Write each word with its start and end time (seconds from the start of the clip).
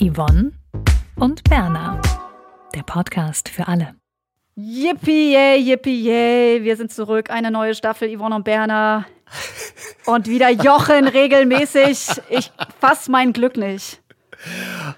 Yvonne 0.00 0.52
und 1.16 1.42
Berna. 1.42 2.00
Der 2.72 2.84
Podcast 2.84 3.48
für 3.48 3.66
alle. 3.66 3.96
Yippie, 4.54 5.32
yay, 5.32 5.58
yippie, 5.58 6.04
yay. 6.04 6.62
Wir 6.62 6.76
sind 6.76 6.92
zurück. 6.92 7.30
Eine 7.30 7.50
neue 7.50 7.74
Staffel 7.74 8.16
Yvonne 8.16 8.36
und 8.36 8.44
Berna. 8.44 9.06
Und 10.06 10.28
wieder 10.28 10.50
Jochen 10.50 11.08
regelmäßig. 11.08 12.06
Ich 12.30 12.52
fass 12.78 13.08
mein 13.08 13.32
Glück 13.32 13.56
nicht. 13.56 14.00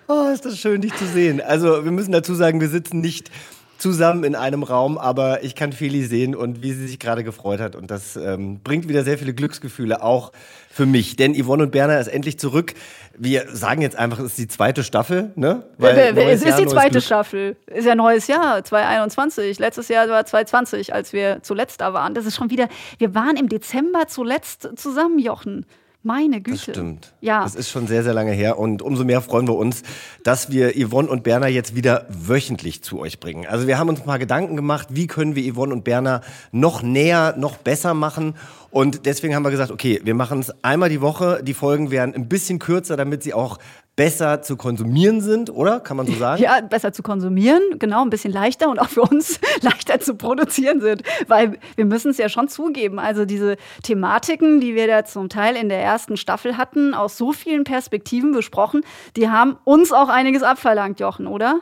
Oh, 0.07 0.27
ist 0.27 0.45
das 0.45 0.59
schön, 0.59 0.83
dich 0.83 0.95
zu 0.95 1.07
sehen. 1.07 1.41
Also, 1.41 1.83
wir 1.83 1.93
müssen 1.93 2.13
dazu 2.13 2.35
sagen, 2.35 2.61
wir 2.61 2.69
sitzen 2.69 3.01
nicht 3.01 3.31
zusammen 3.81 4.25
in 4.25 4.35
einem 4.35 4.63
Raum, 4.63 4.99
aber 4.99 5.43
ich 5.43 5.55
kann 5.55 5.73
Feli 5.73 6.05
sehen 6.05 6.35
und 6.35 6.63
wie 6.63 6.73
sie 6.73 6.87
sich 6.87 6.99
gerade 6.99 7.25
gefreut 7.25 7.61
hat. 7.61 7.77
Und 7.77 7.91
das 7.91 8.17
ähm, 8.17 8.61
bringt 8.63 8.89
wieder 8.89 9.05
sehr 9.05 9.19
viele 9.19 9.35
Glücksgefühle, 9.35 10.03
auch 10.03 10.33
für 10.71 10.87
mich. 10.87 11.17
Denn 11.17 11.35
Yvonne 11.35 11.65
und 11.65 11.73
Berner 11.73 11.99
ist 11.99 12.09
endlich 12.09 12.39
zurück. 12.39 12.75
Wir 13.19 13.47
sagen 13.53 13.83
jetzt 13.83 13.97
einfach, 13.97 14.19
es 14.19 14.27
ist 14.27 14.39
die 14.39 14.49
zweite 14.49 14.85
Staffel, 14.85 15.33
ne? 15.35 15.65
Weil 15.79 15.97
es 16.17 16.43
ist 16.43 16.49
Jahr, 16.49 16.59
die 16.59 16.67
zweite. 16.67 17.01
Staffel. 17.01 17.57
Ist 17.67 17.87
ja 17.87 17.95
neues 17.95 18.27
Jahr, 18.27 18.63
2021. 18.63 19.59
Letztes 19.59 19.89
Jahr 19.89 20.09
war 20.09 20.25
2020, 20.25 20.95
als 20.95 21.13
wir 21.13 21.43
zuletzt 21.43 21.81
da 21.81 21.93
waren. 21.93 22.15
Das 22.15 22.27
ist 22.27 22.37
schon 22.37 22.51
wieder, 22.51 22.69
wir 22.99 23.15
waren 23.15 23.37
im 23.37 23.49
Dezember 23.49 24.07
zuletzt 24.07 24.69
zusammen, 24.77 25.19
Jochen. 25.19 25.67
Meine 26.03 26.41
Güte. 26.41 26.57
Das 26.57 26.63
stimmt. 26.63 27.13
Ja. 27.21 27.43
Das 27.43 27.55
ist 27.55 27.69
schon 27.69 27.87
sehr, 27.87 28.03
sehr 28.03 28.15
lange 28.15 28.33
her. 28.33 28.59
Und 28.59 28.81
umso 28.81 29.05
mehr 29.05 29.21
freuen 29.21 29.47
wir 29.47 29.57
uns, 29.57 29.83
dass 30.25 30.51
wir 30.51 30.73
Yvonne 30.73 31.09
und 31.09 31.23
Berner 31.23 31.49
jetzt 31.49 31.77
wieder 31.77 32.07
wöchentlich 32.09 32.83
zu 32.83 32.99
euch 32.99 33.21
bringen. 33.21 33.47
Also 33.47 33.67
wir 33.67 33.79
haben 33.79 33.91
uns 33.91 34.07
mal 34.07 34.19
Gedanken 34.19 34.57
gemacht, 34.57 34.89
wie 34.91 35.07
können 35.07 35.35
wir 35.35 35.53
Yvonne 35.53 35.75
und 35.75 35.85
Berner 35.85 36.23
noch 36.53 36.83
näher, 36.83 37.35
noch 37.37 37.59
besser 37.59 37.93
machen. 37.93 38.35
Und 38.71 39.05
deswegen 39.05 39.35
haben 39.35 39.43
wir 39.43 39.51
gesagt, 39.51 39.73
okay, 39.73 40.01
wir 40.03 40.15
machen 40.15 40.39
es 40.39 40.55
einmal 40.65 40.89
die 40.89 41.03
Woche. 41.03 41.43
Die 41.43 41.55
Folgen 41.55 41.91
werden 41.91 42.15
ein 42.15 42.29
bisschen 42.29 42.59
kürzer, 42.59 42.97
damit 42.97 43.23
sie 43.23 43.35
auch 43.35 43.59
besser 44.01 44.41
zu 44.41 44.57
konsumieren 44.57 45.21
sind, 45.21 45.51
oder? 45.51 45.79
Kann 45.79 45.99
man 45.99 46.07
so 46.07 46.15
sagen? 46.15 46.43
Ja, 46.43 46.63
besser 46.63 46.91
zu 46.91 47.03
konsumieren, 47.03 47.61
genau, 47.79 48.01
ein 48.01 48.09
bisschen 48.09 48.33
leichter 48.33 48.71
und 48.71 48.79
auch 48.79 48.89
für 48.89 49.03
uns 49.03 49.39
leichter 49.61 50.01
zu 50.01 50.15
produzieren 50.15 50.81
sind. 50.81 51.03
Weil 51.27 51.59
wir 51.77 51.85
müssen 51.85 52.11
es 52.11 52.17
ja 52.17 52.31
schon 52.31 52.49
zugeben. 52.49 52.99
Also 52.99 53.27
diese 53.27 53.59
Thematiken, 53.83 54.59
die 54.59 54.75
wir 54.75 54.87
da 54.87 55.05
zum 55.05 55.29
Teil 55.29 55.55
in 55.55 55.69
der 55.69 55.83
ersten 55.83 56.17
Staffel 56.17 56.57
hatten, 56.57 56.95
aus 56.95 57.19
so 57.19 57.33
vielen 57.35 57.65
Perspektiven 57.65 58.33
besprochen, 58.33 58.85
die 59.17 59.29
haben 59.29 59.59
uns 59.65 59.93
auch 59.93 60.09
einiges 60.09 60.43
abverlangt, 60.43 60.99
Jochen, 60.99 61.27
oder? 61.27 61.61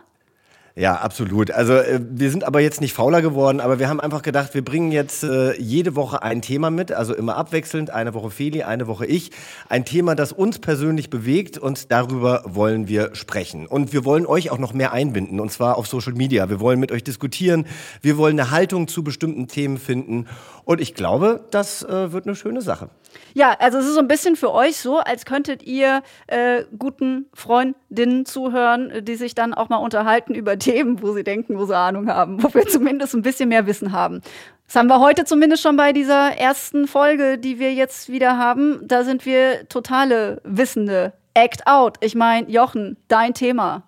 Ja, 0.78 0.94
absolut. 0.94 1.50
Also 1.50 1.72
äh, 1.72 2.00
wir 2.08 2.30
sind 2.30 2.44
aber 2.44 2.60
jetzt 2.60 2.80
nicht 2.80 2.92
fauler 2.92 3.20
geworden, 3.20 3.58
aber 3.58 3.80
wir 3.80 3.88
haben 3.88 3.98
einfach 3.98 4.22
gedacht, 4.22 4.54
wir 4.54 4.64
bringen 4.64 4.92
jetzt 4.92 5.24
äh, 5.24 5.60
jede 5.60 5.96
Woche 5.96 6.22
ein 6.22 6.40
Thema 6.40 6.70
mit, 6.70 6.92
also 6.92 7.16
immer 7.16 7.36
abwechselnd, 7.36 7.90
eine 7.90 8.14
Woche 8.14 8.30
Feli, 8.30 8.62
eine 8.62 8.86
Woche 8.86 9.04
ich. 9.04 9.32
Ein 9.68 9.84
Thema, 9.84 10.14
das 10.14 10.30
uns 10.30 10.60
persönlich 10.60 11.10
bewegt 11.10 11.58
und 11.58 11.90
darüber 11.90 12.44
wollen 12.46 12.86
wir 12.86 13.16
sprechen. 13.16 13.66
Und 13.66 13.92
wir 13.92 14.04
wollen 14.04 14.24
euch 14.24 14.52
auch 14.52 14.58
noch 14.58 14.72
mehr 14.72 14.92
einbinden, 14.92 15.40
und 15.40 15.50
zwar 15.50 15.78
auf 15.78 15.88
Social 15.88 16.12
Media. 16.12 16.48
Wir 16.48 16.60
wollen 16.60 16.78
mit 16.78 16.92
euch 16.92 17.02
diskutieren, 17.02 17.66
wir 18.00 18.16
wollen 18.16 18.38
eine 18.38 18.52
Haltung 18.52 18.86
zu 18.86 19.02
bestimmten 19.02 19.48
Themen 19.48 19.78
finden. 19.78 20.26
Und 20.64 20.80
ich 20.80 20.94
glaube, 20.94 21.40
das 21.50 21.82
äh, 21.82 22.12
wird 22.12 22.26
eine 22.28 22.36
schöne 22.36 22.62
Sache. 22.62 22.88
Ja, 23.34 23.56
also 23.58 23.78
es 23.78 23.86
ist 23.86 23.94
so 23.94 24.00
ein 24.00 24.08
bisschen 24.08 24.36
für 24.36 24.52
euch 24.52 24.78
so, 24.78 24.98
als 24.98 25.24
könntet 25.24 25.62
ihr 25.62 26.02
äh, 26.26 26.64
guten 26.78 27.26
Freundinnen 27.34 28.26
zuhören, 28.26 29.04
die 29.04 29.16
sich 29.16 29.34
dann 29.34 29.54
auch 29.54 29.68
mal 29.68 29.76
unterhalten 29.76 30.34
über 30.34 30.58
Themen, 30.58 31.02
wo 31.02 31.12
sie 31.12 31.24
denken, 31.24 31.58
wo 31.58 31.66
sie 31.66 31.76
Ahnung 31.76 32.08
haben, 32.08 32.42
wo 32.42 32.52
wir 32.54 32.66
zumindest 32.68 33.14
ein 33.14 33.22
bisschen 33.22 33.48
mehr 33.48 33.66
Wissen 33.66 33.92
haben. 33.92 34.22
Das 34.66 34.76
haben 34.76 34.88
wir 34.88 35.00
heute 35.00 35.24
zumindest 35.24 35.62
schon 35.62 35.76
bei 35.76 35.92
dieser 35.92 36.36
ersten 36.36 36.86
Folge, 36.86 37.38
die 37.38 37.58
wir 37.58 37.72
jetzt 37.72 38.10
wieder 38.10 38.36
haben. 38.36 38.80
Da 38.82 39.02
sind 39.02 39.24
wir 39.24 39.66
totale 39.68 40.42
Wissende. 40.44 41.14
Act 41.32 41.66
out. 41.66 41.96
Ich 42.00 42.14
meine, 42.14 42.50
Jochen, 42.50 42.96
dein 43.08 43.32
Thema. 43.32 43.84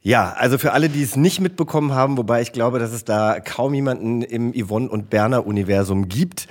Ja, 0.00 0.34
also 0.36 0.58
für 0.58 0.72
alle, 0.72 0.88
die 0.88 1.02
es 1.02 1.16
nicht 1.16 1.40
mitbekommen 1.40 1.92
haben, 1.92 2.18
wobei 2.18 2.42
ich 2.42 2.52
glaube, 2.52 2.78
dass 2.78 2.92
es 2.92 3.04
da 3.04 3.40
kaum 3.40 3.72
jemanden 3.72 4.22
im 4.22 4.52
Yvonne 4.52 4.88
und 4.88 5.10
Berner 5.10 5.46
Universum 5.46 6.08
gibt. 6.08 6.46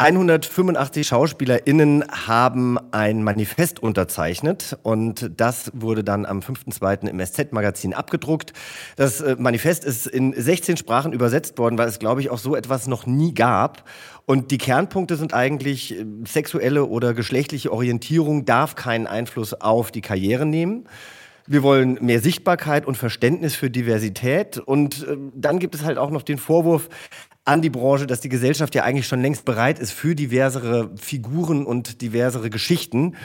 185 0.00 1.08
SchauspielerInnen 1.08 2.04
haben 2.08 2.78
ein 2.92 3.24
Manifest 3.24 3.82
unterzeichnet 3.82 4.78
und 4.84 5.28
das 5.36 5.72
wurde 5.74 6.04
dann 6.04 6.24
am 6.24 6.38
5.2. 6.38 7.08
im 7.08 7.18
SZ-Magazin 7.18 7.94
abgedruckt. 7.94 8.52
Das 8.94 9.20
äh, 9.20 9.34
Manifest 9.36 9.84
ist 9.84 10.06
in 10.06 10.34
16 10.34 10.76
Sprachen 10.76 11.12
übersetzt 11.12 11.58
worden, 11.58 11.78
weil 11.78 11.88
es, 11.88 11.98
glaube 11.98 12.20
ich, 12.20 12.30
auch 12.30 12.38
so 12.38 12.54
etwas 12.54 12.86
noch 12.86 13.06
nie 13.06 13.34
gab. 13.34 13.90
Und 14.24 14.52
die 14.52 14.58
Kernpunkte 14.58 15.16
sind 15.16 15.34
eigentlich, 15.34 15.98
äh, 15.98 16.06
sexuelle 16.24 16.84
oder 16.84 17.12
geschlechtliche 17.12 17.72
Orientierung 17.72 18.44
darf 18.44 18.76
keinen 18.76 19.08
Einfluss 19.08 19.52
auf 19.52 19.90
die 19.90 20.00
Karriere 20.00 20.46
nehmen. 20.46 20.84
Wir 21.50 21.62
wollen 21.62 21.98
mehr 22.02 22.20
Sichtbarkeit 22.20 22.86
und 22.86 22.96
Verständnis 22.96 23.56
für 23.56 23.70
Diversität. 23.70 24.58
Und 24.58 25.08
äh, 25.08 25.16
dann 25.34 25.58
gibt 25.58 25.74
es 25.74 25.82
halt 25.82 25.96
auch 25.98 26.10
noch 26.10 26.22
den 26.22 26.36
Vorwurf, 26.36 26.88
an 27.48 27.62
die 27.62 27.70
Branche, 27.70 28.06
dass 28.06 28.20
die 28.20 28.28
Gesellschaft 28.28 28.74
ja 28.74 28.84
eigentlich 28.84 29.06
schon 29.06 29.22
längst 29.22 29.46
bereit 29.46 29.78
ist 29.78 29.92
für 29.92 30.14
diversere 30.14 30.90
Figuren 31.00 31.64
und 31.64 32.02
diversere 32.02 32.50
Geschichten. 32.50 33.16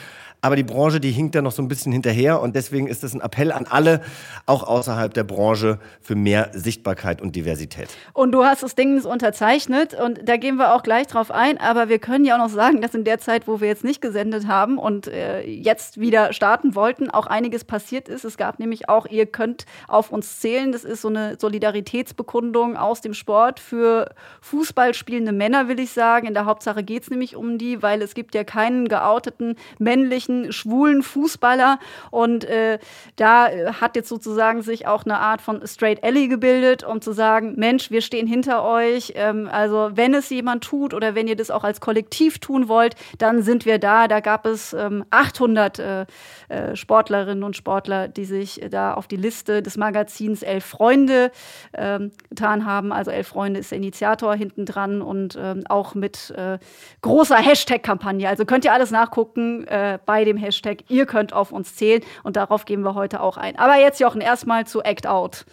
Aber 0.44 0.58
die 0.58 0.64
Branche, 0.64 1.00
die 1.00 1.12
hinkt 1.12 1.36
da 1.36 1.42
noch 1.42 1.54
so 1.54 1.62
ein 1.62 1.70
bisschen 1.70 1.94
hinterher 1.94 2.42
und 2.42 2.54
deswegen 2.54 2.88
ist 2.88 3.06
es 3.06 3.14
ein 3.14 3.22
Appell 3.22 3.54
an 3.54 3.66
alle, 3.66 4.02
auch 4.46 4.64
außerhalb 4.64 5.14
der 5.14 5.24
Branche, 5.24 5.80
für 6.02 6.16
mehr 6.16 6.52
Sichtbarkeit 6.52 7.22
und 7.22 7.38
Diversität. 7.38 7.88
Und 8.12 8.34
du 8.34 8.44
hast 8.44 8.62
das 8.62 8.76
Ding 8.76 9.02
unterzeichnet 9.06 9.94
und 9.94 10.28
da 10.28 10.36
gehen 10.36 10.58
wir 10.58 10.76
auch 10.76 10.84
gleich 10.84 11.08
drauf 11.08 11.32
ein, 11.32 11.58
aber 11.58 11.88
wir 11.88 11.98
können 11.98 12.26
ja 12.26 12.36
auch 12.36 12.40
noch 12.40 12.50
sagen, 12.50 12.82
dass 12.82 12.94
in 12.94 13.06
der 13.06 13.20
Zeit, 13.20 13.48
wo 13.48 13.62
wir 13.62 13.70
jetzt 13.70 13.86
nicht 13.86 14.02
gesendet 14.02 14.46
haben 14.46 14.78
und 14.78 15.08
äh, 15.08 15.46
jetzt 15.46 16.02
wieder 16.02 16.34
starten 16.34 16.76
wollten, 16.76 17.10
auch 17.10 17.28
einiges 17.28 17.64
passiert 17.64 18.10
ist. 18.10 18.26
Es 18.26 18.36
gab 18.36 18.60
nämlich 18.60 18.90
auch, 18.90 19.06
ihr 19.06 19.28
könnt 19.28 19.66
auf 19.88 20.12
uns 20.12 20.42
zählen, 20.42 20.74
das 20.74 20.84
ist 20.84 21.04
so 21.04 21.08
eine 21.08 21.38
Solidaritätsbekundung 21.40 22.76
aus 22.76 23.00
dem 23.00 23.14
Sport 23.14 23.62
für 23.62 24.14
Fußball 24.42 24.94
spielende 24.94 25.32
Männer, 25.32 25.70
will 25.70 25.80
ich 25.80 25.92
sagen. 25.92 26.28
In 26.28 26.34
der 26.34 26.44
Hauptsache 26.44 26.84
geht 26.84 27.04
es 27.04 27.10
nämlich 27.10 27.38
um 27.38 27.58
die, 27.58 27.82
weil 27.82 28.02
es 28.02 28.14
gibt 28.14 28.36
ja 28.36 28.44
keinen 28.44 28.90
geouteten 28.90 29.56
männlichen 29.80 30.33
ersten 30.34 30.52
schwulen 30.52 31.04
Fußballer. 31.04 31.80
Und 32.12 32.46
äh, 32.46 32.80
da 33.16 33.48
äh, 33.48 33.74
hat 33.74 33.96
jetzt 33.96 34.10
sozusagen 34.10 34.62
sich 34.62 34.88
auch 34.88 35.06
eine 35.06 35.20
Art 35.20 35.42
von 35.42 35.66
Straight 35.66 36.04
Alley 36.04 36.28
gebildet, 36.28 36.84
um 36.84 37.02
zu 37.02 37.12
sagen, 37.12 37.54
Mensch, 37.58 37.92
wir 37.92 38.02
stehen 38.02 38.28
hinter 38.28 38.64
euch. 38.64 39.14
Ähm, 39.16 39.50
also 39.52 39.92
wenn 39.94 40.14
es 40.14 40.30
jemand 40.30 40.64
tut 40.64 40.94
oder 40.94 41.16
wenn 41.16 41.28
ihr 41.28 41.36
das 41.36 41.52
auch 41.52 41.64
als 41.64 41.82
Kollektiv 41.82 42.40
tun 42.40 42.68
wollt, 42.68 42.96
dann 43.18 43.42
sind 43.42 43.66
wir 43.66 43.80
da. 43.80 44.08
Da 44.08 44.20
gab 44.20 44.46
es 44.46 44.74
ähm, 44.74 45.06
800 45.12 45.80
äh, 45.80 46.06
äh, 46.50 46.76
Sportlerinnen 46.76 47.44
und 47.44 47.56
Sportler, 47.56 48.08
die 48.08 48.26
sich 48.26 48.62
da 48.70 48.94
auf 48.94 49.08
die 49.08 49.16
Liste 49.18 49.62
des 49.62 49.78
Magazins 49.78 50.44
Elf 50.44 50.66
Freunde 50.66 51.32
ähm, 51.74 52.12
getan 52.30 52.66
haben. 52.66 52.92
Also 52.92 53.12
Elf 53.12 53.28
Freunde 53.28 53.60
ist 53.60 53.72
der 53.72 53.78
Initiator 53.78 54.36
hinten 54.36 54.66
dran 54.66 55.02
und 55.02 55.38
ähm, 55.40 55.64
auch 55.68 55.96
mit 55.96 56.32
äh, 56.32 56.58
großer 57.02 57.38
Hashtag-Kampagne. 57.38 58.28
Also 58.28 58.46
könnt 58.46 58.66
ihr 58.66 58.74
alles 58.74 58.92
nachgucken 58.92 59.68
äh, 59.68 60.00
bei 60.06 60.23
dem 60.26 60.38
Hashtag. 60.38 60.84
Ihr 60.90 61.06
könnt 61.06 61.34
auf 61.34 61.52
uns 61.52 61.76
zählen 61.76 62.02
und 62.24 62.36
darauf 62.36 62.66
gehen 62.66 62.82
wir 62.82 62.96
heute 62.96 63.22
auch 63.22 63.38
ein. 63.38 63.58
Aber 63.58 63.78
jetzt, 63.78 64.00
Jochen, 64.00 64.22
erstmal 64.22 64.66
zu 64.66 64.82
Act 64.82 65.08
Out. 65.08 65.46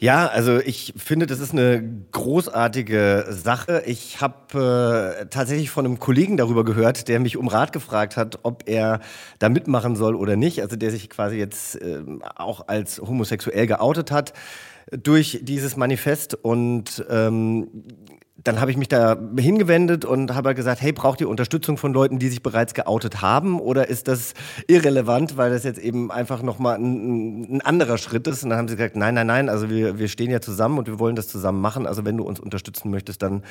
Ja, 0.00 0.28
also 0.28 0.60
ich 0.60 0.94
finde, 0.96 1.26
das 1.26 1.40
ist 1.40 1.52
eine 1.52 1.82
großartige 2.12 3.26
Sache. 3.30 3.82
Ich 3.84 4.20
habe 4.20 5.18
äh, 5.20 5.26
tatsächlich 5.26 5.70
von 5.70 5.84
einem 5.84 5.98
Kollegen 5.98 6.36
darüber 6.36 6.64
gehört, 6.64 7.08
der 7.08 7.18
mich 7.18 7.36
um 7.36 7.48
Rat 7.48 7.72
gefragt 7.72 8.16
hat, 8.16 8.38
ob 8.44 8.68
er 8.68 9.00
da 9.40 9.48
mitmachen 9.48 9.96
soll 9.96 10.14
oder 10.14 10.36
nicht. 10.36 10.62
Also 10.62 10.76
der 10.76 10.92
sich 10.92 11.10
quasi 11.10 11.36
jetzt 11.36 11.82
äh, 11.82 12.04
auch 12.36 12.68
als 12.68 13.00
homosexuell 13.00 13.66
geoutet 13.66 14.12
hat 14.12 14.34
durch 14.92 15.40
dieses 15.42 15.76
Manifest. 15.76 16.36
Und 16.36 17.04
ähm, 17.10 17.68
dann 18.44 18.60
habe 18.60 18.70
ich 18.70 18.76
mich 18.76 18.86
da 18.86 19.16
hingewendet 19.36 20.04
und 20.04 20.32
habe 20.32 20.54
gesagt, 20.54 20.80
hey, 20.80 20.92
braucht 20.92 21.20
ihr 21.20 21.28
Unterstützung 21.28 21.76
von 21.76 21.92
Leuten, 21.92 22.20
die 22.20 22.28
sich 22.28 22.40
bereits 22.40 22.72
geoutet 22.72 23.20
haben 23.20 23.58
oder 23.58 23.88
ist 23.88 24.06
das 24.06 24.34
irrelevant, 24.68 25.36
weil 25.36 25.50
das 25.50 25.64
jetzt 25.64 25.80
eben 25.80 26.12
einfach 26.12 26.42
nochmal 26.42 26.76
ein, 26.76 27.56
ein 27.56 27.60
anderer 27.62 27.98
Schritt 27.98 28.28
ist? 28.28 28.44
Und 28.44 28.50
dann 28.50 28.58
haben 28.58 28.68
sie 28.68 28.76
gesagt, 28.76 28.94
nein, 28.94 29.14
nein, 29.14 29.26
nein, 29.26 29.48
also 29.48 29.68
wir, 29.68 29.98
wir 29.98 30.06
stehen 30.06 30.30
ja 30.30 30.40
zusammen 30.40 30.78
und 30.78 30.86
wir 30.86 31.00
wollen 31.00 31.16
das 31.16 31.26
zusammen 31.26 31.60
machen. 31.60 31.84
Also 31.84 32.04
wenn 32.04 32.16
du 32.16 32.22
uns 32.22 32.38
unterstützen 32.38 32.90
möchtest, 32.90 33.22
dann 33.22 33.42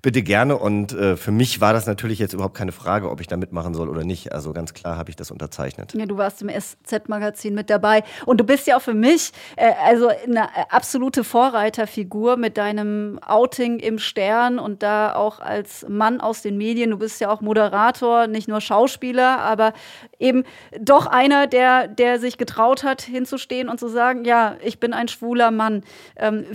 bitte 0.00 0.22
gerne. 0.22 0.56
Und 0.56 0.94
äh, 0.94 1.18
für 1.18 1.32
mich 1.32 1.60
war 1.60 1.74
das 1.74 1.86
natürlich 1.86 2.18
jetzt 2.18 2.32
überhaupt 2.32 2.56
keine 2.56 2.72
Frage, 2.72 3.10
ob 3.10 3.20
ich 3.20 3.26
da 3.26 3.36
mitmachen 3.36 3.74
soll 3.74 3.90
oder 3.90 4.04
nicht. 4.04 4.32
Also 4.32 4.54
ganz 4.54 4.72
klar 4.72 4.96
habe 4.96 5.10
ich 5.10 5.16
das 5.16 5.30
unterzeichnet. 5.30 5.92
Ja, 5.94 6.06
du 6.06 6.16
warst 6.16 6.40
im 6.40 6.48
SZ-Magazin 6.48 7.54
mit 7.54 7.68
dabei 7.68 8.04
und 8.24 8.40
du 8.40 8.44
bist 8.44 8.66
ja 8.66 8.78
auch 8.78 8.82
für 8.82 8.94
mich 8.94 9.32
äh, 9.56 9.70
also 9.84 10.08
eine 10.08 10.48
absolute 10.72 11.24
Vorreiterfigur 11.24 12.38
mit 12.38 12.56
deinem 12.56 13.18
Outing 13.22 13.80
im 13.80 13.98
Stern 13.98 14.29
und 14.58 14.82
da 14.82 15.14
auch 15.14 15.40
als 15.40 15.86
Mann 15.88 16.20
aus 16.20 16.42
den 16.42 16.56
Medien. 16.56 16.90
Du 16.90 16.98
bist 16.98 17.20
ja 17.20 17.30
auch 17.30 17.40
Moderator, 17.40 18.26
nicht 18.26 18.48
nur 18.48 18.60
Schauspieler, 18.60 19.38
aber 19.38 19.72
eben 20.18 20.44
doch 20.80 21.06
einer, 21.06 21.46
der, 21.46 21.88
der 21.88 22.18
sich 22.18 22.38
getraut 22.38 22.84
hat, 22.84 23.02
hinzustehen 23.02 23.68
und 23.68 23.78
zu 23.78 23.88
sagen, 23.88 24.24
ja, 24.24 24.56
ich 24.62 24.80
bin 24.80 24.92
ein 24.92 25.08
schwuler 25.08 25.50
Mann. 25.50 25.82
Ähm, 26.16 26.46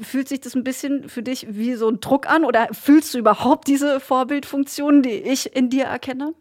fühlt 0.00 0.28
sich 0.28 0.40
das 0.40 0.54
ein 0.54 0.64
bisschen 0.64 1.08
für 1.08 1.22
dich 1.22 1.46
wie 1.50 1.74
so 1.74 1.88
ein 1.88 2.00
Druck 2.00 2.28
an 2.28 2.44
oder 2.44 2.68
fühlst 2.72 3.14
du 3.14 3.18
überhaupt 3.18 3.68
diese 3.68 4.00
Vorbildfunktion, 4.00 5.02
die 5.02 5.10
ich 5.10 5.54
in 5.54 5.70
dir 5.70 5.84
erkenne? 5.84 6.34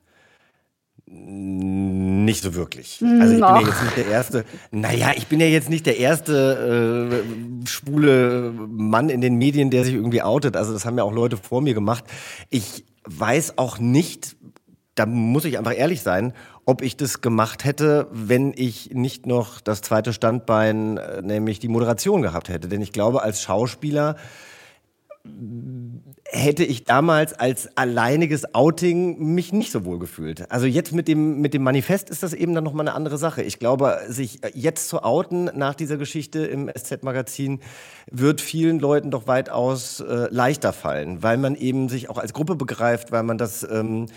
Nicht 1.13 2.41
so 2.41 2.55
wirklich. 2.55 3.03
Also 3.19 3.33
ich 3.33 3.39
bin 3.41 3.49
ja 3.49 3.59
jetzt 3.59 3.83
nicht 3.83 3.97
der 3.97 4.07
erste. 4.07 4.45
Naja, 4.71 5.11
ich 5.17 5.27
bin 5.27 5.39
ja 5.41 5.45
jetzt 5.45 5.69
nicht 5.69 5.85
der 5.85 5.97
erste 5.97 7.11
äh, 7.11 7.67
schwule 7.67 8.53
Mann 8.69 9.09
in 9.09 9.19
den 9.19 9.35
Medien, 9.35 9.69
der 9.71 9.83
sich 9.83 9.93
irgendwie 9.93 10.21
outet. 10.21 10.55
Also 10.55 10.71
das 10.71 10.85
haben 10.85 10.97
ja 10.97 11.03
auch 11.03 11.11
Leute 11.11 11.35
vor 11.35 11.61
mir 11.61 11.73
gemacht. 11.73 12.05
Ich 12.49 12.85
weiß 13.05 13.57
auch 13.57 13.77
nicht, 13.77 14.37
da 14.95 15.05
muss 15.05 15.43
ich 15.43 15.57
einfach 15.57 15.75
ehrlich 15.75 16.01
sein, 16.01 16.33
ob 16.65 16.81
ich 16.81 16.95
das 16.95 17.19
gemacht 17.19 17.65
hätte, 17.65 18.07
wenn 18.11 18.53
ich 18.55 18.91
nicht 18.93 19.25
noch 19.25 19.59
das 19.59 19.81
zweite 19.81 20.13
Standbein, 20.13 20.95
äh, 20.95 21.21
nämlich 21.21 21.59
die 21.59 21.67
Moderation 21.67 22.21
gehabt 22.21 22.47
hätte. 22.47 22.69
Denn 22.69 22.81
ich 22.81 22.93
glaube, 22.93 23.21
als 23.21 23.41
Schauspieler 23.41 24.15
hätte 26.33 26.63
ich 26.63 26.85
damals 26.85 27.33
als 27.33 27.75
alleiniges 27.77 28.55
Outing 28.55 29.19
mich 29.19 29.51
nicht 29.51 29.71
so 29.71 29.83
wohl 29.83 29.99
gefühlt. 29.99 30.49
Also 30.49 30.65
jetzt 30.65 30.93
mit 30.93 31.09
dem, 31.09 31.41
mit 31.41 31.53
dem 31.53 31.61
Manifest 31.61 32.09
ist 32.09 32.23
das 32.23 32.33
eben 32.33 32.55
dann 32.55 32.63
nochmal 32.63 32.87
eine 32.87 32.95
andere 32.95 33.17
Sache. 33.17 33.43
Ich 33.43 33.59
glaube, 33.59 33.99
sich 34.07 34.39
jetzt 34.53 34.87
zu 34.87 35.03
outen 35.03 35.51
nach 35.55 35.75
dieser 35.75 35.97
Geschichte 35.97 36.45
im 36.45 36.69
SZ-Magazin 36.73 37.59
wird 38.09 38.39
vielen 38.39 38.79
Leuten 38.79 39.11
doch 39.11 39.27
weitaus 39.27 39.99
äh, 39.99 40.27
leichter 40.31 40.71
fallen, 40.71 41.21
weil 41.21 41.37
man 41.37 41.55
eben 41.55 41.89
sich 41.89 42.09
auch 42.09 42.17
als 42.17 42.31
Gruppe 42.31 42.55
begreift, 42.55 43.11
weil 43.11 43.23
man 43.23 43.37
das... 43.37 43.67
Ähm, 43.69 44.07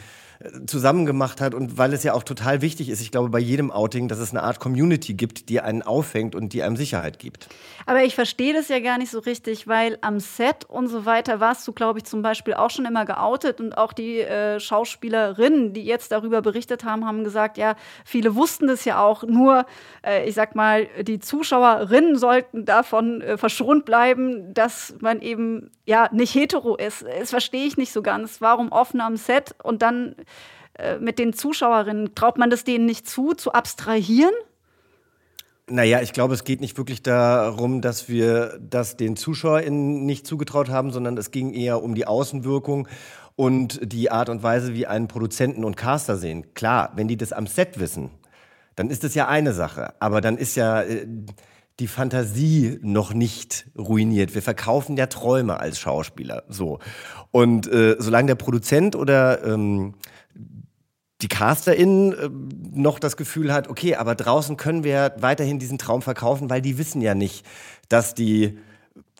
zusammen 0.67 1.07
gemacht 1.07 1.41
hat 1.41 1.55
und 1.55 1.79
weil 1.79 1.93
es 1.93 2.03
ja 2.03 2.13
auch 2.13 2.23
total 2.23 2.63
wichtig 2.63 2.89
ist, 2.89 3.01
ich 3.01 3.11
glaube, 3.11 3.29
bei 3.29 3.39
jedem 3.39 3.71
Outing, 3.71 4.09
dass 4.09 4.19
es 4.19 4.31
eine 4.31 4.43
Art 4.43 4.61
Community 4.61 5.15
gibt, 5.15 5.49
die 5.49 5.61
einen 5.61 5.83
auffängt 5.83 6.35
und 6.35 6.53
die 6.53 6.63
einem 6.63 6.77
Sicherheit 6.77 7.19
gibt. 7.19 7.49
Aber 7.87 8.05
ich 8.05 8.15
verstehe 8.15 8.53
das 8.53 8.69
ja 8.69 8.81
gar 8.81 8.99
nicht 8.99 9.11
so 9.11 9.19
richtig, 9.21 9.67
weil 9.67 9.99
am 10.01 10.21
Set 10.21 10.65
und 10.65 10.89
so 10.89 11.07
weiter 11.07 11.41
warst 11.41 11.67
du, 11.67 11.73
glaube 11.73 11.99
ich, 11.99 12.05
zum 12.05 12.23
Beispiel 12.23 12.55
auch 12.55 12.71
schon 12.71 12.85
immer 12.85 13.05
geoutet 13.05 13.61
und 13.61 13.77
auch 13.77 13.93
die 13.93 14.21
äh, 14.21 14.61
Schauspielerinnen, 14.61 15.73
die 15.73 15.85
jetzt 15.85 16.13
darüber 16.13 16.43
berichtet 16.43 16.85
haben, 16.85 17.07
haben 17.07 17.25
gesagt, 17.25 17.59
ja, 17.59 17.77
viele 18.05 18.35
wussten 18.35 18.67
das 18.67 18.85
ja 18.85 19.03
auch, 19.03 19.23
nur, 19.25 19.67
äh, 20.05 20.29
ich 20.29 20.35
sag 20.35 20.55
mal, 20.55 20.87
die 21.03 21.21
Zuschauerinnen 21.21 22.17
sollten 22.17 22.65
davon 22.65 23.21
äh, 23.21 23.37
verschont 23.37 23.85
bleiben, 23.85 24.53
dass 24.55 24.95
man 25.01 25.21
eben 25.21 25.71
ja 25.87 26.09
nicht 26.13 26.35
hetero 26.35 26.77
ist. 26.77 27.05
Das 27.21 27.31
verstehe 27.31 27.67
ich 27.67 27.77
nicht 27.77 27.93
so 27.93 28.03
ganz. 28.03 28.41
Warum 28.41 28.73
offen 28.73 29.01
am 29.01 29.17
Set 29.17 29.55
und 29.63 29.83
dann 29.83 30.17
mit 30.99 31.19
den 31.19 31.33
Zuschauerinnen? 31.33 32.15
Traut 32.15 32.37
man 32.37 32.51
das 32.51 32.65
denen 32.65 32.85
nicht 32.87 33.09
zu, 33.09 33.35
zu 33.35 33.53
abstrahieren? 33.53 34.35
Naja, 35.67 36.03
ich 36.03 36.13
glaube, 36.13 36.35
es 36.35 36.45
geht 36.45 36.61
nicht 36.61 36.77
wirklich 36.77 37.03
darum, 37.03 37.81
dass 37.81 38.09
wir 38.09 38.59
das 38.61 38.99
den 38.99 39.17
ZuschauerInnen 39.17 40.05
nicht 40.05 40.27
zugetraut 40.27 40.69
haben, 40.69 40.91
sondern 40.91 41.17
es 41.17 41.31
ging 41.31 41.55
eher 41.55 41.83
um 41.83 41.95
die 41.95 42.07
Außenwirkung 42.07 42.87
und 43.35 43.81
die 43.83 44.11
Art 44.11 44.29
und 44.29 44.43
Weise, 44.43 44.75
wie 44.75 44.87
einen 44.87 45.09
Produzenten 45.09 45.65
und 45.65 45.77
Caster 45.77 46.17
sehen. 46.17 46.53
Klar, 46.53 46.93
wenn 46.97 47.09
die 47.09 47.17
das 47.17 47.33
am 47.33 47.47
Set 47.47 47.81
wissen, 47.81 48.11
dann 48.77 48.91
ist 48.91 49.05
das 49.05 49.15
ja 49.15 49.27
eine 49.29 49.55
Sache. 49.55 49.95
Aber 50.01 50.21
dann 50.21 50.37
ist 50.37 50.55
ja 50.55 50.83
äh, 50.83 51.07
die 51.81 51.89
Fantasie 51.89 52.79
noch 52.83 53.15
nicht 53.15 53.67
ruiniert. 53.77 54.35
Wir 54.35 54.43
verkaufen 54.43 54.99
ja 54.99 55.07
Träume 55.07 55.59
als 55.59 55.79
Schauspieler. 55.79 56.45
So. 56.49 56.79
Und 57.31 57.67
äh, 57.69 57.97
solange 57.99 58.27
der 58.29 58.35
Produzent 58.35 58.95
oder 58.97 59.43
ähm, 59.45 59.95
die 61.25 61.29
CasterInnen 61.29 62.13
äh, 62.13 62.29
noch 62.79 62.99
das 62.99 63.17
Gefühl 63.17 63.51
hat, 63.51 63.69
okay, 63.69 63.95
aber 63.95 64.15
draußen 64.15 64.59
können 64.59 64.85
wir 64.85 65.15
weiterhin 65.19 65.59
diesen 65.59 65.79
Traum 65.79 66.03
verkaufen, 66.03 66.51
weil 66.51 66.61
die 66.61 66.77
wissen 66.77 67.01
ja 67.01 67.15
nicht, 67.15 67.47
dass 67.89 68.13
die 68.13 68.59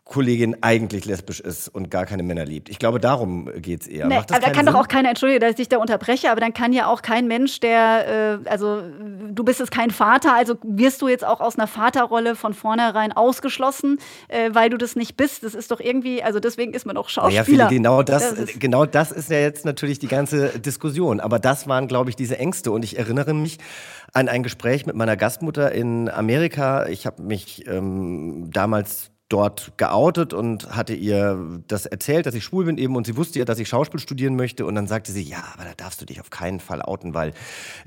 Kollegin 0.05 0.63
eigentlich 0.63 1.07
lesbisch 1.07 1.41
ist 1.41 1.69
und 1.69 1.91
gar 1.91 2.05
keine 2.05 2.23
Männer 2.23 2.45
liebt. 2.45 2.69
Ich 2.69 2.79
glaube, 2.79 3.01
darum 3.01 3.51
geht 3.57 3.83
es 3.83 3.87
eher. 3.87 4.07
Nee, 4.07 4.17
aber 4.17 4.27
da 4.27 4.39
kann 4.39 4.55
Sinn? 4.55 4.67
doch 4.67 4.75
auch 4.75 4.89
keiner, 4.89 5.09
entschuldige, 5.09 5.41
dass 5.41 5.51
ich 5.51 5.57
dich 5.57 5.69
da 5.71 5.79
unterbreche, 5.79 6.31
aber 6.31 6.41
dann 6.41 6.53
kann 6.53 6.75
ja 6.75 6.89
auch 6.89 7.01
kein 7.01 7.27
Mensch, 7.27 7.59
der, 7.61 8.41
äh, 8.45 8.49
also 8.49 8.83
du 9.31 9.45
bist 9.45 9.61
jetzt 9.61 9.71
kein 9.71 9.91
Vater, 9.91 10.35
also 10.35 10.57
wirst 10.63 11.01
du 11.01 11.09
jetzt 11.09 11.25
auch 11.25 11.41
aus 11.41 11.59
einer 11.59 11.67
Vaterrolle 11.67 12.37
von 12.37 12.53
vornherein 12.53 13.13
ausgeschlossen, 13.13 13.99
äh, 14.29 14.51
weil 14.53 14.69
du 14.69 14.77
das 14.77 14.95
nicht 14.95 15.17
bist. 15.17 15.43
Das 15.43 15.55
ist 15.55 15.71
doch 15.71 15.81
irgendwie, 15.81 16.23
also 16.23 16.39
deswegen 16.39 16.75
ist 16.75 16.85
man 16.85 16.97
doch 16.97 17.09
Schauspieler. 17.09 17.65
Ja, 17.65 17.71
genau 17.71 18.03
das, 18.03 18.35
das 18.35 18.59
genau 18.59 18.85
das 18.85 19.11
ist 19.11 19.31
ja 19.31 19.39
jetzt 19.39 19.65
natürlich 19.65 20.01
die 20.01 20.09
ganze 20.09 20.59
Diskussion. 20.59 21.19
Aber 21.19 21.39
das 21.39 21.67
waren, 21.67 21.89
glaube 21.89 22.11
ich, 22.11 22.17
diese 22.17 22.39
Ängste. 22.39 22.73
Und 22.73 22.85
ich 22.85 22.99
erinnere 22.99 23.33
mich 23.33 23.59
an 24.13 24.29
ein 24.29 24.43
Gespräch 24.43 24.85
mit 24.85 24.97
meiner 24.97 25.17
Gastmutter 25.17 25.73
in 25.73 26.11
Amerika. 26.11 26.87
Ich 26.89 27.07
habe 27.07 27.23
mich 27.23 27.67
ähm, 27.67 28.51
damals 28.53 29.14
dort 29.29 29.73
geoutet 29.79 30.35
und 30.35 30.77
hatte 30.77 30.95
ihr 30.95 31.63
das 31.67 31.87
erzählt, 31.87 32.27
dass 32.27 32.35
ich 32.35 32.45
schwul 32.45 32.67
bin 32.67 32.77
eben 32.77 32.95
und 32.95 33.07
sie 33.07 33.17
wusste 33.17 33.39
ja, 33.39 33.45
dass 33.45 33.59
ich 33.59 33.69
Schauspiel 33.69 33.99
studieren 33.99 34.37
möchte. 34.37 34.67
Und 34.67 34.75
dann 34.75 34.87
sagte 34.87 35.13
sie, 35.13 35.23
ja, 35.23 35.43
aber 35.55 35.65
da 35.65 35.75
darfst 35.77 36.01
du 36.01 36.05
dich 36.05 36.21
auf 36.21 36.31
keinen 36.31 36.61
Fall 36.61 36.83
outen, 36.83 37.15
weil 37.15 37.31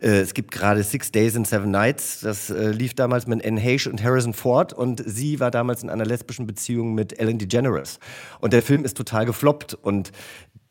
äh, 0.02 0.20
es 0.20 0.34
gibt 0.34 0.52
gerade 0.52 0.84
Six 0.84 1.12
Days 1.12 1.36
and 1.36 1.48
Seven 1.48 1.70
Nights, 1.70 2.22
das 2.22 2.50
äh, 2.50 2.72
lief 2.72 2.96
damals 2.96 3.28
mit 3.28 3.46
Anne 3.46 3.60
Heche 3.60 3.90
und 3.90 4.04
Harrison 4.04 4.34
Ford 4.34 4.74
und 4.74 5.04
sie 5.06 5.40
war 5.40 5.52
damals 5.52 5.84
in 5.84 5.90
einer 5.90 6.06
lesbischen 6.06 6.48
Beziehung 6.48 6.96
mit 6.96 7.20
Ellen 7.20 7.38
DeGeneres. 7.38 8.00
Und 8.40 8.54
der 8.54 8.64
Film 8.64 8.84
ist 8.84 8.98
total 8.98 9.26
gefloppt 9.26 9.76
und 9.76 10.12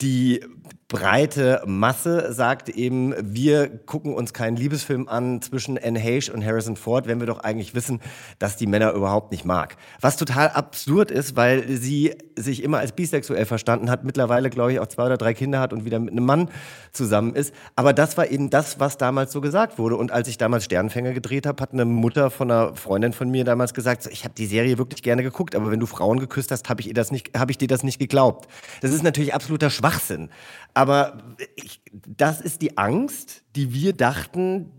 die 0.00 0.40
breite 0.88 1.62
Masse 1.66 2.32
sagt 2.32 2.68
eben, 2.68 3.12
wir 3.20 3.68
gucken 3.68 4.14
uns 4.14 4.32
keinen 4.32 4.56
Liebesfilm 4.56 5.08
an 5.08 5.42
zwischen 5.42 5.78
Anne 5.82 5.98
Heche 5.98 6.32
und 6.32 6.44
Harrison 6.44 6.76
Ford, 6.76 7.08
wenn 7.08 7.18
wir 7.18 7.26
doch 7.26 7.40
eigentlich 7.40 7.74
wissen, 7.74 8.00
dass 8.38 8.56
die 8.56 8.68
Männer 8.68 8.92
überhaupt 8.92 9.32
nicht 9.32 9.44
mag. 9.44 9.76
Was 10.00 10.16
total 10.16 10.50
absurd 10.50 11.10
ist, 11.10 11.34
weil 11.34 11.68
sie 11.68 12.14
sich 12.36 12.62
immer 12.62 12.78
als 12.78 12.92
bisexuell 12.92 13.46
verstanden 13.46 13.90
hat, 13.90 14.04
mittlerweile 14.04 14.48
glaube 14.48 14.74
ich 14.74 14.80
auch 14.80 14.86
zwei 14.86 15.06
oder 15.06 15.16
drei 15.16 15.34
Kinder 15.34 15.58
hat 15.58 15.72
und 15.72 15.84
wieder 15.84 15.98
mit 15.98 16.12
einem 16.12 16.24
Mann 16.24 16.50
zusammen 16.92 17.34
ist. 17.34 17.52
Aber 17.74 17.92
das 17.92 18.16
war 18.16 18.30
eben 18.30 18.50
das, 18.50 18.78
was 18.78 18.96
damals 18.96 19.32
so 19.32 19.40
gesagt 19.40 19.78
wurde. 19.78 19.96
Und 19.96 20.12
als 20.12 20.28
ich 20.28 20.38
damals 20.38 20.64
Sternfänger 20.66 21.12
gedreht 21.12 21.46
habe, 21.46 21.60
hat 21.62 21.72
eine 21.72 21.84
Mutter 21.84 22.30
von 22.30 22.48
einer 22.48 22.76
Freundin 22.76 23.12
von 23.12 23.28
mir 23.28 23.44
damals 23.44 23.74
gesagt, 23.74 24.06
ich 24.06 24.22
habe 24.22 24.34
die 24.34 24.46
Serie 24.46 24.78
wirklich 24.78 25.02
gerne 25.02 25.24
geguckt, 25.24 25.56
aber 25.56 25.72
wenn 25.72 25.80
du 25.80 25.86
Frauen 25.86 26.20
geküsst 26.20 26.52
hast, 26.52 26.68
habe 26.68 26.82
ich, 26.82 26.94
hab 27.36 27.50
ich 27.50 27.58
dir 27.58 27.68
das 27.68 27.82
nicht 27.82 27.98
geglaubt. 27.98 28.46
Das 28.82 28.92
ist 28.92 29.02
natürlich 29.02 29.34
absoluter 29.34 29.70
Schwachsinn. 29.70 30.28
Aber 30.76 31.16
ich, 31.56 31.80
das 31.90 32.42
ist 32.42 32.60
die 32.60 32.76
Angst, 32.76 33.44
die 33.56 33.72
wir 33.72 33.94
dachten, 33.94 34.70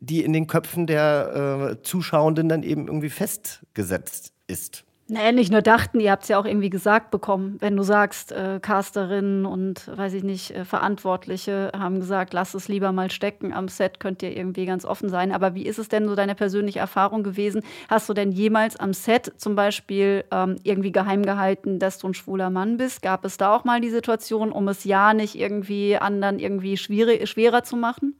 die 0.00 0.22
in 0.22 0.34
den 0.34 0.46
Köpfen 0.46 0.86
der 0.86 1.70
äh, 1.78 1.82
Zuschauenden 1.82 2.50
dann 2.50 2.62
eben 2.62 2.88
irgendwie 2.88 3.08
festgesetzt 3.08 4.34
ist. 4.48 4.84
Naja, 5.10 5.32
nicht 5.32 5.50
nur 5.50 5.62
dachten, 5.62 6.00
ihr 6.00 6.10
habt 6.10 6.24
es 6.24 6.28
ja 6.28 6.38
auch 6.38 6.44
irgendwie 6.44 6.68
gesagt 6.68 7.10
bekommen. 7.10 7.56
Wenn 7.60 7.74
du 7.74 7.82
sagst, 7.82 8.30
äh, 8.30 8.60
Casterinnen 8.60 9.46
und, 9.46 9.88
weiß 9.96 10.12
ich 10.12 10.22
nicht, 10.22 10.50
äh, 10.50 10.66
Verantwortliche 10.66 11.72
haben 11.74 11.98
gesagt, 11.98 12.34
lass 12.34 12.52
es 12.52 12.68
lieber 12.68 12.92
mal 12.92 13.10
stecken, 13.10 13.54
am 13.54 13.68
Set 13.68 14.00
könnt 14.00 14.22
ihr 14.22 14.36
irgendwie 14.36 14.66
ganz 14.66 14.84
offen 14.84 15.08
sein. 15.08 15.32
Aber 15.32 15.54
wie 15.54 15.64
ist 15.64 15.78
es 15.78 15.88
denn 15.88 16.06
so 16.08 16.14
deine 16.14 16.34
persönliche 16.34 16.80
Erfahrung 16.80 17.22
gewesen? 17.22 17.62
Hast 17.88 18.06
du 18.10 18.12
denn 18.12 18.32
jemals 18.32 18.76
am 18.76 18.92
Set 18.92 19.32
zum 19.38 19.54
Beispiel 19.54 20.24
ähm, 20.30 20.56
irgendwie 20.62 20.92
geheim 20.92 21.22
gehalten, 21.24 21.78
dass 21.78 21.98
du 21.98 22.08
ein 22.08 22.14
schwuler 22.14 22.50
Mann 22.50 22.76
bist? 22.76 23.00
Gab 23.00 23.24
es 23.24 23.38
da 23.38 23.56
auch 23.56 23.64
mal 23.64 23.80
die 23.80 23.88
Situation, 23.88 24.52
um 24.52 24.68
es 24.68 24.84
ja 24.84 25.14
nicht 25.14 25.36
irgendwie 25.36 25.96
anderen 25.96 26.38
irgendwie 26.38 26.76
schwierig, 26.76 27.26
schwerer 27.30 27.62
zu 27.62 27.76
machen? 27.76 28.14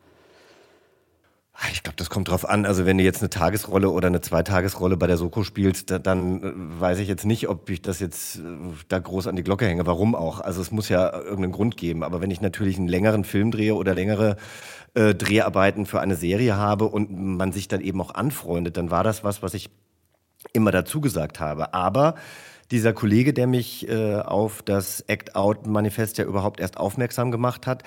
Ah, 1.60 1.66
ich 1.72 1.82
glaube, 1.82 1.96
das 1.96 2.08
kommt 2.08 2.28
drauf 2.28 2.48
an. 2.48 2.66
Also 2.66 2.86
wenn 2.86 2.98
du 2.98 3.04
jetzt 3.04 3.20
eine 3.20 3.30
Tagesrolle 3.30 3.90
oder 3.90 4.06
eine 4.06 4.20
Zweitagesrolle 4.20 4.96
bei 4.96 5.08
der 5.08 5.16
Soko 5.16 5.42
spielst, 5.42 5.90
dann 5.90 6.42
äh, 6.42 6.52
weiß 6.80 7.00
ich 7.00 7.08
jetzt 7.08 7.26
nicht, 7.26 7.48
ob 7.48 7.68
ich 7.68 7.82
das 7.82 7.98
jetzt 7.98 8.36
äh, 8.36 8.42
da 8.86 9.00
groß 9.00 9.26
an 9.26 9.34
die 9.34 9.42
Glocke 9.42 9.66
hänge. 9.66 9.84
Warum 9.84 10.14
auch? 10.14 10.38
Also 10.40 10.60
es 10.60 10.70
muss 10.70 10.88
ja 10.88 11.12
irgendeinen 11.12 11.50
Grund 11.50 11.76
geben. 11.76 12.04
Aber 12.04 12.20
wenn 12.20 12.30
ich 12.30 12.40
natürlich 12.40 12.78
einen 12.78 12.86
längeren 12.86 13.24
Film 13.24 13.50
drehe 13.50 13.74
oder 13.74 13.92
längere 13.92 14.36
äh, 14.94 15.16
Dreharbeiten 15.16 15.84
für 15.84 16.00
eine 16.00 16.14
Serie 16.14 16.54
habe 16.54 16.84
und 16.84 17.10
man 17.10 17.50
sich 17.50 17.66
dann 17.66 17.80
eben 17.80 18.00
auch 18.00 18.14
anfreundet, 18.14 18.76
dann 18.76 18.92
war 18.92 19.02
das 19.02 19.24
was, 19.24 19.42
was 19.42 19.54
ich 19.54 19.68
immer 20.52 20.70
dazu 20.70 21.00
gesagt 21.00 21.40
habe. 21.40 21.74
Aber 21.74 22.14
dieser 22.70 22.92
Kollege, 22.92 23.32
der 23.32 23.48
mich 23.48 23.88
äh, 23.88 24.14
auf 24.14 24.62
das 24.62 25.00
Act-Out-Manifest 25.00 26.18
ja 26.18 26.24
überhaupt 26.24 26.60
erst 26.60 26.76
aufmerksam 26.76 27.32
gemacht 27.32 27.66
hat, 27.66 27.82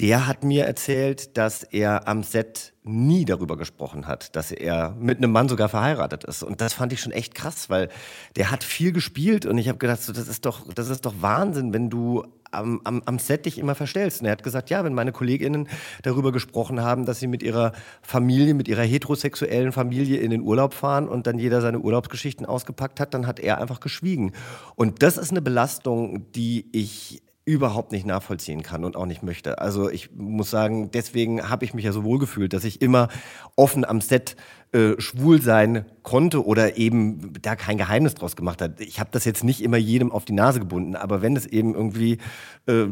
der 0.00 0.26
hat 0.26 0.44
mir 0.44 0.66
erzählt, 0.66 1.38
dass 1.38 1.62
er 1.62 2.06
am 2.06 2.22
Set 2.22 2.74
nie 2.82 3.24
darüber 3.24 3.56
gesprochen 3.56 4.06
hat, 4.06 4.36
dass 4.36 4.52
er 4.52 4.94
mit 4.98 5.18
einem 5.18 5.32
Mann 5.32 5.48
sogar 5.48 5.68
verheiratet 5.68 6.24
ist. 6.24 6.42
Und 6.42 6.60
das 6.60 6.74
fand 6.74 6.92
ich 6.92 7.00
schon 7.00 7.12
echt 7.12 7.34
krass, 7.34 7.70
weil 7.70 7.88
der 8.36 8.50
hat 8.50 8.62
viel 8.62 8.92
gespielt 8.92 9.46
und 9.46 9.56
ich 9.56 9.68
habe 9.68 9.78
gedacht, 9.78 10.02
so, 10.02 10.12
das 10.12 10.28
ist 10.28 10.44
doch, 10.44 10.72
das 10.74 10.90
ist 10.90 11.06
doch 11.06 11.14
Wahnsinn, 11.20 11.72
wenn 11.72 11.88
du 11.88 12.24
am, 12.52 12.80
am, 12.84 13.02
am 13.06 13.18
Set 13.18 13.46
dich 13.46 13.58
immer 13.58 13.74
verstellst. 13.74 14.20
Und 14.20 14.26
er 14.26 14.32
hat 14.32 14.42
gesagt, 14.42 14.70
ja, 14.70 14.84
wenn 14.84 14.94
meine 14.94 15.12
KollegInnen 15.12 15.68
darüber 16.02 16.30
gesprochen 16.30 16.80
haben, 16.82 17.06
dass 17.06 17.18
sie 17.18 17.26
mit 17.26 17.42
ihrer 17.42 17.72
Familie, 18.02 18.54
mit 18.54 18.68
ihrer 18.68 18.82
heterosexuellen 18.82 19.72
Familie 19.72 20.18
in 20.18 20.30
den 20.30 20.42
Urlaub 20.42 20.74
fahren 20.74 21.08
und 21.08 21.26
dann 21.26 21.38
jeder 21.38 21.60
seine 21.60 21.80
Urlaubsgeschichten 21.80 22.46
ausgepackt 22.46 23.00
hat, 23.00 23.14
dann 23.14 23.26
hat 23.26 23.40
er 23.40 23.60
einfach 23.60 23.80
geschwiegen. 23.80 24.32
Und 24.74 25.02
das 25.02 25.16
ist 25.16 25.30
eine 25.30 25.42
Belastung, 25.42 26.30
die 26.32 26.66
ich 26.72 27.22
überhaupt 27.46 27.92
nicht 27.92 28.04
nachvollziehen 28.04 28.64
kann 28.64 28.84
und 28.84 28.96
auch 28.96 29.06
nicht 29.06 29.22
möchte. 29.22 29.60
Also 29.60 29.88
ich 29.88 30.10
muss 30.14 30.50
sagen, 30.50 30.90
deswegen 30.90 31.48
habe 31.48 31.64
ich 31.64 31.74
mich 31.74 31.84
ja 31.84 31.92
so 31.92 32.02
wohl 32.02 32.18
gefühlt, 32.18 32.52
dass 32.52 32.64
ich 32.64 32.82
immer 32.82 33.08
offen 33.54 33.84
am 33.84 34.00
Set 34.00 34.36
äh, 34.72 35.00
schwul 35.00 35.40
sein 35.40 35.86
konnte 36.02 36.44
oder 36.44 36.76
eben 36.76 37.32
da 37.40 37.54
kein 37.54 37.78
Geheimnis 37.78 38.14
draus 38.14 38.34
gemacht 38.34 38.60
hat. 38.60 38.80
Ich 38.80 38.98
habe 38.98 39.10
das 39.12 39.24
jetzt 39.24 39.44
nicht 39.44 39.62
immer 39.62 39.76
jedem 39.76 40.10
auf 40.10 40.24
die 40.24 40.32
Nase 40.32 40.58
gebunden, 40.58 40.96
aber 40.96 41.22
wenn 41.22 41.36
es 41.36 41.46
eben 41.46 41.74
irgendwie 41.74 42.18
äh, 42.66 42.88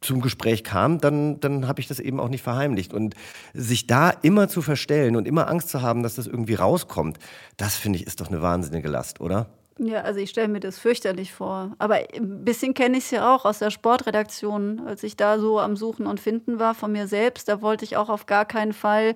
zum 0.00 0.22
Gespräch 0.22 0.64
kam, 0.64 0.98
dann, 0.98 1.38
dann 1.40 1.68
habe 1.68 1.80
ich 1.80 1.88
das 1.88 2.00
eben 2.00 2.20
auch 2.20 2.30
nicht 2.30 2.42
verheimlicht. 2.42 2.94
Und 2.94 3.14
sich 3.52 3.86
da 3.86 4.08
immer 4.08 4.48
zu 4.48 4.62
verstellen 4.62 5.14
und 5.14 5.28
immer 5.28 5.48
Angst 5.48 5.68
zu 5.68 5.82
haben, 5.82 6.02
dass 6.02 6.14
das 6.14 6.26
irgendwie 6.26 6.54
rauskommt, 6.54 7.18
das 7.58 7.76
finde 7.76 7.98
ich 7.98 8.06
ist 8.06 8.20
doch 8.20 8.28
eine 8.28 8.40
wahnsinnige 8.40 8.88
Last, 8.88 9.20
oder? 9.20 9.50
Ja, 9.78 10.00
also 10.00 10.20
ich 10.20 10.30
stelle 10.30 10.48
mir 10.48 10.60
das 10.60 10.78
fürchterlich 10.78 11.34
vor. 11.34 11.72
Aber 11.78 11.96
ein 11.96 12.44
bisschen 12.44 12.72
kenne 12.72 12.96
ich 12.96 13.04
es 13.04 13.10
ja 13.10 13.34
auch 13.34 13.44
aus 13.44 13.58
der 13.58 13.70
Sportredaktion. 13.70 14.80
Als 14.86 15.02
ich 15.02 15.16
da 15.16 15.38
so 15.38 15.60
am 15.60 15.76
Suchen 15.76 16.06
und 16.06 16.18
Finden 16.18 16.58
war 16.58 16.74
von 16.74 16.92
mir 16.92 17.06
selbst, 17.08 17.48
da 17.48 17.60
wollte 17.60 17.84
ich 17.84 17.98
auch 17.98 18.08
auf 18.08 18.24
gar 18.24 18.46
keinen 18.46 18.72
Fall 18.72 19.14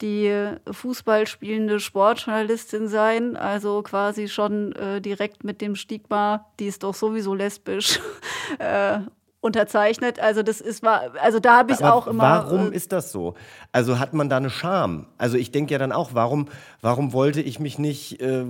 die 0.00 0.32
Fußball 0.70 1.26
spielende 1.26 1.78
Sportjournalistin 1.78 2.88
sein. 2.88 3.36
Also 3.36 3.82
quasi 3.82 4.28
schon 4.28 4.72
äh, 4.72 5.02
direkt 5.02 5.44
mit 5.44 5.60
dem 5.60 5.76
Stigma, 5.76 6.46
die 6.58 6.68
ist 6.68 6.84
doch 6.84 6.94
sowieso 6.94 7.34
lesbisch. 7.34 8.00
äh, 8.58 9.00
unterzeichnet. 9.40 10.18
Also 10.18 10.42
das 10.42 10.60
ist 10.60 10.82
war, 10.82 11.12
also 11.22 11.38
da 11.38 11.58
habe 11.58 11.72
ich 11.72 11.84
auch 11.84 12.06
immer. 12.06 12.24
Warum 12.24 12.72
äh, 12.72 12.76
ist 12.76 12.92
das 12.92 13.12
so? 13.12 13.34
Also 13.72 13.98
hat 13.98 14.12
man 14.14 14.28
da 14.28 14.38
eine 14.38 14.50
Scham? 14.50 15.06
Also 15.16 15.36
ich 15.36 15.52
denke 15.52 15.72
ja 15.72 15.78
dann 15.78 15.92
auch, 15.92 16.10
warum, 16.14 16.48
warum 16.80 17.12
wollte 17.12 17.40
ich 17.40 17.60
mich 17.60 17.78
nicht 17.78 18.20
äh, 18.20 18.44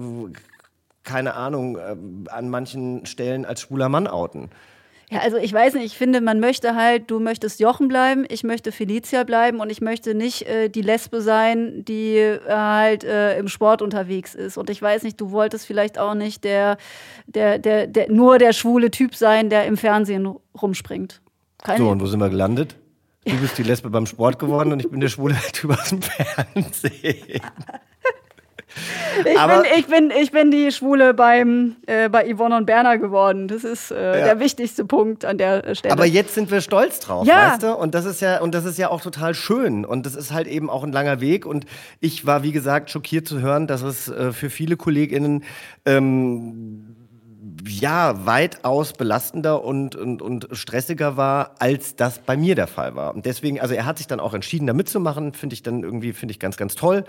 keine 1.09 1.35
Ahnung, 1.35 1.77
äh, 1.77 1.97
an 2.31 2.51
manchen 2.51 3.07
Stellen 3.07 3.45
als 3.45 3.63
schwuler 3.63 3.89
Mann 3.89 4.07
outen. 4.07 4.51
Ja, 5.11 5.21
also 5.21 5.39
ich 5.39 5.55
weiß 5.55 5.73
nicht, 5.75 5.87
ich 5.87 5.97
finde, 5.97 6.21
man 6.21 6.39
möchte 6.39 6.75
halt, 6.75 7.11
du 7.11 7.19
möchtest 7.19 7.61
Jochen 7.61 7.89
bleiben, 7.89 8.27
ich 8.29 8.45
möchte 8.45 8.73
Felicia 8.73 9.25
bleiben 9.25 9.61
und 9.61 9.71
ich 9.71 9.81
möchte 9.81 10.15
nicht 10.15 10.43
äh, 10.43 10.69
die 10.69 10.83
Lesbe 10.83 11.23
sein, 11.23 11.83
die 11.87 12.17
äh, 12.19 12.41
halt 12.47 13.05
äh, 13.05 13.39
im 13.39 13.49
Sport 13.49 13.81
unterwegs 13.81 14.35
ist. 14.35 14.59
Und 14.59 14.69
ich 14.69 14.83
weiß 14.83 15.05
nicht, 15.05 15.19
du 15.19 15.31
wolltest 15.31 15.67
vielleicht 15.67 15.99
auch 15.99 16.13
nicht 16.13 16.45
der, 16.45 16.77
der, 17.27 17.59
der, 17.59 17.87
der 17.87 18.13
nur 18.13 18.37
der 18.37 18.53
schwule 18.53 18.91
Typ 18.91 19.15
sein, 19.15 19.49
der 19.49 19.65
im 19.65 19.79
Fernsehen 19.79 20.35
rumspringt. 20.61 21.23
Keine 21.63 21.79
so, 21.79 21.89
und 21.89 22.03
wo 22.03 22.07
sind 22.07 22.21
wir 22.21 22.29
gelandet? 22.29 22.77
Du 23.25 23.37
bist 23.39 23.57
die 23.57 23.63
Lesbe 23.63 23.89
beim 23.89 24.05
Sport 24.05 24.39
geworden 24.39 24.73
und 24.73 24.81
ich 24.81 24.91
bin 24.91 25.01
der 25.01 25.09
schwule 25.09 25.37
Typ 25.53 25.71
aus 25.71 25.89
dem 25.89 26.03
Fernsehen. 26.03 27.41
Ich, 29.21 29.25
bin, 29.25 29.63
ich, 29.77 29.87
bin, 29.87 30.11
ich 30.11 30.31
bin 30.31 30.51
die 30.51 30.73
Schwule 30.73 31.15
beim, 31.15 31.77
äh, 31.87 32.09
bei 32.09 32.33
Yvonne 32.33 32.57
und 32.57 32.67
Berner 32.67 32.99
geworden. 32.99 33.49
Das 33.49 33.65
ist 33.65 33.91
äh, 33.91 34.21
ja. 34.21 34.25
der 34.25 34.41
wichtigste 34.41 34.85
Punkt 34.85 35.25
an 35.25 35.39
der 35.39 35.75
Stelle. 35.75 35.93
Aber 35.93 36.07
jetzt 36.07 36.35
sind 36.35 36.51
wir 36.51 36.61
stolz 36.61 37.01
drauf, 37.01 37.27
ja. 37.27 37.53
weißt 37.53 37.63
du? 37.63 37.75
Und 37.75 37.95
das 37.95 38.05
ist 38.05 38.21
ja, 38.21 38.41
und 38.41 38.55
das 38.55 38.65
ist 38.65 38.79
ja 38.79 38.91
auch 38.91 39.01
total 39.01 39.35
schön. 39.35 39.85
Und 39.85 40.07
das 40.07 40.15
ist 40.15 40.33
halt 40.33 40.47
eben 40.47 40.71
auch 40.71 40.85
ein 40.85 40.93
langer 40.93 41.21
Weg. 41.21 41.47
Und 41.47 41.67
ich 42.01 42.27
war, 42.27 42.43
wie 42.43 42.53
gesagt, 42.53 42.91
schockiert 42.91 43.27
zu 43.27 43.41
hören, 43.41 43.67
dass 43.67 43.83
es 43.83 44.09
äh, 44.09 44.33
für 44.33 44.51
viele 44.51 44.77
KollegInnen 44.77 45.45
ähm, 45.85 46.95
ja, 47.67 48.27
weitaus 48.27 48.93
belastender 48.93 49.65
und, 49.65 49.97
und, 49.97 50.23
und 50.23 50.49
stressiger 50.53 51.17
war, 51.17 51.55
als 51.59 51.97
das 51.97 52.19
bei 52.19 52.37
mir 52.37 52.55
der 52.55 52.67
Fall 52.67 52.95
war. 52.95 53.15
Und 53.15 53.27
deswegen, 53.27 53.61
also 53.61 53.75
er 53.75 53.87
hat 53.87 53.99
sich 53.99 54.07
dann 54.07 54.21
auch 54.21 54.35
entschieden, 54.35 54.67
da 54.67 54.73
mitzumachen, 54.73 55.33
finde 55.33 55.55
ich 55.55 55.63
dann 55.63 55.83
irgendwie, 55.83 56.13
finde 56.13 56.33
ich 56.33 56.41
ganz, 56.41 56.57
ganz 56.57 56.75
toll. 56.75 57.05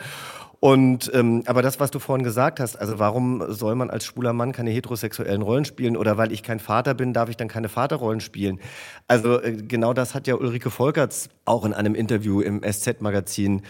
Und 0.59 1.09
ähm, 1.13 1.43
aber 1.45 1.61
das, 1.61 1.79
was 1.79 1.89
du 1.89 1.99
vorhin 1.99 2.23
gesagt 2.23 2.59
hast, 2.59 2.75
also 2.75 2.99
warum 2.99 3.43
soll 3.53 3.75
man 3.75 3.89
als 3.89 4.05
schwuler 4.05 4.33
Mann 4.33 4.51
keine 4.51 4.71
heterosexuellen 4.71 5.41
Rollen 5.41 5.63
spielen 5.63 5.95
oder 5.95 6.17
weil 6.17 6.33
ich 6.33 6.43
kein 6.43 6.59
Vater 6.59 6.93
bin, 6.93 7.13
darf 7.13 7.29
ich 7.29 7.37
dann 7.37 7.47
keine 7.47 7.69
Vaterrollen 7.69 8.19
spielen? 8.19 8.59
Also 9.07 9.41
äh, 9.41 9.53
genau 9.53 9.93
das 9.93 10.13
hat 10.15 10.27
ja 10.27 10.35
Ulrike 10.35 10.69
Volkerts 10.69 11.29
auch 11.45 11.63
in 11.63 11.73
einem 11.73 11.95
Interview 11.95 12.41
im 12.41 12.61
SZ-Magazin 12.61 13.61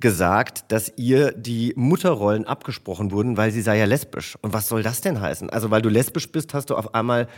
gesagt, 0.00 0.72
dass 0.72 0.92
ihr 0.96 1.32
die 1.32 1.74
Mutterrollen 1.76 2.46
abgesprochen 2.46 3.12
wurden, 3.12 3.36
weil 3.36 3.50
sie 3.50 3.60
sei 3.60 3.78
ja 3.78 3.84
lesbisch. 3.84 4.38
Und 4.40 4.54
was 4.54 4.66
soll 4.66 4.82
das 4.82 5.02
denn 5.02 5.20
heißen? 5.20 5.50
Also 5.50 5.70
weil 5.70 5.82
du 5.82 5.90
lesbisch 5.90 6.32
bist, 6.32 6.54
hast 6.54 6.70
du 6.70 6.76
auf 6.76 6.94
einmal 6.94 7.28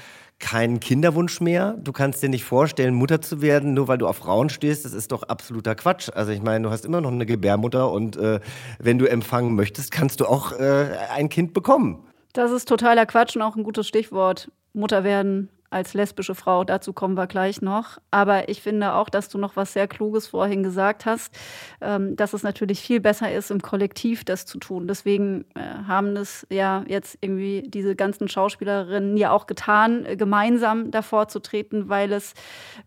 keinen 0.43 0.81
Kinderwunsch 0.81 1.41
mehr. 1.41 1.77
Du 1.79 1.93
kannst 1.93 2.23
dir 2.23 2.29
nicht 2.29 2.45
vorstellen, 2.45 2.95
Mutter 2.95 3.23
zu 3.23 3.41
werden, 3.41 3.73
nur 3.73 3.89
weil 3.89 3.97
du 3.97 4.07
auf 4.07 4.17
Frauen 4.17 4.51
stehst. 4.51 4.85
Das 4.85 4.93
ist 4.93 5.13
doch 5.13 5.23
absoluter 5.23 5.75
Quatsch. 5.75 6.11
Also 6.13 6.33
ich 6.33 6.43
meine, 6.43 6.65
du 6.65 6.71
hast 6.71 6.85
immer 6.85 7.01
noch 7.01 7.13
eine 7.13 7.25
Gebärmutter 7.25 7.91
und 7.91 8.17
äh, 8.17 8.41
wenn 8.79 8.99
du 8.99 9.07
empfangen 9.09 9.55
möchtest, 9.55 9.93
kannst 9.93 10.21
du 10.21 10.27
auch 10.27 10.53
äh, 10.53 10.89
ein 11.15 11.31
Kind 11.31 11.55
bekommen. 11.55 12.05
Das 12.35 12.51
ist 12.51 12.69
totaler 12.69 13.07
Quatsch 13.07 13.37
und 13.37 13.43
auch 13.43 13.57
ein 13.57 13.63
gutes 13.63 13.87
Stichwort. 13.87 14.51
Mutter 14.75 15.05
werden 15.05 15.49
als 15.73 15.95
lesbische 15.95 16.35
Frau. 16.35 16.65
Dazu 16.65 16.93
kommen 16.93 17.17
wir 17.17 17.27
gleich 17.27 17.63
noch. 17.63 17.99
Aber 18.11 18.49
ich 18.49 18.63
finde 18.63 18.95
auch, 18.95 19.09
dass 19.09 19.29
du 19.29 19.39
noch 19.39 19.57
was 19.57 19.73
sehr 19.73 19.89
Kluges 19.89 20.27
vorhin 20.27 20.63
gesagt 20.63 21.07
hast, 21.07 21.35
ähm, 21.81 22.15
dass 22.17 22.33
es 22.33 22.43
natürlich 22.43 22.81
viel 22.81 23.01
besser 23.01 23.33
ist, 23.33 23.51
im 23.51 23.63
Kollektiv 23.63 24.25
das 24.25 24.47
zu 24.47 24.59
tun. 24.59 24.87
Deswegen 24.87 25.45
äh, 25.55 25.61
haben 25.87 26.17
es 26.17 26.47
ja 26.51 26.85
jetzt 26.87 27.19
irgendwie 27.21 27.63
diese 27.67 27.97
ganzen 27.97 28.29
Schauspielerinnen 28.29 29.17
ja 29.17 29.31
auch 29.31 29.47
getan, 29.47 30.05
äh, 30.05 30.17
gemeinsam 30.17 30.91
davor 30.91 31.29
zu 31.29 31.41
treten, 31.41 31.89
weil 31.89 32.13
es, 32.13 32.35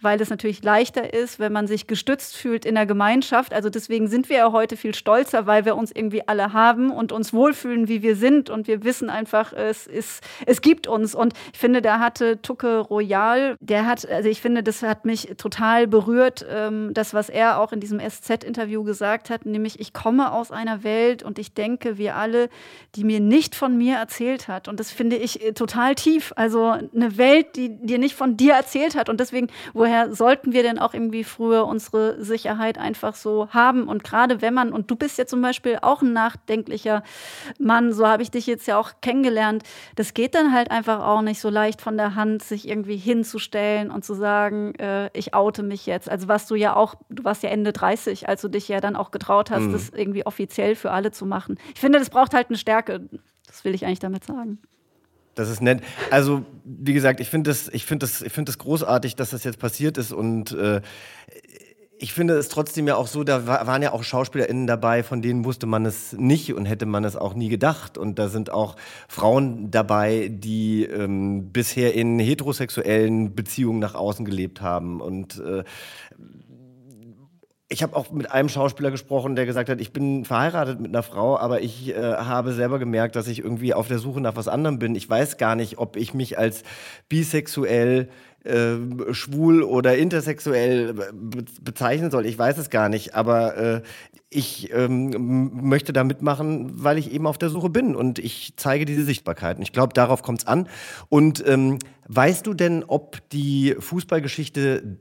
weil 0.01 0.21
es 0.21 0.29
natürlich 0.29 0.63
leichter 0.63 1.13
ist, 1.13 1.39
wenn 1.39 1.51
man 1.51 1.67
sich 1.67 1.87
gestützt 1.87 2.35
fühlt 2.35 2.65
in 2.65 2.75
der 2.75 2.85
Gemeinschaft. 2.85 3.53
Also 3.53 3.69
deswegen 3.69 4.07
sind 4.07 4.29
wir 4.29 4.37
ja 4.37 4.51
heute 4.51 4.77
viel 4.77 4.93
stolzer, 4.93 5.47
weil 5.47 5.65
wir 5.65 5.75
uns 5.75 5.91
irgendwie 5.91 6.27
alle 6.27 6.53
haben 6.53 6.91
und 6.91 7.11
uns 7.11 7.33
wohlfühlen, 7.33 7.87
wie 7.87 8.01
wir 8.01 8.15
sind. 8.15 8.49
Und 8.49 8.67
wir 8.67 8.83
wissen 8.83 9.09
einfach, 9.09 9.53
es, 9.53 9.87
ist, 9.87 10.23
es 10.45 10.61
gibt 10.61 10.87
uns. 10.87 11.15
Und 11.15 11.33
ich 11.53 11.59
finde, 11.59 11.81
da 11.81 11.99
hatte 11.99 12.41
Tucke 12.41 12.74
Royal, 12.79 13.55
der 13.59 13.85
hat, 13.85 14.07
also 14.09 14.29
ich 14.29 14.41
finde, 14.41 14.63
das 14.63 14.81
hat 14.83 15.05
mich 15.05 15.33
total 15.37 15.87
berührt, 15.87 16.45
ähm, 16.49 16.93
das, 16.93 17.13
was 17.13 17.29
er 17.29 17.59
auch 17.59 17.71
in 17.71 17.79
diesem 17.79 17.99
SZ-Interview 17.99 18.83
gesagt 18.83 19.29
hat, 19.29 19.45
nämlich 19.45 19.79
ich 19.79 19.93
komme 19.93 20.31
aus 20.31 20.51
einer 20.51 20.83
Welt 20.83 21.23
und 21.23 21.39
ich 21.39 21.53
denke, 21.53 21.97
wir 21.97 22.15
alle, 22.15 22.49
die 22.95 23.03
mir 23.03 23.19
nicht 23.19 23.55
von 23.55 23.77
mir 23.77 23.95
erzählt 23.95 24.47
hat. 24.47 24.67
Und 24.67 24.79
das 24.79 24.91
finde 24.91 25.15
ich 25.15 25.43
äh, 25.43 25.53
total 25.53 25.95
tief. 25.95 26.33
Also 26.35 26.69
eine 26.69 27.17
Welt, 27.17 27.55
die 27.55 27.69
dir 27.69 27.97
nicht 27.97 28.15
von 28.15 28.37
dir 28.37 28.53
erzählt 28.53 28.95
hat. 28.95 29.09
Und 29.09 29.19
deswegen, 29.19 29.47
woher 29.73 30.13
sollten 30.13 30.53
wir 30.53 30.63
denn 30.63 30.79
auch 30.79 30.93
irgendwie 30.93 31.23
früher 31.23 31.65
unsere 31.65 32.23
Sicherheit 32.23 32.77
einfach 32.77 33.15
so 33.15 33.49
haben? 33.49 33.87
Und 33.87 34.03
gerade 34.03 34.41
wenn 34.41 34.53
man, 34.53 34.71
und 34.71 34.89
du 34.89 34.95
bist 34.95 35.17
ja 35.17 35.25
zum 35.25 35.41
Beispiel 35.41 35.79
auch 35.81 36.01
ein 36.01 36.13
nachdenklicher 36.13 37.03
Mann, 37.59 37.93
so 37.93 38.07
habe 38.07 38.23
ich 38.23 38.31
dich 38.31 38.47
jetzt 38.47 38.67
ja 38.67 38.77
auch 38.77 38.91
kennengelernt, 39.01 39.63
das 39.95 40.13
geht 40.13 40.35
dann 40.35 40.53
halt 40.53 40.71
einfach 40.71 41.03
auch 41.03 41.21
nicht 41.21 41.39
so 41.39 41.49
leicht 41.49 41.81
von 41.81 41.97
der 41.97 42.15
Hand, 42.15 42.43
sich 42.43 42.64
irgendwie 42.67 42.97
hinzustellen 42.97 43.91
und 43.91 44.03
zu 44.03 44.13
sagen, 44.13 44.75
äh, 44.75 45.09
ich 45.13 45.33
oute 45.33 45.63
mich 45.63 45.85
jetzt. 45.85 46.09
Also 46.09 46.27
was 46.27 46.47
du 46.47 46.55
ja 46.55 46.75
auch, 46.75 46.95
du 47.09 47.23
warst 47.23 47.43
ja 47.43 47.49
Ende 47.49 47.73
30, 47.73 48.27
als 48.27 48.41
du 48.41 48.49
dich 48.49 48.67
ja 48.67 48.79
dann 48.79 48.95
auch 48.95 49.11
getraut 49.11 49.51
hast, 49.51 49.63
mhm. 49.63 49.71
das 49.73 49.89
irgendwie 49.89 50.25
offiziell 50.25 50.75
für 50.75 50.91
alle 50.91 51.11
zu 51.11 51.25
machen. 51.25 51.57
Ich 51.73 51.79
finde, 51.79 51.99
das 51.99 52.09
braucht 52.09 52.33
halt 52.33 52.49
eine 52.49 52.57
Stärke. 52.57 53.07
Das 53.47 53.63
will 53.63 53.73
ich 53.73 53.85
eigentlich 53.85 53.99
damit 53.99 54.23
sagen. 54.23 54.59
Das 55.35 55.49
ist 55.49 55.61
nett. 55.61 55.81
Also, 56.11 56.45
wie 56.63 56.93
gesagt, 56.93 57.19
ich 57.19 57.29
finde 57.29 57.49
das, 57.49 57.67
ich 57.67 57.85
finde 57.85 58.05
das, 58.05 58.21
ich 58.21 58.31
finde 58.31 58.49
das 58.49 58.57
großartig, 58.57 59.15
dass 59.15 59.31
das 59.31 59.43
jetzt 59.43 59.59
passiert 59.59 59.97
ist 59.97 60.13
und 60.13 60.53
äh, 60.53 60.81
ich 61.97 62.13
finde 62.13 62.35
es 62.35 62.49
trotzdem 62.49 62.87
ja 62.87 62.95
auch 62.95 63.07
so, 63.07 63.23
da 63.23 63.47
waren 63.47 63.81
ja 63.81 63.93
auch 63.93 64.03
SchauspielerInnen 64.03 64.67
dabei, 64.67 65.03
von 65.03 65.21
denen 65.21 65.45
wusste 65.45 65.65
man 65.65 65.85
es 65.85 66.13
nicht 66.13 66.53
und 66.53 66.65
hätte 66.65 66.85
man 66.85 67.03
es 67.03 67.15
auch 67.15 67.33
nie 67.33 67.49
gedacht. 67.49 67.97
Und 67.97 68.19
da 68.19 68.27
sind 68.27 68.51
auch 68.51 68.75
Frauen 69.07 69.71
dabei, 69.71 70.29
die 70.31 70.83
ähm, 70.83 71.51
bisher 71.51 71.93
in 71.93 72.19
heterosexuellen 72.19 73.33
Beziehungen 73.33 73.79
nach 73.79 73.95
außen 73.95 74.25
gelebt 74.25 74.61
haben. 74.61 74.99
Und 74.99 75.39
äh, 75.39 75.63
ich 77.69 77.81
habe 77.81 77.95
auch 77.95 78.11
mit 78.11 78.31
einem 78.31 78.49
Schauspieler 78.49 78.91
gesprochen, 78.91 79.35
der 79.35 79.45
gesagt 79.45 79.69
hat, 79.69 79.79
ich 79.81 79.93
bin 79.93 80.25
verheiratet 80.25 80.79
mit 80.79 80.91
einer 80.91 81.03
Frau, 81.03 81.37
aber 81.37 81.61
ich 81.61 81.89
äh, 81.89 81.95
habe 81.95 82.53
selber 82.53 82.77
gemerkt, 82.77 83.15
dass 83.15 83.27
ich 83.27 83.39
irgendwie 83.39 83.73
auf 83.73 83.87
der 83.87 83.99
Suche 83.99 84.21
nach 84.21 84.35
was 84.35 84.47
anderem 84.47 84.79
bin. 84.79 84.95
Ich 84.95 85.09
weiß 85.09 85.37
gar 85.37 85.55
nicht, 85.55 85.77
ob 85.77 85.95
ich 85.95 86.13
mich 86.13 86.37
als 86.37 86.63
bisexuell 87.09 88.09
äh, 88.45 89.13
schwul 89.13 89.63
oder 89.63 89.97
intersexuell 89.97 90.93
be 90.93 91.45
bezeichnen 91.61 92.11
soll. 92.11 92.25
Ich 92.25 92.37
weiß 92.37 92.57
es 92.57 92.69
gar 92.69 92.89
nicht, 92.89 93.15
aber 93.15 93.57
äh, 93.57 93.81
ich 94.29 94.71
ähm, 94.73 95.67
möchte 95.67 95.93
da 95.93 96.03
mitmachen, 96.03 96.71
weil 96.83 96.97
ich 96.97 97.11
eben 97.11 97.27
auf 97.27 97.37
der 97.37 97.49
Suche 97.49 97.69
bin 97.69 97.95
und 97.95 98.19
ich 98.19 98.53
zeige 98.57 98.85
diese 98.85 99.03
Sichtbarkeit. 99.03 99.57
Und 99.57 99.63
ich 99.63 99.71
glaube, 99.71 99.93
darauf 99.93 100.23
kommt 100.23 100.41
es 100.41 100.47
an. 100.47 100.67
Und 101.09 101.43
ähm, 101.47 101.79
weißt 102.07 102.45
du 102.45 102.53
denn, 102.53 102.83
ob 102.85 103.27
die 103.29 103.75
Fußballgeschichte 103.79 104.97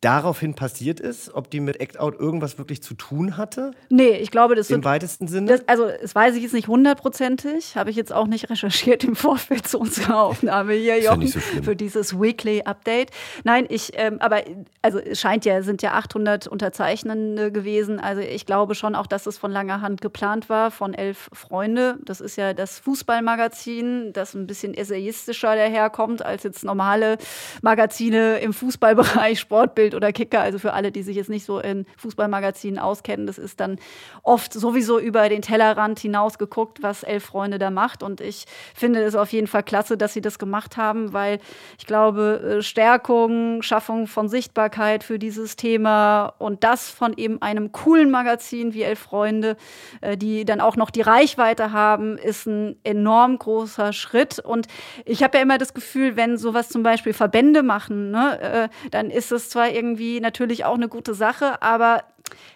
daraufhin 0.00 0.54
passiert 0.54 0.98
ist, 0.98 1.34
ob 1.34 1.50
die 1.50 1.60
mit 1.60 1.78
Act 1.80 2.00
Out 2.00 2.18
irgendwas 2.18 2.56
wirklich 2.56 2.82
zu 2.82 2.94
tun 2.94 3.36
hatte? 3.36 3.72
Nee, 3.90 4.12
ich 4.12 4.30
glaube, 4.30 4.54
das 4.54 4.70
Im 4.70 4.76
wird, 4.76 4.84
weitesten 4.86 5.28
Sinne? 5.28 5.46
Das, 5.46 5.68
also, 5.68 5.88
das 6.00 6.14
weiß 6.14 6.36
ich 6.36 6.42
jetzt 6.42 6.54
nicht 6.54 6.68
hundertprozentig. 6.68 7.76
Habe 7.76 7.90
ich 7.90 7.96
jetzt 7.96 8.12
auch 8.12 8.26
nicht 8.26 8.48
recherchiert 8.48 9.04
im 9.04 9.14
Vorfeld 9.14 9.68
zu 9.68 9.78
unserer 9.78 10.20
Aufnahme 10.22 10.72
hier, 10.72 10.96
Ist 10.96 11.04
ja 11.04 11.10
Jochen, 11.10 11.20
nicht 11.20 11.34
so 11.34 11.40
für 11.40 11.76
dieses 11.76 12.18
Weekly 12.18 12.62
Update. 12.62 13.10
Nein, 13.44 13.66
ich, 13.68 13.92
ähm, 13.94 14.16
aber, 14.20 14.42
also, 14.80 14.98
es 14.98 15.20
scheint 15.20 15.44
ja, 15.44 15.58
es 15.58 15.66
sind 15.66 15.82
ja 15.82 15.92
800 15.92 16.46
Unterzeichnende 16.46 17.52
gewesen. 17.52 18.00
Also, 18.00 18.22
ich 18.22 18.46
glaube 18.46 18.74
schon 18.74 18.94
auch, 18.94 19.06
dass 19.06 19.26
es 19.26 19.36
von 19.36 19.52
langer 19.52 19.82
Hand 19.82 20.00
geplant 20.00 20.48
war, 20.48 20.70
von 20.70 20.94
elf 20.94 21.28
Freunde. 21.34 21.98
Das 22.04 22.22
ist 22.22 22.36
ja 22.36 22.54
das 22.54 22.78
Fußballmagazin, 22.78 24.14
das 24.14 24.32
ein 24.32 24.46
bisschen 24.46 24.72
essayistischer 24.72 25.54
daherkommt 25.56 26.24
als 26.24 26.42
jetzt 26.44 26.64
normale 26.64 27.18
Magazine 27.60 28.38
im 28.38 28.54
Fußballbereich, 28.54 29.38
Sportbild 29.38 29.89
oder 29.94 30.12
Kicker. 30.12 30.40
Also 30.40 30.58
für 30.58 30.72
alle, 30.72 30.92
die 30.92 31.02
sich 31.02 31.16
jetzt 31.16 31.30
nicht 31.30 31.44
so 31.44 31.58
in 31.60 31.86
Fußballmagazinen 31.96 32.78
auskennen, 32.78 33.26
das 33.26 33.38
ist 33.38 33.60
dann 33.60 33.78
oft 34.22 34.52
sowieso 34.52 34.98
über 34.98 35.28
den 35.28 35.42
Tellerrand 35.42 35.98
hinaus 35.98 36.38
geguckt, 36.38 36.82
was 36.82 37.02
Elf 37.02 37.24
Freunde 37.24 37.58
da 37.58 37.70
macht. 37.70 38.02
Und 38.02 38.20
ich 38.20 38.46
finde 38.74 39.02
es 39.02 39.14
auf 39.14 39.32
jeden 39.32 39.46
Fall 39.46 39.62
klasse, 39.62 39.96
dass 39.96 40.12
sie 40.12 40.20
das 40.20 40.38
gemacht 40.38 40.76
haben, 40.76 41.12
weil 41.12 41.38
ich 41.78 41.86
glaube, 41.86 42.58
äh, 42.58 42.62
Stärkung, 42.62 43.62
Schaffung 43.62 44.06
von 44.06 44.28
Sichtbarkeit 44.28 45.04
für 45.04 45.18
dieses 45.18 45.56
Thema 45.56 46.34
und 46.38 46.64
das 46.64 46.88
von 46.88 47.14
eben 47.16 47.40
einem 47.42 47.72
coolen 47.72 48.10
Magazin 48.10 48.74
wie 48.74 48.82
Elf 48.82 48.98
Freunde, 48.98 49.56
äh, 50.00 50.16
die 50.16 50.44
dann 50.44 50.60
auch 50.60 50.76
noch 50.76 50.90
die 50.90 51.02
Reichweite 51.02 51.72
haben, 51.72 52.18
ist 52.18 52.46
ein 52.46 52.76
enorm 52.84 53.38
großer 53.38 53.92
Schritt. 53.92 54.38
Und 54.38 54.66
ich 55.04 55.22
habe 55.22 55.38
ja 55.38 55.42
immer 55.42 55.58
das 55.58 55.74
Gefühl, 55.74 56.16
wenn 56.16 56.36
sowas 56.36 56.68
zum 56.68 56.82
Beispiel 56.82 57.12
Verbände 57.12 57.62
machen, 57.62 58.10
ne, 58.10 58.40
äh, 58.40 58.68
dann 58.90 59.10
ist 59.10 59.32
es 59.32 59.50
zwar 59.50 59.70
irgendwie 59.70 59.79
natürlich 60.20 60.64
auch 60.64 60.74
eine 60.74 60.88
gute 60.88 61.14
Sache, 61.14 61.62
aber 61.62 62.04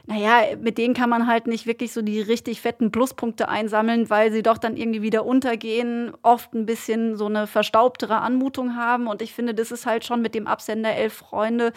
naja, 0.06 0.56
mit 0.60 0.78
denen 0.78 0.94
kann 0.94 1.10
man 1.10 1.26
halt 1.26 1.46
nicht 1.46 1.66
wirklich 1.66 1.92
so 1.92 2.02
die 2.02 2.20
richtig 2.20 2.60
fetten 2.60 2.92
Pluspunkte 2.92 3.48
einsammeln, 3.48 4.10
weil 4.10 4.32
sie 4.32 4.42
doch 4.42 4.58
dann 4.58 4.76
irgendwie 4.76 5.02
wieder 5.02 5.24
untergehen, 5.24 6.12
oft 6.22 6.54
ein 6.54 6.66
bisschen 6.66 7.16
so 7.16 7.26
eine 7.26 7.46
verstaubtere 7.46 8.18
Anmutung 8.18 8.76
haben. 8.76 9.06
Und 9.06 9.22
ich 9.22 9.32
finde, 9.32 9.54
das 9.54 9.72
ist 9.72 9.86
halt 9.86 10.04
schon 10.04 10.22
mit 10.22 10.34
dem 10.34 10.46
Absender 10.46 10.94
Elf 10.94 11.14
Freunde 11.14 11.72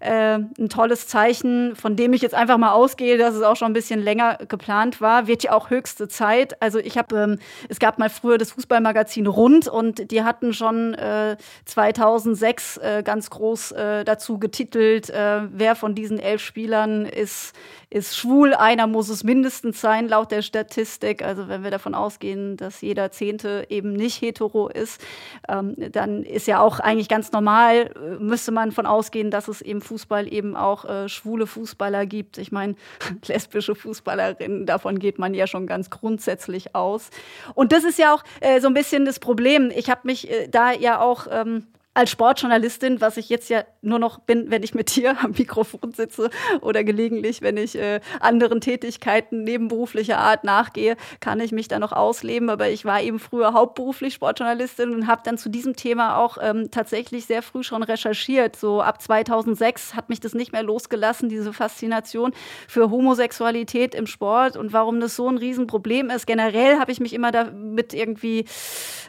äh, 0.00 0.38
ein 0.38 0.68
tolles 0.68 1.06
Zeichen, 1.06 1.76
von 1.76 1.96
dem 1.96 2.12
ich 2.12 2.22
jetzt 2.22 2.34
einfach 2.34 2.58
mal 2.58 2.72
ausgehe, 2.72 3.18
dass 3.18 3.34
es 3.34 3.42
auch 3.42 3.56
schon 3.56 3.70
ein 3.70 3.74
bisschen 3.74 4.02
länger 4.02 4.38
geplant 4.48 5.00
war. 5.00 5.26
Wird 5.26 5.44
ja 5.44 5.52
auch 5.52 5.70
höchste 5.70 6.08
Zeit. 6.08 6.60
Also 6.62 6.78
ich 6.78 6.98
habe, 6.98 7.16
ähm, 7.16 7.38
es 7.68 7.78
gab 7.78 7.98
mal 7.98 8.10
früher 8.10 8.38
das 8.38 8.52
Fußballmagazin 8.52 9.26
Rund 9.26 9.68
und 9.68 10.10
die 10.10 10.22
hatten 10.22 10.52
schon 10.52 10.94
äh, 10.94 11.36
2006 11.64 12.76
äh, 12.78 13.02
ganz 13.04 13.30
groß 13.30 13.72
äh, 13.72 14.04
dazu 14.04 14.38
getitelt, 14.38 15.10
äh, 15.10 15.42
wer 15.50 15.76
von 15.76 15.94
diesen 15.94 16.18
elf 16.18 16.42
Spielern 16.42 17.06
ist 17.06 17.54
ist 17.88 18.16
schwul. 18.16 18.52
Einer 18.54 18.86
muss 18.88 19.08
es 19.08 19.22
mindestens 19.22 19.80
sein, 19.80 20.08
laut 20.08 20.32
der 20.32 20.42
Statistik. 20.42 21.22
Also 21.22 21.48
wenn 21.48 21.62
wir 21.62 21.70
davon 21.70 21.94
ausgehen, 21.94 22.56
dass 22.56 22.80
jeder 22.80 23.12
Zehnte 23.12 23.66
eben 23.68 23.92
nicht 23.92 24.20
hetero 24.20 24.68
ist, 24.68 25.00
ähm, 25.48 25.76
dann 25.92 26.24
ist 26.24 26.48
ja 26.48 26.60
auch 26.60 26.80
eigentlich 26.80 27.08
ganz 27.08 27.30
normal, 27.30 27.92
äh, 27.94 28.22
müsste 28.22 28.50
man 28.50 28.72
von 28.72 28.86
ausgehen, 28.86 29.30
dass 29.30 29.46
es 29.46 29.60
im 29.60 29.80
Fußball 29.80 30.32
eben 30.32 30.56
auch 30.56 30.84
äh, 30.84 31.08
schwule 31.08 31.46
Fußballer 31.46 32.06
gibt. 32.06 32.38
Ich 32.38 32.50
meine, 32.50 32.74
lesbische 33.26 33.76
Fußballerinnen, 33.76 34.66
davon 34.66 34.98
geht 34.98 35.18
man 35.18 35.32
ja 35.32 35.46
schon 35.46 35.68
ganz 35.68 35.88
grundsätzlich 35.88 36.74
aus. 36.74 37.10
Und 37.54 37.70
das 37.70 37.84
ist 37.84 37.98
ja 37.98 38.12
auch 38.12 38.24
äh, 38.40 38.60
so 38.60 38.66
ein 38.66 38.74
bisschen 38.74 39.04
das 39.04 39.20
Problem. 39.20 39.72
Ich 39.74 39.90
habe 39.90 40.00
mich 40.04 40.28
äh, 40.28 40.48
da 40.48 40.72
ja 40.72 41.00
auch 41.00 41.28
ähm, 41.30 41.66
als 41.96 42.10
Sportjournalistin, 42.10 43.00
was 43.00 43.16
ich 43.16 43.30
jetzt 43.30 43.48
ja 43.48 43.64
nur 43.80 43.98
noch 43.98 44.18
bin, 44.18 44.50
wenn 44.50 44.62
ich 44.62 44.74
mit 44.74 44.94
dir 44.94 45.16
am 45.22 45.30
Mikrofon 45.30 45.92
sitze 45.92 46.28
oder 46.60 46.84
gelegentlich, 46.84 47.40
wenn 47.40 47.56
ich 47.56 47.74
äh, 47.78 48.00
anderen 48.20 48.60
Tätigkeiten 48.60 49.44
nebenberuflicher 49.44 50.18
Art 50.18 50.44
nachgehe, 50.44 50.96
kann 51.20 51.40
ich 51.40 51.52
mich 51.52 51.68
da 51.68 51.78
noch 51.78 51.92
ausleben. 51.92 52.50
Aber 52.50 52.68
ich 52.68 52.84
war 52.84 53.00
eben 53.00 53.18
früher 53.18 53.54
hauptberuflich 53.54 54.12
Sportjournalistin 54.12 54.94
und 54.94 55.06
habe 55.06 55.22
dann 55.24 55.38
zu 55.38 55.48
diesem 55.48 55.74
Thema 55.74 56.18
auch 56.18 56.36
ähm, 56.38 56.70
tatsächlich 56.70 57.24
sehr 57.24 57.40
früh 57.40 57.62
schon 57.62 57.82
recherchiert. 57.82 58.56
So 58.56 58.82
ab 58.82 59.00
2006 59.00 59.94
hat 59.94 60.10
mich 60.10 60.20
das 60.20 60.34
nicht 60.34 60.52
mehr 60.52 60.62
losgelassen, 60.62 61.30
diese 61.30 61.54
Faszination 61.54 62.32
für 62.68 62.90
Homosexualität 62.90 63.94
im 63.94 64.06
Sport 64.06 64.58
und 64.58 64.74
warum 64.74 65.00
das 65.00 65.16
so 65.16 65.30
ein 65.30 65.38
Riesenproblem 65.38 66.10
ist. 66.10 66.26
Generell 66.26 66.78
habe 66.78 66.92
ich 66.92 67.00
mich 67.00 67.14
immer 67.14 67.32
damit 67.32 67.94
irgendwie 67.94 68.44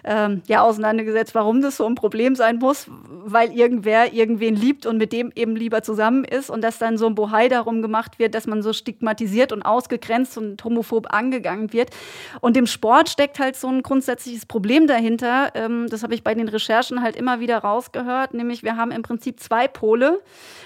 ähm, 0.05 0.41
ja, 0.47 0.62
auseinandergesetzt, 0.62 1.35
warum 1.35 1.62
das 1.62 1.75
so 1.75 1.85
ein 1.85 1.95
Problem 1.95 2.35
sein 2.35 2.59
muss, 2.59 2.76
weil 2.87 3.51
irgendwer 3.51 4.13
irgendwen 4.13 4.55
liebt 4.55 4.85
und 4.85 4.97
mit 4.97 5.11
dem 5.11 5.31
eben 5.35 5.55
lieber 5.55 5.81
zusammen 5.83 6.23
ist 6.23 6.49
und 6.49 6.61
dass 6.61 6.77
dann 6.77 6.97
so 6.97 7.07
ein 7.07 7.15
Bohai 7.15 7.49
darum 7.49 7.81
gemacht 7.81 8.19
wird, 8.19 8.35
dass 8.35 8.47
man 8.47 8.61
so 8.61 8.73
stigmatisiert 8.73 9.51
und 9.51 9.63
ausgegrenzt 9.63 10.37
und 10.37 10.63
homophob 10.63 11.13
angegangen 11.13 11.73
wird. 11.73 11.89
Und 12.41 12.55
im 12.57 12.67
Sport 12.67 13.09
steckt 13.09 13.39
halt 13.39 13.55
so 13.55 13.67
ein 13.67 13.83
grundsätzliches 13.83 14.45
Problem 14.45 14.87
dahinter. 14.87 15.51
Ähm, 15.55 15.87
das 15.89 16.03
habe 16.03 16.13
ich 16.13 16.23
bei 16.23 16.33
den 16.33 16.47
Recherchen 16.47 17.01
halt 17.01 17.15
immer 17.15 17.39
wieder 17.39 17.59
rausgehört, 17.59 18.33
nämlich 18.33 18.63
wir 18.63 18.77
haben 18.77 18.91
im 18.91 19.01
Prinzip 19.01 19.39
zwei 19.39 19.67
Pole. 19.67 20.21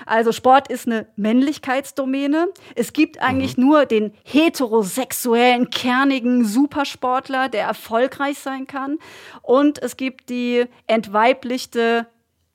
Also 0.05 0.31
Sport 0.31 0.67
ist 0.69 0.87
eine 0.87 1.07
Männlichkeitsdomäne. 1.15 2.47
Es 2.75 2.93
gibt 2.93 3.21
eigentlich 3.21 3.57
nur 3.57 3.85
den 3.85 4.13
heterosexuellen, 4.23 5.69
kernigen 5.69 6.45
Supersportler, 6.45 7.49
der 7.49 7.63
erfolgreich 7.63 8.39
sein 8.39 8.67
kann. 8.67 8.97
Und 9.41 9.81
es 9.81 9.97
gibt 9.97 10.29
die 10.29 10.65
entweiblichte 10.87 12.00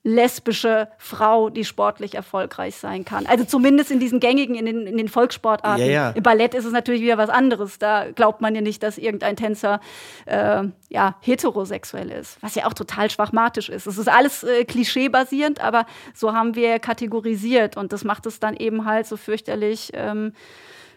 lesbische 0.07 0.89
Frau, 0.99 1.51
die 1.51 1.65
sportlich 1.65 2.15
erfolgreich 2.15 2.77
sein 2.77 3.05
kann. 3.05 3.27
Also 3.27 3.45
zumindest 3.45 3.91
in 3.91 3.99
diesen 3.99 4.21
gängigen, 4.21 4.55
in 4.55 4.65
den, 4.65 4.87
in 4.87 4.97
den 4.97 5.09
Volkssportarten. 5.09 5.85
Ja, 5.85 5.91
ja. 5.91 6.11
Im 6.11 6.23
Ballett 6.23 6.55
ist 6.55 6.65
es 6.65 6.73
natürlich 6.73 7.03
wieder 7.03 7.19
was 7.19 7.29
anderes. 7.29 7.81
Da 7.81 8.13
glaubt 8.13 8.41
man 8.41 8.55
ja 8.55 8.61
nicht, 8.61 8.85
dass 8.85 8.99
irgendein 8.99 9.35
Tänzer 9.35 9.81
äh, 10.27 10.63
ja, 10.91 11.17
heterosexuell 11.21 12.13
ist, 12.13 12.41
was 12.41 12.55
ja 12.55 12.67
auch 12.67 12.73
total 12.73 13.11
schwachmatisch 13.11 13.69
ist. 13.69 13.89
Es 13.89 13.99
ist 13.99 14.09
alles 14.09 14.45
äh, 14.45 14.65
klischeebasierend, 14.65 15.61
aber 15.61 15.87
so 16.15 16.33
haben 16.33 16.55
wir 16.55 16.79
kategorisiert 16.79 17.77
und 17.77 17.93
das 17.93 18.05
macht 18.05 18.27
es 18.27 18.39
dann 18.39 18.55
eben 18.55 18.85
halt 18.85 19.07
so 19.07 19.17
fürchterlich 19.17 19.91
ähm, 19.95 20.35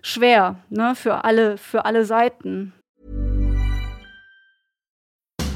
schwer 0.03 0.57
ne, 0.69 0.93
für, 0.93 1.23
alle, 1.23 1.57
für 1.57 1.85
alle 1.85 2.05
Seiten. 2.05 2.73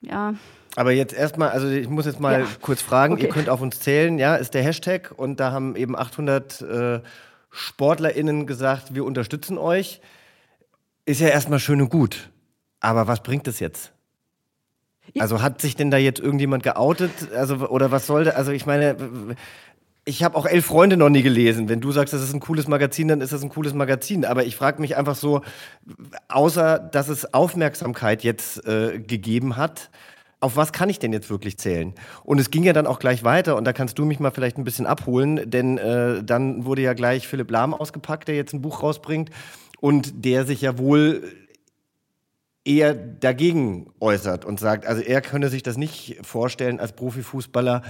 Ja, 0.00 0.34
Aber 0.76 0.92
jetzt 0.92 1.14
erstmal, 1.14 1.50
also 1.50 1.68
ich 1.68 1.88
muss 1.88 2.04
jetzt 2.04 2.20
mal 2.20 2.40
Ja. 2.40 2.46
kurz 2.60 2.82
fragen, 2.82 3.14
Okay. 3.14 3.22
ihr 3.24 3.28
könnt 3.30 3.48
auf 3.48 3.62
uns 3.62 3.80
zählen, 3.80 4.18
ja, 4.18 4.36
ist 4.36 4.52
der 4.54 4.62
Hashtag 4.62 5.12
und 5.16 5.40
da 5.40 5.50
haben 5.52 5.74
eben 5.74 5.96
800 5.96 6.60
äh, 6.60 7.00
SportlerInnen 7.50 8.46
gesagt, 8.46 8.94
wir 8.94 9.04
unterstützen 9.06 9.56
euch. 9.56 10.00
Ist 11.06 11.20
ja 11.22 11.28
erstmal 11.28 11.60
schön 11.60 11.80
und 11.80 11.88
gut. 11.88 12.30
Aber 12.80 13.06
was 13.06 13.22
bringt 13.22 13.48
es 13.48 13.58
jetzt? 13.58 13.92
Also 15.18 15.40
hat 15.40 15.62
sich 15.62 15.76
denn 15.76 15.90
da 15.90 15.96
jetzt 15.96 16.20
irgendjemand 16.20 16.62
geoutet? 16.62 17.32
Also, 17.32 17.68
oder 17.68 17.90
was 17.90 18.06
soll 18.06 18.24
da? 18.24 18.32
Also 18.32 18.50
ich 18.52 18.66
meine, 18.66 18.96
ich 20.08 20.22
habe 20.22 20.36
auch 20.36 20.46
elf 20.46 20.64
Freunde 20.64 20.96
noch 20.96 21.08
nie 21.08 21.22
gelesen. 21.22 21.68
Wenn 21.68 21.80
du 21.80 21.90
sagst, 21.90 22.14
das 22.14 22.22
ist 22.22 22.32
ein 22.32 22.38
cooles 22.38 22.68
Magazin, 22.68 23.08
dann 23.08 23.20
ist 23.20 23.32
das 23.32 23.42
ein 23.42 23.48
cooles 23.48 23.74
Magazin. 23.74 24.24
Aber 24.24 24.44
ich 24.44 24.54
frage 24.54 24.80
mich 24.80 24.96
einfach 24.96 25.16
so, 25.16 25.42
außer 26.28 26.78
dass 26.78 27.08
es 27.08 27.34
Aufmerksamkeit 27.34 28.22
jetzt 28.22 28.64
äh, 28.66 29.00
gegeben 29.00 29.56
hat, 29.56 29.90
auf 30.38 30.56
was 30.56 30.72
kann 30.72 30.90
ich 30.90 31.00
denn 31.00 31.12
jetzt 31.12 31.28
wirklich 31.28 31.58
zählen? 31.58 31.92
Und 32.22 32.38
es 32.38 32.52
ging 32.52 32.62
ja 32.62 32.72
dann 32.72 32.86
auch 32.86 33.00
gleich 33.00 33.24
weiter 33.24 33.56
und 33.56 33.64
da 33.64 33.72
kannst 33.72 33.98
du 33.98 34.04
mich 34.04 34.20
mal 34.20 34.30
vielleicht 34.30 34.58
ein 34.58 34.64
bisschen 34.64 34.86
abholen, 34.86 35.50
denn 35.50 35.76
äh, 35.76 36.22
dann 36.22 36.64
wurde 36.64 36.82
ja 36.82 36.92
gleich 36.92 37.26
Philipp 37.26 37.50
Lahm 37.50 37.74
ausgepackt, 37.74 38.28
der 38.28 38.36
jetzt 38.36 38.52
ein 38.52 38.62
Buch 38.62 38.84
rausbringt 38.84 39.30
und 39.80 40.24
der 40.24 40.44
sich 40.44 40.60
ja 40.60 40.78
wohl 40.78 41.24
eher 42.66 42.94
dagegen 42.94 43.92
äußert 44.00 44.44
und 44.44 44.58
sagt, 44.60 44.86
also 44.86 45.02
er 45.02 45.20
könne 45.20 45.48
sich 45.48 45.62
das 45.62 45.76
nicht 45.76 46.18
vorstellen, 46.22 46.80
als 46.80 46.92
Profifußballer 46.92 47.82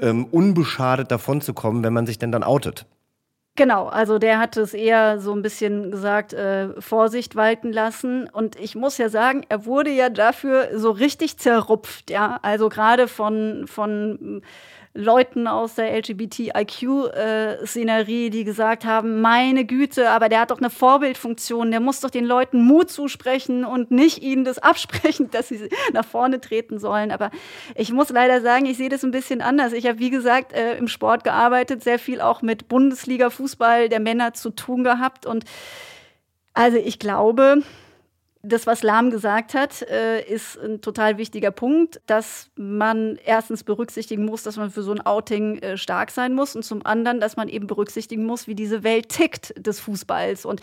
ähm, 0.00 0.24
unbeschadet 0.26 1.10
davonzukommen, 1.10 1.84
wenn 1.84 1.92
man 1.92 2.06
sich 2.06 2.18
denn 2.18 2.32
dann 2.32 2.42
outet. 2.42 2.86
Genau, 3.54 3.88
also 3.88 4.18
der 4.18 4.38
hat 4.38 4.56
es 4.56 4.72
eher 4.72 5.20
so 5.20 5.34
ein 5.34 5.42
bisschen 5.42 5.90
gesagt, 5.90 6.32
äh, 6.32 6.80
Vorsicht 6.80 7.36
walten 7.36 7.70
lassen. 7.70 8.26
Und 8.30 8.58
ich 8.58 8.74
muss 8.74 8.96
ja 8.96 9.10
sagen, 9.10 9.44
er 9.50 9.66
wurde 9.66 9.90
ja 9.90 10.08
dafür 10.08 10.78
so 10.78 10.90
richtig 10.90 11.36
zerrupft, 11.36 12.10
ja. 12.10 12.38
Also 12.40 12.70
gerade 12.70 13.08
von, 13.08 13.66
von 13.66 14.40
Leuten 14.94 15.46
aus 15.46 15.76
der 15.76 15.96
LGBTIQ-Szenerie, 15.96 18.28
die 18.28 18.44
gesagt 18.44 18.84
haben, 18.84 19.22
meine 19.22 19.64
Güte, 19.64 20.10
aber 20.10 20.28
der 20.28 20.40
hat 20.40 20.50
doch 20.50 20.58
eine 20.58 20.68
Vorbildfunktion, 20.68 21.70
der 21.70 21.80
muss 21.80 22.00
doch 22.00 22.10
den 22.10 22.26
Leuten 22.26 22.62
Mut 22.62 22.90
zusprechen 22.90 23.64
und 23.64 23.90
nicht 23.90 24.22
ihnen 24.22 24.44
das 24.44 24.58
absprechen, 24.58 25.30
dass 25.30 25.48
sie 25.48 25.70
nach 25.94 26.04
vorne 26.04 26.42
treten 26.42 26.78
sollen. 26.78 27.10
Aber 27.10 27.30
ich 27.74 27.90
muss 27.90 28.10
leider 28.10 28.42
sagen, 28.42 28.66
ich 28.66 28.76
sehe 28.76 28.90
das 28.90 29.02
ein 29.02 29.12
bisschen 29.12 29.40
anders. 29.40 29.72
Ich 29.72 29.86
habe, 29.86 29.98
wie 29.98 30.10
gesagt, 30.10 30.52
äh, 30.52 30.76
im 30.76 30.88
Sport 30.88 31.24
gearbeitet, 31.24 31.82
sehr 31.82 31.98
viel 31.98 32.20
auch 32.20 32.42
mit 32.42 32.68
Bundesliga-Fußball 32.68 33.88
der 33.88 34.00
Männer 34.00 34.34
zu 34.34 34.50
tun 34.50 34.84
gehabt 34.84 35.24
und 35.24 35.46
also 36.54 36.76
ich 36.76 36.98
glaube, 36.98 37.62
das, 38.44 38.66
was 38.66 38.82
Lahm 38.82 39.10
gesagt 39.10 39.54
hat, 39.54 39.82
äh, 39.82 40.20
ist 40.22 40.58
ein 40.58 40.80
total 40.80 41.16
wichtiger 41.16 41.52
Punkt, 41.52 42.00
dass 42.06 42.50
man 42.56 43.16
erstens 43.24 43.62
berücksichtigen 43.62 44.24
muss, 44.24 44.42
dass 44.42 44.56
man 44.56 44.72
für 44.72 44.82
so 44.82 44.90
ein 44.90 45.00
Outing 45.00 45.58
äh, 45.58 45.76
stark 45.76 46.10
sein 46.10 46.34
muss 46.34 46.56
und 46.56 46.64
zum 46.64 46.84
anderen, 46.84 47.20
dass 47.20 47.36
man 47.36 47.48
eben 47.48 47.68
berücksichtigen 47.68 48.24
muss, 48.24 48.48
wie 48.48 48.56
diese 48.56 48.82
Welt 48.82 49.10
tickt 49.10 49.54
des 49.64 49.78
Fußballs. 49.78 50.44
Und 50.44 50.60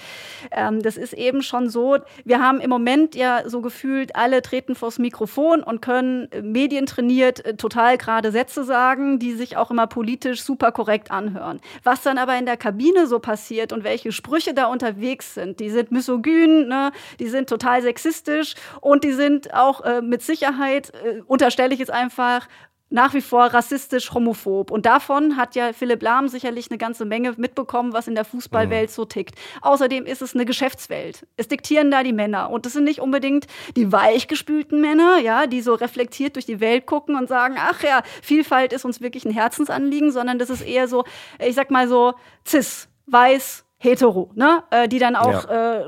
ähm, 0.51 0.81
das 0.81 0.97
ist 0.97 1.13
eben 1.13 1.41
schon 1.41 1.69
so, 1.69 1.99
wir 2.25 2.41
haben 2.41 2.59
im 2.59 2.69
Moment 2.69 3.15
ja 3.15 3.43
so 3.47 3.61
gefühlt, 3.61 4.13
alle 4.13 4.41
treten 4.41 4.75
vors 4.75 4.99
Mikrofon 4.99 5.63
und 5.63 5.81
können 5.81 6.29
äh, 6.31 6.41
medientrainiert 6.41 7.57
total 7.57 7.97
gerade 7.97 8.33
Sätze 8.33 8.65
sagen, 8.65 9.19
die 9.19 9.31
sich 9.31 9.55
auch 9.55 9.71
immer 9.71 9.87
politisch 9.87 10.43
super 10.43 10.73
korrekt 10.73 11.11
anhören. 11.11 11.61
Was 11.83 12.01
dann 12.01 12.17
aber 12.17 12.37
in 12.37 12.45
der 12.45 12.57
Kabine 12.57 13.07
so 13.07 13.19
passiert 13.19 13.71
und 13.71 13.85
welche 13.85 14.11
Sprüche 14.11 14.53
da 14.53 14.65
unterwegs 14.65 15.35
sind, 15.35 15.61
die 15.61 15.69
sind 15.69 15.93
misogyn, 15.93 16.67
ne? 16.67 16.91
die 17.19 17.27
sind 17.27 17.47
total 17.47 17.68
total 17.69 17.81
sexistisch 17.81 18.55
und 18.81 19.03
die 19.03 19.13
sind 19.13 19.53
auch 19.53 19.81
äh, 19.81 20.01
mit 20.01 20.21
Sicherheit, 20.21 20.91
äh, 21.03 21.21
unterstelle 21.25 21.73
ich 21.73 21.79
jetzt 21.79 21.91
einfach, 21.91 22.47
nach 22.91 23.13
wie 23.13 23.21
vor 23.21 23.45
rassistisch, 23.45 24.11
homophob. 24.15 24.71
Und 24.71 24.87
davon 24.87 25.37
hat 25.37 25.53
ja 25.53 25.73
Philipp 25.73 26.01
Lahm 26.01 26.27
sicherlich 26.27 26.71
eine 26.71 26.79
ganze 26.79 27.05
Menge 27.05 27.35
mitbekommen, 27.37 27.93
was 27.93 28.07
in 28.07 28.15
der 28.15 28.25
Fußballwelt 28.25 28.89
mhm. 28.89 28.93
so 28.93 29.05
tickt. 29.05 29.35
Außerdem 29.61 30.07
ist 30.07 30.23
es 30.23 30.33
eine 30.33 30.43
Geschäftswelt. 30.43 31.27
Es 31.37 31.47
diktieren 31.47 31.91
da 31.91 32.01
die 32.01 32.13
Männer. 32.13 32.49
Und 32.49 32.65
das 32.65 32.73
sind 32.73 32.85
nicht 32.85 32.99
unbedingt 32.99 33.45
die 33.75 33.91
weichgespülten 33.91 34.81
Männer, 34.81 35.19
ja, 35.19 35.45
die 35.45 35.61
so 35.61 35.75
reflektiert 35.75 36.35
durch 36.35 36.47
die 36.47 36.61
Welt 36.61 36.87
gucken 36.87 37.15
und 37.15 37.29
sagen, 37.29 37.57
ach 37.59 37.83
ja, 37.83 38.01
Vielfalt 38.23 38.73
ist 38.73 38.85
uns 38.85 39.01
wirklich 39.01 39.23
ein 39.23 39.33
Herzensanliegen, 39.33 40.11
sondern 40.11 40.39
das 40.39 40.49
ist 40.49 40.61
eher 40.61 40.87
so, 40.87 41.03
ich 41.37 41.53
sag 41.53 41.69
mal 41.69 41.87
so, 41.87 42.15
cis, 42.43 42.89
weiß, 43.05 43.65
hetero, 43.81 44.29
ne? 44.35 44.61
Äh, 44.71 44.89
die 44.89 44.99
dann 44.99 45.15
auch 45.15 45.49
ja. 45.49 45.79
äh, 45.79 45.85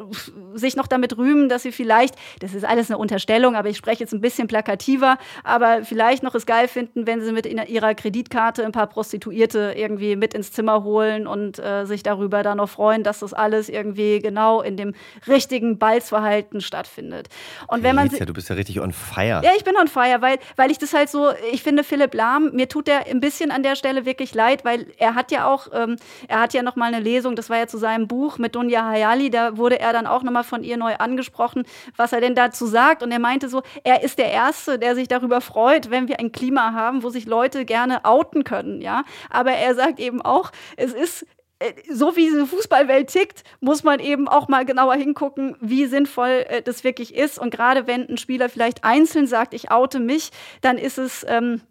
sich 0.54 0.78
noch 0.78 0.88
damit 0.88 1.18
rühmen, 1.18 1.50
dass 1.50 1.64
sie 1.64 1.74
vielleicht, 1.74 2.16
das 2.40 2.54
ist 2.54 2.64
alles 2.64 2.90
eine 2.90 2.98
Unterstellung, 2.98 3.56
aber 3.58 3.68
ich 3.68 3.76
spreche 3.76 4.00
jetzt 4.00 4.14
ein 4.14 4.22
bisschen 4.22 4.48
plakativer, 4.48 5.18
aber 5.44 5.84
vielleicht 5.84 6.24
noch 6.24 6.34
es 6.34 6.46
geil 6.46 6.70
finden, 6.70 7.06
wenn 7.06 7.22
sie 7.22 7.34
mit 7.34 7.46
ihrer 7.46 7.94
Kreditkarte 7.94 8.64
ein 8.64 8.72
paar 8.72 8.88
Prostituierte 8.88 9.74
irgendwie 9.76 10.16
mit 10.16 10.34
ins 10.34 10.54
Zimmer 10.54 10.86
holen 10.86 11.28
und 11.28 11.60
äh, 11.60 11.84
sich 11.84 12.02
darüber 12.02 12.44
dann 12.44 12.58
noch 12.58 12.70
freuen, 12.70 13.04
dass 13.04 13.20
das 13.20 13.34
alles 13.34 13.68
irgendwie 13.68 14.20
genau 14.20 14.62
in 14.62 14.78
dem 14.78 14.94
richtigen 15.28 15.78
Balzverhalten 15.78 16.62
stattfindet. 16.62 17.28
Und 17.68 17.84
wenn 17.84 17.96
man 17.96 18.08
ja, 18.08 18.26
du 18.26 18.34
bist 18.34 18.48
ja 18.48 18.56
richtig 18.56 18.80
on 18.80 18.94
fire. 18.94 19.42
Ja, 19.44 19.52
ich 19.58 19.66
bin 19.66 19.76
on 19.76 19.90
fire, 19.90 20.22
weil, 20.22 20.38
weil 20.56 20.72
ich 20.72 20.78
das 20.78 20.94
halt 20.94 21.10
so, 21.10 21.32
ich 21.52 21.62
finde 21.62 21.84
Philipp 21.84 22.14
Lahm, 22.14 22.52
mir 22.54 22.70
tut 22.70 22.88
der 22.88 23.08
ein 23.08 23.20
bisschen 23.20 23.52
an 23.52 23.64
der 23.64 23.76
Stelle 23.76 24.06
wirklich 24.06 24.34
leid, 24.34 24.64
weil 24.64 24.88
er 24.98 25.14
hat 25.14 25.32
ja 25.32 25.52
auch, 25.52 25.68
ähm, 25.74 25.98
er 26.30 26.40
hat 26.40 26.54
ja 26.54 26.64
noch 26.64 26.78
mal 26.78 26.86
eine 26.86 27.04
Lesung, 27.04 27.36
das 27.36 27.50
war 27.50 27.58
ja 27.58 27.68
zu 27.68 27.81
seinem 27.82 28.08
Buch 28.08 28.38
mit 28.38 28.56
Dunja 28.56 28.88
Hayali, 28.88 29.30
da 29.30 29.58
wurde 29.58 29.80
er 29.80 29.92
dann 29.92 30.08
auch 30.08 30.24
nochmal 30.24 30.46
von 30.46 30.64
ihr 30.64 30.78
neu 30.78 30.96
angesprochen, 30.96 31.66
was 31.98 32.14
er 32.14 32.22
denn 32.22 32.36
dazu 32.36 32.66
sagt. 32.66 33.04
Und 33.04 33.12
er 33.12 33.20
meinte 33.20 33.50
so, 33.50 33.62
er 33.84 34.04
ist 34.04 34.18
der 34.18 34.32
Erste, 34.32 34.80
der 34.80 34.96
sich 34.96 35.10
darüber 35.10 35.42
freut, 35.42 35.92
wenn 35.92 36.08
wir 36.08 36.20
ein 36.20 36.32
Klima 36.32 36.72
haben, 36.72 37.04
wo 37.04 37.10
sich 37.10 37.26
Leute 37.26 37.66
gerne 37.66 38.06
outen 38.06 38.46
können, 38.46 38.82
ja. 38.82 39.04
Aber 39.30 39.52
er 39.52 39.76
sagt 39.76 40.00
eben 40.00 40.22
auch, 40.22 40.52
es 40.78 40.94
ist 40.94 41.26
äh, 41.60 41.74
so 41.92 42.16
wie 42.16 42.26
diese 42.26 42.48
Fußballwelt 42.48 43.10
tickt, 43.10 43.44
muss 43.60 43.84
man 43.84 44.00
eben 44.00 44.28
auch 44.28 44.48
mal 44.48 44.66
genauer 44.66 44.96
hingucken, 44.96 45.56
wie 45.60 45.86
sinnvoll 45.86 46.46
äh, 46.48 46.62
das 46.62 46.84
wirklich 46.84 47.16
ist. 47.16 47.38
Und 47.38 47.52
gerade 47.52 47.88
wenn 47.88 48.10
ein 48.10 48.18
Spieler 48.18 48.50
vielleicht 48.50 48.84
einzeln 48.84 49.28
sagt, 49.28 49.54
ich 49.54 49.72
oute 49.72 50.00
mich, 50.00 50.32
dann 50.62 50.78
ist 50.78 50.98
es 50.98 51.26
ähm, 51.28 51.62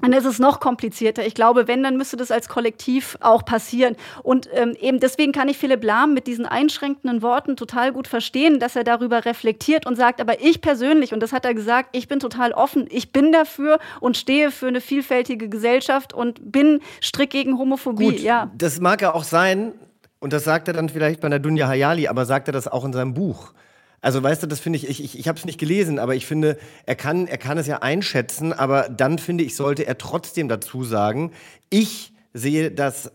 dann 0.00 0.12
ist 0.12 0.24
es 0.24 0.38
noch 0.38 0.60
komplizierter. 0.60 1.26
Ich 1.26 1.34
glaube, 1.34 1.68
wenn, 1.68 1.82
dann 1.82 1.96
müsste 1.96 2.16
das 2.16 2.30
als 2.30 2.48
Kollektiv 2.48 3.18
auch 3.20 3.44
passieren. 3.44 3.96
Und 4.22 4.48
ähm, 4.54 4.76
eben 4.80 5.00
deswegen 5.00 5.32
kann 5.32 5.48
ich 5.48 5.58
Philipp 5.58 5.84
Lahm 5.84 6.14
mit 6.14 6.26
diesen 6.26 6.46
einschränkenden 6.46 7.22
Worten 7.22 7.56
total 7.56 7.92
gut 7.92 8.08
verstehen, 8.08 8.60
dass 8.60 8.76
er 8.76 8.84
darüber 8.84 9.24
reflektiert 9.24 9.86
und 9.86 9.96
sagt, 9.96 10.20
aber 10.20 10.40
ich 10.40 10.60
persönlich, 10.60 11.12
und 11.12 11.20
das 11.20 11.32
hat 11.32 11.44
er 11.44 11.54
gesagt, 11.54 11.90
ich 11.92 12.08
bin 12.08 12.20
total 12.20 12.52
offen, 12.52 12.86
ich 12.90 13.12
bin 13.12 13.32
dafür 13.32 13.78
und 14.00 14.16
stehe 14.16 14.50
für 14.50 14.68
eine 14.68 14.80
vielfältige 14.80 15.48
Gesellschaft 15.48 16.14
und 16.14 16.52
bin 16.52 16.80
strikt 17.02 17.32
gegen 17.32 17.58
Homophobie. 17.58 18.04
Gut, 18.04 18.20
ja. 18.20 18.50
Das 18.56 18.80
mag 18.80 19.02
ja 19.02 19.14
auch 19.14 19.24
sein, 19.24 19.72
und 20.18 20.32
das 20.32 20.44
sagt 20.44 20.68
er 20.68 20.74
dann 20.74 20.88
vielleicht 20.88 21.20
bei 21.20 21.28
der 21.28 21.38
Dunja 21.38 21.66
Hayali, 21.66 22.06
aber 22.08 22.26
sagt 22.26 22.48
er 22.48 22.52
das 22.52 22.68
auch 22.68 22.84
in 22.84 22.92
seinem 22.92 23.14
Buch. 23.14 23.52
Also 24.00 24.22
weißt 24.22 24.42
du, 24.42 24.46
das 24.46 24.60
finde 24.60 24.78
ich, 24.78 24.88
ich, 24.88 25.02
ich, 25.04 25.18
ich 25.18 25.28
habe 25.28 25.38
es 25.38 25.44
nicht 25.44 25.58
gelesen, 25.58 25.98
aber 25.98 26.14
ich 26.14 26.26
finde, 26.26 26.56
er 26.86 26.96
kann, 26.96 27.26
er 27.26 27.38
kann 27.38 27.58
es 27.58 27.66
ja 27.66 27.78
einschätzen, 27.78 28.52
aber 28.52 28.88
dann 28.88 29.18
finde 29.18 29.44
ich, 29.44 29.56
sollte 29.56 29.86
er 29.86 29.98
trotzdem 29.98 30.48
dazu 30.48 30.84
sagen, 30.84 31.32
ich 31.68 32.12
sehe 32.32 32.70
das 32.70 33.10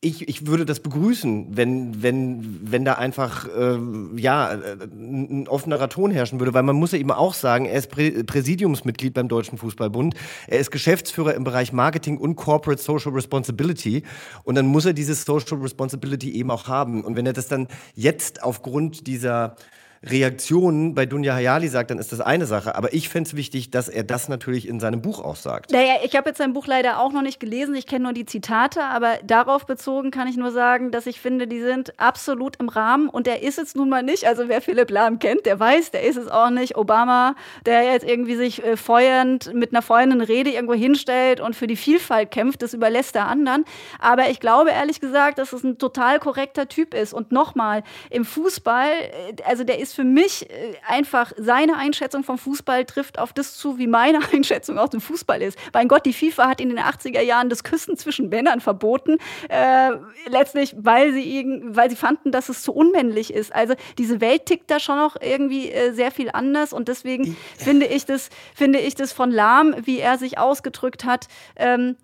ich, 0.00 0.28
ich 0.28 0.46
würde 0.46 0.64
das 0.64 0.78
begrüßen, 0.78 1.56
wenn, 1.56 2.02
wenn, 2.02 2.60
wenn 2.70 2.84
da 2.84 2.94
einfach 2.94 3.48
äh, 3.48 3.78
ja, 4.14 4.48
ein 4.48 5.48
offenerer 5.48 5.88
Ton 5.88 6.12
herrschen 6.12 6.38
würde, 6.38 6.54
weil 6.54 6.62
man 6.62 6.76
muss 6.76 6.92
ja 6.92 6.98
eben 6.98 7.10
auch 7.10 7.34
sagen, 7.34 7.64
er 7.66 7.78
ist 7.78 7.90
Prä 7.90 8.22
Präsidiumsmitglied 8.22 9.12
beim 9.12 9.26
Deutschen 9.26 9.58
Fußballbund, 9.58 10.14
er 10.46 10.60
ist 10.60 10.70
Geschäftsführer 10.70 11.34
im 11.34 11.42
Bereich 11.42 11.72
Marketing 11.72 12.16
und 12.16 12.36
Corporate 12.36 12.80
Social 12.80 13.10
Responsibility 13.10 14.04
und 14.44 14.54
dann 14.54 14.66
muss 14.66 14.84
er 14.84 14.92
dieses 14.92 15.24
Social 15.24 15.58
Responsibility 15.58 16.30
eben 16.30 16.52
auch 16.52 16.68
haben. 16.68 17.02
Und 17.02 17.16
wenn 17.16 17.26
er 17.26 17.32
das 17.32 17.48
dann 17.48 17.66
jetzt 17.96 18.44
aufgrund 18.44 19.08
dieser 19.08 19.56
Reaktionen 20.04 20.94
bei 20.94 21.06
Dunja 21.06 21.34
Hayali 21.34 21.68
sagt, 21.68 21.90
dann 21.90 21.98
ist 21.98 22.12
das 22.12 22.20
eine 22.20 22.46
Sache. 22.46 22.74
Aber 22.74 22.92
ich 22.92 23.08
fände 23.08 23.28
es 23.28 23.36
wichtig, 23.36 23.70
dass 23.70 23.88
er 23.88 24.04
das 24.04 24.28
natürlich 24.28 24.68
in 24.68 24.80
seinem 24.80 25.02
Buch 25.02 25.20
auch 25.20 25.36
sagt. 25.36 25.72
Naja, 25.72 25.94
ich 26.04 26.16
habe 26.16 26.30
jetzt 26.30 26.38
sein 26.38 26.52
Buch 26.52 26.66
leider 26.66 27.00
auch 27.00 27.12
noch 27.12 27.22
nicht 27.22 27.40
gelesen. 27.40 27.74
Ich 27.74 27.86
kenne 27.86 28.04
nur 28.04 28.12
die 28.12 28.26
Zitate. 28.26 28.82
Aber 28.84 29.18
darauf 29.24 29.66
bezogen 29.66 30.10
kann 30.10 30.28
ich 30.28 30.36
nur 30.36 30.52
sagen, 30.52 30.90
dass 30.90 31.06
ich 31.06 31.20
finde, 31.20 31.46
die 31.46 31.60
sind 31.60 31.98
absolut 31.98 32.56
im 32.60 32.68
Rahmen. 32.68 33.08
Und 33.08 33.26
der 33.26 33.42
ist 33.42 33.58
es 33.58 33.74
nun 33.74 33.88
mal 33.88 34.02
nicht. 34.02 34.26
Also 34.26 34.48
wer 34.48 34.60
Philipp 34.60 34.90
Lahm 34.90 35.18
kennt, 35.18 35.46
der 35.46 35.58
weiß, 35.58 35.90
der 35.90 36.04
ist 36.04 36.16
es 36.16 36.28
auch 36.28 36.50
nicht. 36.50 36.76
Obama, 36.76 37.34
der 37.66 37.82
jetzt 37.84 38.06
irgendwie 38.06 38.36
sich 38.36 38.64
äh, 38.64 38.76
feuernd 38.76 39.52
mit 39.54 39.72
einer 39.72 39.82
feuernden 39.82 40.20
Rede 40.20 40.50
irgendwo 40.50 40.74
hinstellt 40.74 41.40
und 41.40 41.56
für 41.56 41.66
die 41.66 41.76
Vielfalt 41.76 42.30
kämpft, 42.30 42.62
das 42.62 42.74
überlässt 42.74 43.14
der 43.14 43.26
anderen. 43.26 43.64
Aber 43.98 44.30
ich 44.30 44.40
glaube 44.40 44.70
ehrlich 44.70 45.00
gesagt, 45.00 45.38
dass 45.38 45.52
es 45.52 45.64
ein 45.64 45.78
total 45.78 46.18
korrekter 46.18 46.68
Typ 46.68 46.94
ist. 46.94 47.12
Und 47.12 47.32
nochmal, 47.32 47.82
im 48.10 48.24
Fußball, 48.24 48.88
äh, 48.90 49.42
also 49.44 49.64
der 49.64 49.78
ist 49.78 49.87
ist 49.88 49.94
für 49.94 50.04
mich 50.04 50.48
äh, 50.50 50.74
einfach 50.86 51.32
seine 51.36 51.76
Einschätzung 51.76 52.22
vom 52.24 52.38
Fußball 52.38 52.84
trifft 52.84 53.18
auf 53.18 53.32
das 53.32 53.56
zu, 53.56 53.78
wie 53.78 53.86
meine 53.86 54.20
Einschätzung 54.32 54.78
aus 54.78 54.90
dem 54.90 55.00
Fußball 55.00 55.42
ist. 55.42 55.58
Mein 55.72 55.88
Gott, 55.88 56.06
die 56.06 56.12
FIFA 56.12 56.48
hat 56.48 56.60
in 56.60 56.68
den 56.68 56.78
80er 56.78 57.20
Jahren 57.20 57.48
das 57.48 57.64
Küssen 57.64 57.96
zwischen 57.96 58.28
Männern 58.28 58.60
verboten, 58.60 59.18
äh, 59.48 59.90
letztlich, 60.28 60.74
weil 60.78 61.12
sie, 61.12 61.62
weil 61.64 61.90
sie 61.90 61.96
fanden, 61.96 62.32
dass 62.32 62.48
es 62.48 62.62
zu 62.62 62.72
unmännlich 62.72 63.32
ist. 63.32 63.54
Also 63.54 63.74
diese 63.96 64.20
Welt 64.20 64.46
tickt 64.46 64.70
da 64.70 64.78
schon 64.78 64.98
noch 64.98 65.16
irgendwie 65.20 65.70
äh, 65.70 65.92
sehr 65.92 66.10
viel 66.10 66.30
anders 66.32 66.72
und 66.72 66.88
deswegen 66.88 67.36
finde 67.56 67.86
ich 67.86 68.04
das, 68.04 68.28
finde 68.54 68.78
ich 68.78 68.94
das 68.94 69.12
von 69.12 69.30
Lahm, 69.30 69.74
wie 69.84 69.98
er 69.98 70.18
sich 70.18 70.38
ausgedrückt 70.38 71.04
hat, 71.04 71.28
ähm, 71.56 71.96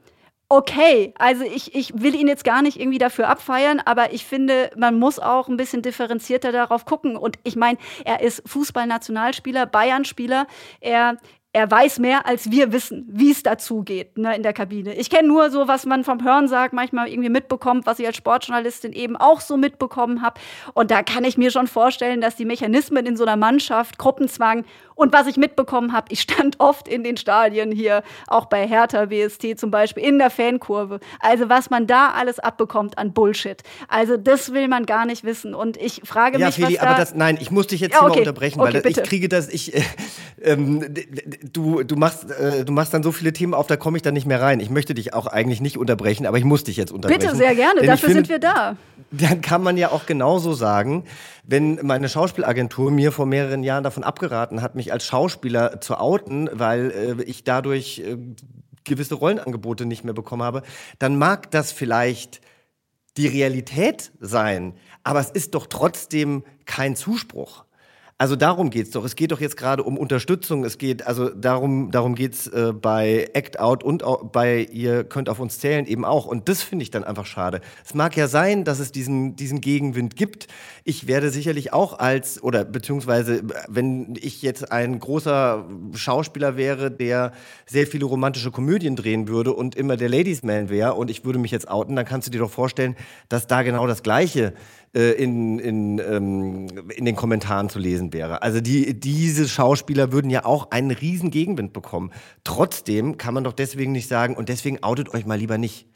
okay. 0.48 1.14
Also 1.18 1.44
ich, 1.44 1.74
ich 1.74 1.92
will 2.00 2.14
ihn 2.14 2.28
jetzt 2.28 2.44
gar 2.44 2.62
nicht 2.62 2.78
irgendwie 2.78 2.98
dafür 2.98 3.28
abfeiern, 3.28 3.80
aber 3.84 4.12
ich 4.12 4.24
finde, 4.24 4.70
man 4.76 4.98
muss 4.98 5.18
auch 5.18 5.48
ein 5.48 5.56
bisschen 5.56 5.82
differenzierter 5.82 6.52
darauf 6.52 6.84
gucken. 6.84 7.16
Und 7.16 7.38
ich 7.44 7.56
meine, 7.56 7.78
er 8.04 8.20
ist 8.20 8.42
Fußballnationalspieler, 8.46 9.66
Bayern-Spieler. 9.66 10.46
Er 10.80 11.18
er 11.54 11.70
weiß 11.70 12.00
mehr, 12.00 12.26
als 12.26 12.50
wir 12.50 12.72
wissen, 12.72 13.06
wie 13.08 13.30
es 13.30 13.44
dazu 13.44 13.84
geht 13.84 14.18
ne, 14.18 14.34
in 14.34 14.42
der 14.42 14.52
Kabine. 14.52 14.94
Ich 14.94 15.08
kenne 15.08 15.28
nur 15.28 15.50
so, 15.50 15.68
was 15.68 15.86
man 15.86 16.02
vom 16.02 16.24
Hören 16.24 16.48
sagt, 16.48 16.74
manchmal 16.74 17.08
irgendwie 17.08 17.28
mitbekommt, 17.28 17.86
was 17.86 18.00
ich 18.00 18.06
als 18.08 18.16
Sportjournalistin 18.16 18.92
eben 18.92 19.16
auch 19.16 19.40
so 19.40 19.56
mitbekommen 19.56 20.20
habe. 20.20 20.40
Und 20.74 20.90
da 20.90 21.04
kann 21.04 21.22
ich 21.22 21.38
mir 21.38 21.52
schon 21.52 21.68
vorstellen, 21.68 22.20
dass 22.20 22.34
die 22.34 22.44
Mechanismen 22.44 23.06
in 23.06 23.16
so 23.16 23.22
einer 23.22 23.36
Mannschaft, 23.36 23.98
Gruppenzwang 23.98 24.64
und 24.94 25.12
was 25.12 25.26
ich 25.26 25.36
mitbekommen 25.36 25.92
habe, 25.92 26.06
ich 26.10 26.20
stand 26.20 26.56
oft 26.60 26.88
in 26.88 27.04
den 27.04 27.16
Stadien 27.16 27.72
hier, 27.72 28.02
auch 28.26 28.46
bei 28.46 28.66
Hertha 28.66 29.06
BST 29.06 29.58
zum 29.58 29.70
Beispiel, 29.70 30.04
in 30.04 30.18
der 30.18 30.30
Fankurve. 30.30 31.00
Also 31.20 31.48
was 31.48 31.70
man 31.70 31.86
da 31.86 32.10
alles 32.10 32.38
abbekommt 32.38 32.98
an 32.98 33.12
Bullshit. 33.12 33.62
Also 33.88 34.16
das 34.16 34.52
will 34.52 34.68
man 34.68 34.86
gar 34.86 35.06
nicht 35.06 35.24
wissen. 35.24 35.54
Und 35.54 35.76
ich 35.76 36.02
frage 36.04 36.38
ja, 36.38 36.46
mich, 36.46 36.56
Feli, 36.56 36.74
was 36.74 36.80
da 36.80 36.86
aber 36.90 36.98
das, 36.98 37.14
nein, 37.14 37.38
ich 37.40 37.50
muss 37.50 37.66
dich 37.66 37.80
jetzt 37.80 37.94
Ja, 37.94 38.00
hier 38.00 38.06
okay. 38.08 38.16
mal 38.16 38.20
unterbrechen, 38.20 38.60
Okay, 38.60 38.74
weil 38.74 38.82
das, 38.82 38.96
ich 38.96 39.02
kriege 39.02 39.28
das, 39.28 39.48
ich, 39.48 39.74
äh, 40.40 40.56
d- 40.56 41.06
du, 41.52 41.82
du 41.82 41.96
machst, 41.96 42.30
äh, 42.30 42.64
du 42.64 42.72
machst 42.72 42.94
dann 42.94 43.02
so 43.02 43.12
viele 43.12 43.32
Themen 43.32 43.54
auf, 43.54 43.66
da 43.66 43.76
komme 43.76 43.96
ich 43.96 44.02
dann 44.02 44.14
nicht 44.14 44.26
mehr 44.26 44.40
rein. 44.40 44.60
Ich 44.60 44.70
möchte 44.70 44.94
dich 44.94 45.14
auch 45.14 45.26
eigentlich 45.26 45.60
nicht 45.60 45.78
unterbrechen, 45.78 46.26
aber 46.26 46.38
ich 46.38 46.44
muss 46.44 46.64
dich 46.64 46.76
jetzt 46.76 46.92
unterbrechen. 46.92 47.20
Bitte, 47.20 47.36
sehr 47.36 47.54
gerne. 47.54 47.80
Denn 47.80 47.90
Dafür 47.90 48.08
finde, 48.10 48.24
sind 48.26 48.28
wir 48.28 48.38
da. 48.38 48.76
Dann 49.10 49.40
kann 49.40 49.62
man 49.62 49.76
ja 49.76 49.90
auch 49.90 50.06
genauso 50.06 50.52
sagen, 50.54 51.04
wenn 51.46 51.78
meine 51.82 52.08
Schauspielagentur 52.08 52.90
mir 52.90 53.12
vor 53.12 53.26
mehreren 53.26 53.62
Jahren 53.62 53.84
davon 53.84 54.02
abgeraten 54.02 54.62
hat, 54.62 54.74
mich 54.74 54.83
als 54.92 55.04
Schauspieler 55.04 55.80
zu 55.80 55.98
outen, 55.98 56.48
weil 56.52 56.90
äh, 56.90 57.22
ich 57.24 57.44
dadurch 57.44 58.00
äh, 58.00 58.16
gewisse 58.84 59.14
Rollenangebote 59.14 59.86
nicht 59.86 60.04
mehr 60.04 60.14
bekommen 60.14 60.42
habe, 60.42 60.62
dann 60.98 61.16
mag 61.16 61.50
das 61.50 61.72
vielleicht 61.72 62.40
die 63.16 63.26
Realität 63.26 64.12
sein, 64.20 64.74
aber 65.02 65.20
es 65.20 65.30
ist 65.30 65.54
doch 65.54 65.66
trotzdem 65.66 66.44
kein 66.64 66.96
Zuspruch. 66.96 67.63
Also 68.24 68.36
darum 68.36 68.70
geht's 68.70 68.90
doch. 68.92 69.04
Es 69.04 69.16
geht 69.16 69.32
doch 69.32 69.40
jetzt 69.42 69.58
gerade 69.58 69.82
um 69.82 69.98
Unterstützung. 69.98 70.64
Es 70.64 70.78
geht 70.78 71.06
also 71.06 71.28
darum, 71.28 71.90
darum 71.90 72.14
geht's 72.14 72.46
äh, 72.46 72.72
bei 72.72 73.28
Act 73.34 73.60
Out 73.60 73.84
und 73.84 74.02
auch 74.02 74.24
bei 74.24 74.66
ihr 74.72 75.04
könnt 75.04 75.28
auf 75.28 75.40
uns 75.40 75.58
zählen 75.58 75.84
eben 75.84 76.06
auch. 76.06 76.24
Und 76.24 76.48
das 76.48 76.62
finde 76.62 76.84
ich 76.84 76.90
dann 76.90 77.04
einfach 77.04 77.26
schade. 77.26 77.60
Es 77.84 77.92
mag 77.92 78.16
ja 78.16 78.26
sein, 78.26 78.64
dass 78.64 78.78
es 78.78 78.92
diesen 78.92 79.36
diesen 79.36 79.60
Gegenwind 79.60 80.16
gibt. 80.16 80.46
Ich 80.84 81.06
werde 81.06 81.28
sicherlich 81.28 81.74
auch 81.74 81.98
als 81.98 82.42
oder 82.42 82.64
beziehungsweise 82.64 83.42
wenn 83.68 84.14
ich 84.18 84.40
jetzt 84.40 84.72
ein 84.72 84.98
großer 85.00 85.66
Schauspieler 85.92 86.56
wäre, 86.56 86.90
der 86.90 87.32
sehr 87.66 87.86
viele 87.86 88.06
romantische 88.06 88.50
Komödien 88.50 88.96
drehen 88.96 89.28
würde 89.28 89.52
und 89.52 89.74
immer 89.74 89.98
der 89.98 90.08
Ladies 90.08 90.42
Man 90.42 90.70
wäre 90.70 90.94
und 90.94 91.10
ich 91.10 91.26
würde 91.26 91.38
mich 91.38 91.50
jetzt 91.50 91.68
outen, 91.68 91.94
dann 91.94 92.06
kannst 92.06 92.28
du 92.28 92.30
dir 92.30 92.38
doch 92.38 92.50
vorstellen, 92.50 92.96
dass 93.28 93.46
da 93.46 93.60
genau 93.60 93.86
das 93.86 94.02
Gleiche 94.02 94.54
äh, 94.94 95.12
in, 95.12 95.58
in, 95.58 95.98
ähm, 95.98 96.66
in 96.94 97.04
den 97.04 97.16
Kommentaren 97.16 97.68
zu 97.68 97.78
lesen 97.78 98.12
wäre. 98.12 98.42
Also 98.42 98.60
die, 98.60 98.98
diese 98.98 99.48
Schauspieler 99.48 100.12
würden 100.12 100.30
ja 100.30 100.44
auch 100.44 100.70
einen 100.70 100.90
riesen 100.90 101.30
Gegenwind 101.30 101.72
bekommen. 101.72 102.10
Trotzdem 102.44 103.18
kann 103.18 103.34
man 103.34 103.44
doch 103.44 103.52
deswegen 103.52 103.92
nicht 103.92 104.08
sagen, 104.08 104.36
und 104.36 104.48
deswegen 104.48 104.82
outet 104.82 105.12
euch 105.12 105.26
mal 105.26 105.38
lieber 105.38 105.58
nicht. 105.58 105.86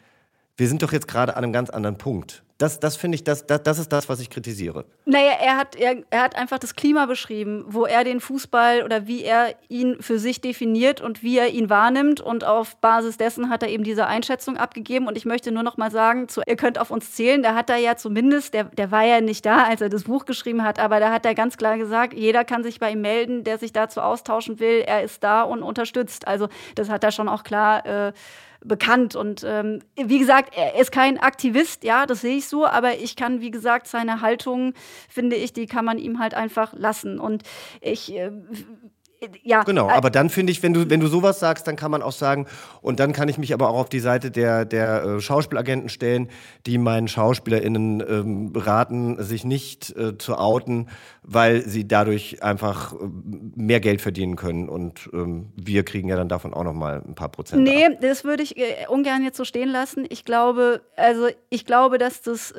Wir 0.59 0.67
sind 0.67 0.83
doch 0.83 0.93
jetzt 0.93 1.07
gerade 1.07 1.37
an 1.37 1.45
einem 1.45 1.53
ganz 1.53 1.71
anderen 1.71 1.99
Punkt. 1.99 2.43
Das, 2.59 2.81
das 2.81 2.97
finde 2.97 3.15
ich, 3.15 3.23
das, 3.23 3.47
das, 3.47 3.63
das 3.63 3.79
ist 3.79 3.93
das, 3.93 4.09
was 4.09 4.19
ich 4.19 4.29
kritisiere. 4.29 4.85
Naja, 5.05 5.35
er 5.41 5.57
hat, 5.57 5.77
er, 5.77 5.99
er 6.11 6.23
hat 6.23 6.35
einfach 6.35 6.59
das 6.59 6.75
Klima 6.75 7.07
beschrieben, 7.07 7.65
wo 7.69 7.87
er 7.87 8.03
den 8.03 8.19
Fußball 8.19 8.83
oder 8.83 9.07
wie 9.07 9.23
er 9.23 9.55
ihn 9.69 9.99
für 10.01 10.19
sich 10.19 10.41
definiert 10.41 11.01
und 11.01 11.23
wie 11.23 11.39
er 11.39 11.51
ihn 11.51 11.71
wahrnimmt. 11.71 12.21
Und 12.21 12.43
auf 12.43 12.75
Basis 12.79 13.17
dessen 13.17 13.51
hat 13.51 13.63
er 13.63 13.69
eben 13.69 13.85
diese 13.85 14.09
Einschätzung 14.09 14.57
abgegeben. 14.57 15.07
Und 15.07 15.17
ich 15.17 15.25
möchte 15.25 15.53
nur 15.53 15.63
noch 15.63 15.77
mal 15.77 15.93
sagen, 15.93 16.29
zu, 16.29 16.43
ihr 16.45 16.57
könnt 16.57 16.81
auf 16.81 16.91
uns 16.91 17.13
zählen, 17.13 17.45
da 17.45 17.55
hat 17.55 17.71
er 17.71 17.77
ja 17.77 17.95
zumindest, 17.95 18.53
der, 18.53 18.65
der 18.65 18.91
war 18.91 19.05
ja 19.05 19.21
nicht 19.21 19.47
da, 19.47 19.63
als 19.63 19.81
er 19.81 19.91
das 19.91 20.03
Buch 20.03 20.25
geschrieben 20.25 20.65
hat, 20.65 20.81
aber 20.81 20.99
da 20.99 21.13
hat 21.13 21.25
er 21.25 21.37
ganz 21.37 21.57
klar 21.57 21.79
gesagt, 21.79 22.15
jeder 22.15 22.45
kann 22.45 22.65
sich 22.65 22.81
bei 22.81 22.91
ihm 22.91 23.03
melden, 23.03 23.45
der 23.45 23.59
sich 23.59 23.73
dazu 23.73 24.01
austauschen 24.01 24.59
will. 24.59 24.83
Er 24.85 25.05
ist 25.05 25.23
da 25.23 25.43
und 25.43 25.63
unterstützt. 25.63 26.27
Also 26.27 26.49
das 26.75 26.89
hat 26.89 27.05
er 27.05 27.13
schon 27.13 27.29
auch 27.29 27.45
klar 27.45 27.87
äh, 27.87 28.13
bekannt. 28.65 29.17
Und 29.17 29.45
ähm, 29.47 29.81
wie 29.97 30.19
gesagt, 30.19 30.57
er 30.57 30.79
ist 30.81 30.93
kein 30.93 31.19
Aktivist, 31.19 31.85
ja, 31.85 32.07
das 32.07 32.23
sehe 32.23 32.39
ich 32.39 32.49
so, 32.49 32.67
aber 32.67 32.99
ich 32.99 33.17
kann, 33.17 33.41
wie 33.41 33.51
gesagt, 33.51 33.87
seine 33.87 34.21
Haltung, 34.21 34.75
finde 35.09 35.37
ich, 35.37 35.53
die 35.53 35.67
kann 35.67 35.85
man 35.85 35.99
ihm 35.99 36.19
halt 36.19 36.35
einfach 36.35 36.73
lassen. 36.75 37.19
Und 37.19 37.43
ich. 37.81 38.13
Äh, 38.13 38.33
ja, 39.43 39.63
Genau, 39.65 39.89
äh, 39.89 39.93
aber 39.93 40.11
dann 40.11 40.31
finde 40.31 40.53
ich, 40.53 40.63
wenn 40.63 40.73
du, 40.73 40.89
wenn 40.91 41.01
du 41.01 41.07
sowas 41.09 41.41
sagst, 41.41 41.67
dann 41.67 41.77
kann 41.77 41.91
man 41.91 42.03
auch 42.03 42.13
sagen, 42.13 42.47
und 42.81 43.01
dann 43.01 43.13
kann 43.13 43.29
ich 43.29 43.39
mich 43.39 43.53
aber 43.53 43.69
auch 43.71 43.79
auf 43.79 43.89
die 43.89 44.01
Seite 44.01 44.31
der, 44.31 44.65
der 44.65 45.05
äh, 45.05 45.21
Schauspielagenten 45.21 45.89
stellen, 45.89 46.29
die 46.67 46.79
meinen 46.79 47.09
SchauspielerInnen 47.09 48.01
ähm, 48.09 48.53
raten, 48.55 49.23
sich 49.23 49.45
nicht 49.45 49.97
äh, 49.97 50.17
zu 50.19 50.37
outen, 50.37 50.89
weil 51.23 51.63
sie 51.63 51.87
dadurch 51.87 52.43
einfach 52.43 52.93
äh, 52.93 52.97
mehr 53.57 53.81
Geld 53.81 54.01
verdienen 54.01 54.37
können. 54.37 54.69
Und 54.69 55.11
ähm, 55.13 55.53
wir 55.57 55.85
kriegen 55.85 56.09
ja 56.09 56.17
dann 56.17 56.29
davon 56.29 56.55
auch 56.55 56.65
nochmal 56.65 57.03
ein 57.07 57.15
paar 57.15 57.29
Prozent. 57.29 57.63
Nee, 57.63 57.87
ab. 57.87 57.93
das 58.01 58.25
würde 58.25 58.43
ich 58.43 58.57
äh, 58.57 58.87
ungern 58.89 59.25
jetzt 59.25 59.37
so 59.37 59.45
stehen 59.45 59.69
lassen. 59.69 60.07
Ich 60.09 60.25
glaube, 60.25 60.81
also 60.97 61.29
ich 61.51 61.67
glaube, 61.67 61.99
dass 61.99 62.23
das, 62.23 62.55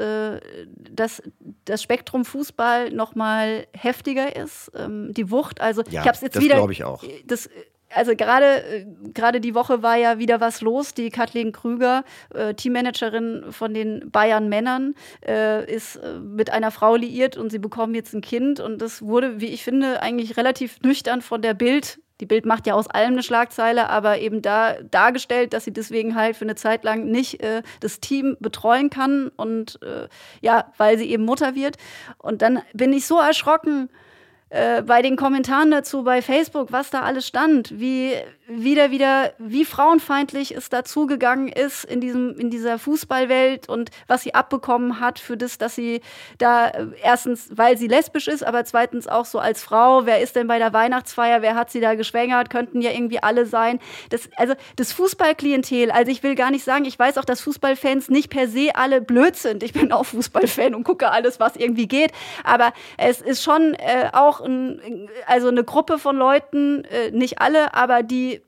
dass 0.91 1.21
das 1.69 1.83
Spektrum 1.83 2.25
Fußball 2.25 2.91
noch 2.91 3.15
mal 3.15 3.67
heftiger 3.73 4.35
ist, 4.35 4.71
ähm, 4.75 5.13
die 5.13 5.29
Wucht. 5.31 5.61
Also 5.61 5.83
Ja, 5.83 6.01
ich 6.01 6.07
habe 6.07 6.15
es 6.15 6.21
jetzt 6.21 6.35
das 6.35 6.43
wieder. 6.43 6.55
glaube 6.55 6.73
ich 6.73 6.83
auch. 6.83 7.03
Das, 7.25 7.49
also 7.93 8.15
gerade 8.15 8.63
äh, 8.63 8.85
gerade 9.13 9.39
die 9.41 9.55
Woche 9.55 9.81
war 9.83 9.95
ja 9.97 10.19
wieder 10.19 10.41
was 10.41 10.61
los. 10.61 10.93
Die 10.93 11.09
Kathleen 11.09 11.51
Krüger, 11.51 12.03
äh, 12.33 12.53
Teammanagerin 12.53 13.45
von 13.51 13.73
den 13.73 14.11
Bayern 14.11 14.49
Männern, 14.49 14.95
äh, 15.25 15.71
ist 15.71 15.97
äh, 15.97 16.19
mit 16.19 16.51
einer 16.51 16.71
Frau 16.71 16.95
liiert 16.95 17.37
und 17.37 17.51
sie 17.51 17.59
bekommen 17.59 17.95
jetzt 17.95 18.13
ein 18.13 18.21
Kind. 18.21 18.59
Und 18.59 18.81
das 18.81 19.01
wurde, 19.01 19.39
wie 19.41 19.47
ich 19.47 19.63
finde, 19.63 20.01
eigentlich 20.01 20.37
relativ 20.37 20.81
nüchtern 20.81 21.21
von 21.21 21.41
der 21.41 21.53
Bild. 21.53 21.99
Die 22.19 22.25
Bild 22.25 22.45
macht 22.45 22.67
ja 22.67 22.73
aus 22.73 22.87
allem 22.87 23.13
eine 23.13 23.23
Schlagzeile, 23.23 23.89
aber 23.89 24.19
eben 24.19 24.41
da 24.41 24.75
dargestellt, 24.81 25.53
dass 25.53 25.63
sie 25.63 25.73
deswegen 25.73 26.15
halt 26.15 26.35
für 26.35 26.45
eine 26.45 26.55
Zeit 26.55 26.83
lang 26.83 27.05
nicht 27.05 27.41
äh, 27.41 27.63
das 27.79 27.99
Team 27.99 28.35
betreuen 28.39 28.89
kann 28.89 29.31
und 29.37 29.79
äh, 29.81 30.07
ja, 30.41 30.71
weil 30.77 30.97
sie 30.97 31.09
eben 31.09 31.23
Mutter 31.23 31.55
wird. 31.55 31.77
Und 32.17 32.41
dann 32.41 32.61
bin 32.73 32.91
ich 32.91 33.05
so 33.05 33.19
erschrocken, 33.19 33.89
äh, 34.49 34.81
bei 34.81 35.03
den 35.03 35.15
Kommentaren 35.15 35.69
dazu 35.69 36.03
bei 36.03 36.23
Facebook, 36.23 36.71
was 36.71 36.89
da 36.89 37.01
alles 37.01 37.27
stand, 37.27 37.79
wie 37.79 38.15
wieder 38.47 38.89
wieder 38.89 39.33
wie 39.37 39.63
frauenfeindlich 39.63 40.55
es 40.55 40.69
dazugegangen 40.69 41.49
ist 41.49 41.85
in 41.85 42.01
diesem 42.01 42.35
in 42.39 42.49
dieser 42.49 42.79
Fußballwelt 42.79 43.69
und 43.69 43.91
was 44.07 44.23
sie 44.23 44.33
abbekommen 44.33 44.99
hat 44.99 45.19
für 45.19 45.37
das, 45.37 45.59
dass 45.59 45.75
sie 45.75 46.01
da 46.39 46.67
äh, 46.69 46.87
erstens, 47.03 47.49
weil 47.53 47.77
sie 47.77 47.87
lesbisch 47.87 48.27
ist, 48.27 48.43
aber 48.43 48.65
zweitens 48.65 49.07
auch 49.07 49.25
so 49.25 49.37
als 49.37 49.63
Frau, 49.63 50.07
wer 50.07 50.19
ist 50.19 50.35
denn 50.35 50.47
bei 50.47 50.57
der 50.57 50.73
Weihnachtsfeier, 50.73 51.43
wer 51.43 51.53
hat 51.53 51.69
sie 51.69 51.79
da 51.79 51.93
geschwängert, 51.93 52.49
könnten 52.49 52.81
ja 52.81 52.89
irgendwie 52.89 53.21
alle 53.21 53.45
sein. 53.45 53.79
Das 54.09 54.29
also 54.35 54.55
das 54.77 54.91
Fußballklientel, 54.93 55.91
also 55.91 56.11
ich 56.11 56.23
will 56.23 56.33
gar 56.33 56.49
nicht 56.49 56.63
sagen, 56.63 56.85
ich 56.85 56.97
weiß 56.97 57.19
auch, 57.19 57.25
dass 57.25 57.41
Fußballfans 57.41 58.09
nicht 58.09 58.31
per 58.31 58.47
se 58.47 58.71
alle 58.73 58.99
blöd 58.99 59.35
sind. 59.35 59.61
Ich 59.61 59.73
bin 59.73 59.91
auch 59.91 60.07
Fußballfan 60.07 60.73
und 60.73 60.85
gucke 60.85 61.11
alles, 61.11 61.39
was 61.39 61.55
irgendwie 61.55 61.87
geht, 61.87 62.11
aber 62.43 62.73
es 62.97 63.21
ist 63.21 63.43
schon 63.43 63.75
äh, 63.75 64.09
auch 64.11 64.38
ein, 64.41 65.09
also 65.25 65.47
eine 65.47 65.63
Gruppe 65.63 65.99
von 65.99 66.17
Leuten, 66.17 66.83
äh, 66.85 67.11
nicht 67.11 67.39
alle, 67.41 67.73
aber 67.73 68.03
die 68.03 68.41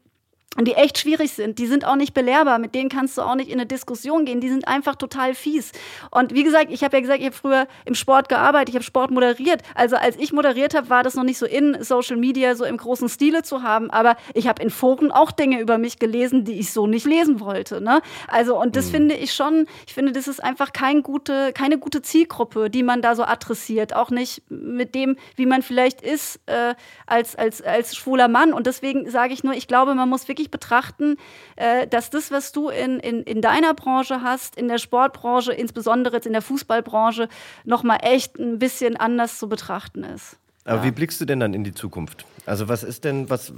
die 0.59 0.73
echt 0.73 0.97
schwierig 0.97 1.31
sind. 1.31 1.59
Die 1.59 1.65
sind 1.65 1.85
auch 1.85 1.95
nicht 1.95 2.13
belehrbar. 2.13 2.59
Mit 2.59 2.75
denen 2.75 2.89
kannst 2.89 3.17
du 3.17 3.21
auch 3.21 3.35
nicht 3.35 3.49
in 3.49 3.53
eine 3.53 3.65
Diskussion 3.65 4.25
gehen. 4.25 4.41
Die 4.41 4.49
sind 4.49 4.67
einfach 4.67 4.95
total 4.95 5.33
fies. 5.33 5.71
Und 6.11 6.33
wie 6.33 6.43
gesagt, 6.43 6.71
ich 6.71 6.83
habe 6.83 6.97
ja 6.97 7.01
gesagt, 7.01 7.19
ich 7.19 7.25
habe 7.25 7.35
früher 7.35 7.67
im 7.85 7.95
Sport 7.95 8.27
gearbeitet, 8.27 8.69
ich 8.69 8.75
habe 8.75 8.83
Sport 8.83 9.11
moderiert. 9.11 9.61
Also 9.75 9.95
als 9.95 10.17
ich 10.17 10.33
moderiert 10.33 10.75
habe, 10.75 10.89
war 10.89 11.03
das 11.03 11.15
noch 11.15 11.23
nicht 11.23 11.37
so 11.37 11.45
in 11.45 11.81
Social 11.81 12.17
Media 12.17 12.55
so 12.55 12.65
im 12.65 12.75
großen 12.75 13.07
Stile 13.07 13.43
zu 13.43 13.63
haben. 13.63 13.89
Aber 13.91 14.17
ich 14.33 14.47
habe 14.47 14.61
in 14.61 14.69
Foren 14.69 15.11
auch 15.11 15.31
Dinge 15.31 15.61
über 15.61 15.77
mich 15.77 15.99
gelesen, 15.99 16.43
die 16.43 16.59
ich 16.59 16.73
so 16.73 16.85
nicht 16.85 17.05
lesen 17.05 17.39
wollte. 17.39 17.79
Ne? 17.79 18.01
Also 18.27 18.59
und 18.59 18.75
das 18.75 18.89
finde 18.89 19.15
ich 19.15 19.33
schon. 19.33 19.67
Ich 19.87 19.93
finde, 19.93 20.11
das 20.11 20.27
ist 20.27 20.43
einfach 20.43 20.73
kein 20.73 21.01
gute, 21.01 21.53
keine 21.53 21.77
gute 21.77 22.01
Zielgruppe, 22.01 22.69
die 22.69 22.83
man 22.83 23.01
da 23.01 23.15
so 23.15 23.23
adressiert. 23.23 23.95
Auch 23.95 24.09
nicht 24.09 24.43
mit 24.49 24.95
dem, 24.95 25.15
wie 25.37 25.45
man 25.45 25.61
vielleicht 25.61 26.01
ist 26.01 26.41
äh, 26.47 26.75
als 27.07 27.37
als 27.37 27.61
als 27.61 27.95
schwuler 27.95 28.27
Mann. 28.27 28.51
Und 28.51 28.67
deswegen 28.67 29.09
sage 29.09 29.33
ich 29.33 29.45
nur, 29.45 29.53
ich 29.53 29.67
glaube, 29.67 29.95
man 29.95 30.09
muss 30.09 30.27
wirklich 30.27 30.40
betrachten, 30.49 31.17
äh, 31.57 31.85
dass 31.87 32.09
das, 32.09 32.31
was 32.31 32.51
du 32.51 32.69
in, 32.69 32.99
in, 32.99 33.21
in 33.23 33.41
deiner 33.41 33.75
Branche 33.75 34.21
hast, 34.23 34.55
in 34.55 34.67
der 34.67 34.79
Sportbranche, 34.79 35.53
insbesondere 35.53 36.15
jetzt 36.15 36.25
in 36.25 36.33
der 36.33 36.41
Fußballbranche, 36.41 37.29
nochmal 37.65 37.99
echt 38.01 38.39
ein 38.39 38.57
bisschen 38.57 38.97
anders 38.97 39.37
zu 39.37 39.47
betrachten 39.47 40.03
ist. 40.03 40.37
Aber 40.65 40.83
wie 40.83 40.91
blickst 40.91 41.19
du 41.19 41.25
denn 41.25 41.39
dann 41.39 41.53
in 41.53 41.63
die 41.63 41.73
Zukunft? 41.73 42.25
Also 42.45 42.67
was 42.69 42.83
ist 42.83 43.03
denn, 43.03 43.29
was, 43.29 43.51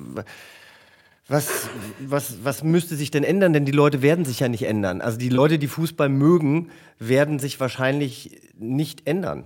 was, 1.27 1.69
was, 1.99 2.43
was 2.43 2.63
müsste 2.63 2.95
sich 2.95 3.11
denn 3.11 3.23
ändern? 3.23 3.53
Denn 3.53 3.65
die 3.65 3.71
Leute 3.71 4.01
werden 4.01 4.25
sich 4.25 4.39
ja 4.39 4.47
nicht 4.49 4.63
ändern. 4.63 5.01
Also 5.01 5.17
die 5.17 5.29
Leute, 5.29 5.59
die 5.59 5.67
Fußball 5.67 6.09
mögen, 6.09 6.69
werden 6.99 7.39
sich 7.39 7.59
wahrscheinlich 7.59 8.41
nicht 8.57 9.07
ändern. 9.07 9.45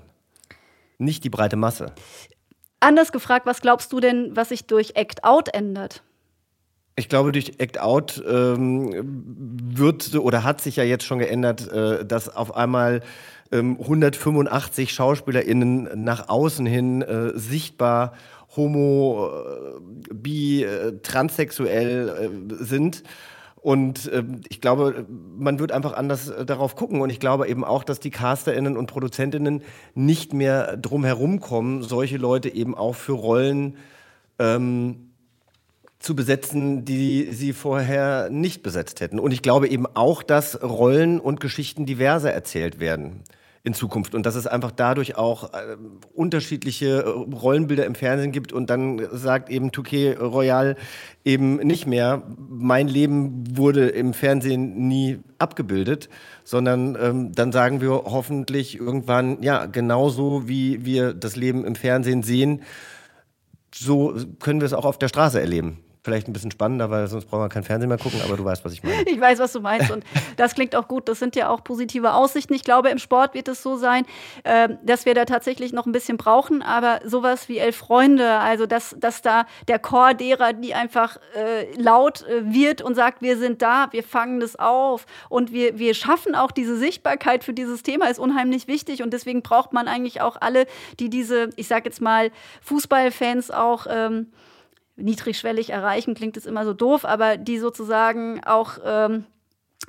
Nicht 0.98 1.24
die 1.24 1.30
breite 1.30 1.56
Masse. 1.56 1.94
Anders 2.80 3.12
gefragt, 3.12 3.46
was 3.46 3.62
glaubst 3.62 3.92
du 3.92 4.00
denn, 4.00 4.36
was 4.36 4.50
sich 4.50 4.66
durch 4.66 4.96
Act 4.96 5.24
Out 5.24 5.54
ändert? 5.54 6.04
Ich 7.00 7.10
glaube, 7.10 7.32
durch 7.32 7.54
Act 7.60 7.80
Out 7.80 8.24
ähm, 8.28 8.92
wird 9.76 10.16
oder 10.16 10.44
hat 10.44 10.62
sich 10.62 10.78
ja 10.78 10.84
jetzt 10.84 11.04
schon 11.04 11.20
geändert, 11.20 11.72
äh, 11.72 12.04
dass 12.04 12.36
auf 12.36 12.56
einmal 12.56 13.02
ähm, 13.52 13.78
185 13.80 14.92
SchauspielerInnen 14.92 15.90
nach 16.04 16.28
außen 16.28 16.66
hin 16.66 17.04
äh, 17.04 17.38
sichtbar 17.38 18.14
homo, 18.56 19.30
äh, 19.30 20.14
bi, 20.14 20.64
äh, 20.64 21.00
transsexuell 21.04 22.10
äh, 22.10 22.64
sind. 22.64 23.04
Und 23.58 24.12
äh, 24.12 24.24
ich 24.50 24.60
glaube, 24.60 25.06
man 25.38 25.60
wird 25.60 25.72
einfach 25.72 25.94
anders 25.94 26.30
äh, 26.30 26.46
darauf 26.46 26.76
gucken. 26.76 27.02
Und 27.02 27.12
ich 27.12 27.20
glaube 27.20 27.48
eben 27.48 27.64
auch, 27.64 27.84
dass 27.84 28.00
die 28.00 28.12
CasterInnen 28.12 28.76
und 28.76 28.88
ProduzentInnen 28.88 29.62
nicht 29.94 30.34
mehr 30.34 30.78
drum 30.78 31.04
herum 31.04 31.42
kommen, 31.42 31.84
solche 31.84 32.18
Leute 32.18 32.50
eben 32.50 32.76
auch 32.76 32.96
für 32.96 33.14
Rollen 33.14 33.78
ähm, 34.40 35.07
zu 36.00 36.16
besetzen, 36.16 36.86
die 36.86 37.30
sie 37.32 37.54
vorher 37.54 38.30
nicht 38.30 38.62
besetzt 38.62 39.02
hätten. 39.02 39.20
Und 39.20 39.32
ich 39.32 39.42
glaube 39.42 39.68
eben 39.68 39.86
auch, 39.88 40.22
dass 40.22 40.62
Rollen 40.62 41.20
und 41.20 41.40
Geschichten 41.40 41.86
diverser 41.86 42.32
erzählt 42.32 42.80
werden 42.80 43.24
in 43.64 43.74
Zukunft 43.74 44.16
und 44.16 44.26
dass 44.26 44.36
es 44.36 44.48
einfach 44.48 44.72
dadurch 44.72 45.18
auch 45.18 45.54
äh, 45.54 45.76
unterschiedliche 46.14 47.04
äh, 47.04 47.36
Rollenbilder 47.36 47.86
im 47.86 47.96
Fernsehen 47.96 48.32
gibt 48.32 48.54
und 48.54 48.70
dann 48.70 49.06
sagt 49.12 49.50
eben 49.50 49.74
Touquet 49.74 50.16
Royal 50.22 50.78
eben 51.26 51.58
nicht 51.58 51.86
mehr, 51.86 52.24
mein 52.38 52.88
Leben 52.88 53.58
wurde 53.58 53.90
im 53.90 54.14
Fernsehen 54.14 54.88
nie 54.88 55.20
abgebildet, 55.38 56.08
sondern 56.46 56.98
ähm, 57.02 57.32
dann 57.34 57.52
sagen 57.52 57.82
wir 57.82 57.90
hoffentlich 57.92 58.80
irgendwann, 58.80 59.44
ja, 59.44 59.66
genauso 59.66 60.48
wie 60.48 60.86
wir 60.86 61.14
das 61.14 61.36
Leben 61.36 61.66
im 61.66 61.76
Fernsehen 61.76 62.24
sehen, 62.24 62.62
so 63.76 64.16
können 64.40 64.62
wir 64.62 64.66
es 64.66 64.74
auch 64.74 64.86
auf 64.86 64.98
der 64.98 65.10
Straße 65.10 65.42
erleben 65.42 65.80
vielleicht 66.08 66.30
ein 66.30 66.34
bisschen 66.34 66.52
spannender, 66.52 66.90
weil 66.90 67.06
sonst 67.08 67.26
brauchen 67.26 67.42
wir 67.42 67.50
kein 67.50 67.64
Fernsehen 67.64 67.90
mehr 67.90 67.98
gucken, 67.98 68.22
aber 68.24 68.38
du 68.38 68.46
weißt, 68.46 68.64
was 68.64 68.72
ich 68.72 68.82
meine. 68.82 68.96
Ich 69.08 69.20
weiß, 69.20 69.40
was 69.40 69.52
du 69.52 69.60
meinst 69.60 69.92
und 69.92 70.06
das 70.38 70.56
klingt 70.56 70.74
auch 70.74 70.88
gut. 70.88 71.10
Das 71.10 71.20
sind 71.20 71.36
ja 71.36 71.50
auch 71.50 71.66
positive 71.66 72.14
Aussichten. 72.14 72.54
Ich 72.54 72.64
glaube, 72.64 72.90
im 72.90 72.98
Sport 72.98 73.34
wird 73.34 73.50
es 73.50 73.62
so 73.62 73.76
sein, 73.76 74.06
äh, 74.44 74.70
dass 74.84 75.06
wir 75.06 75.16
da 75.16 75.26
tatsächlich 75.26 75.74
noch 75.74 75.86
ein 75.86 75.92
bisschen 75.92 76.16
brauchen, 76.16 76.62
aber 76.62 77.02
sowas 77.04 77.50
wie 77.50 77.58
Elf 77.58 77.76
Freunde, 77.76 78.40
also 78.40 78.66
dass, 78.66 78.96
dass 78.98 79.22
da 79.22 79.46
der 79.68 79.80
Chor 79.80 80.14
derer, 80.14 80.54
die 80.54 80.74
einfach 80.74 81.18
äh, 81.36 81.74
laut 81.76 82.22
äh, 82.22 82.54
wird 82.54 82.82
und 82.82 82.96
sagt, 82.96 83.22
wir 83.22 83.38
sind 83.38 83.62
da, 83.62 83.88
wir 83.92 84.04
fangen 84.04 84.40
das 84.40 84.56
auf 84.56 85.06
und 85.28 85.52
wir, 85.52 85.78
wir 85.78 85.94
schaffen 85.94 86.36
auch 86.36 86.52
diese 86.52 86.78
Sichtbarkeit 86.78 87.44
für 87.44 87.54
dieses 87.54 87.84
Thema, 87.84 88.10
ist 88.10 88.20
unheimlich 88.20 88.68
wichtig 88.68 89.04
und 89.04 89.12
deswegen 89.12 89.42
braucht 89.42 89.74
man 89.74 89.90
eigentlich 89.90 90.22
auch 90.22 90.38
alle, 90.40 90.68
die 91.02 91.10
diese, 91.10 91.50
ich 91.58 91.68
sag 91.68 91.84
jetzt 91.84 92.00
mal, 92.00 92.32
Fußballfans 92.62 93.52
auch 93.52 93.88
ähm, 93.90 94.28
niedrigschwellig 94.98 95.70
erreichen, 95.70 96.16
klingt 96.16 96.38
es 96.38 96.46
immer 96.46 96.66
so 96.66 96.74
doof, 96.74 97.06
aber 97.06 97.38
die 97.38 97.60
sozusagen 97.60 98.44
auch 98.44 98.78
ähm, 98.84 99.26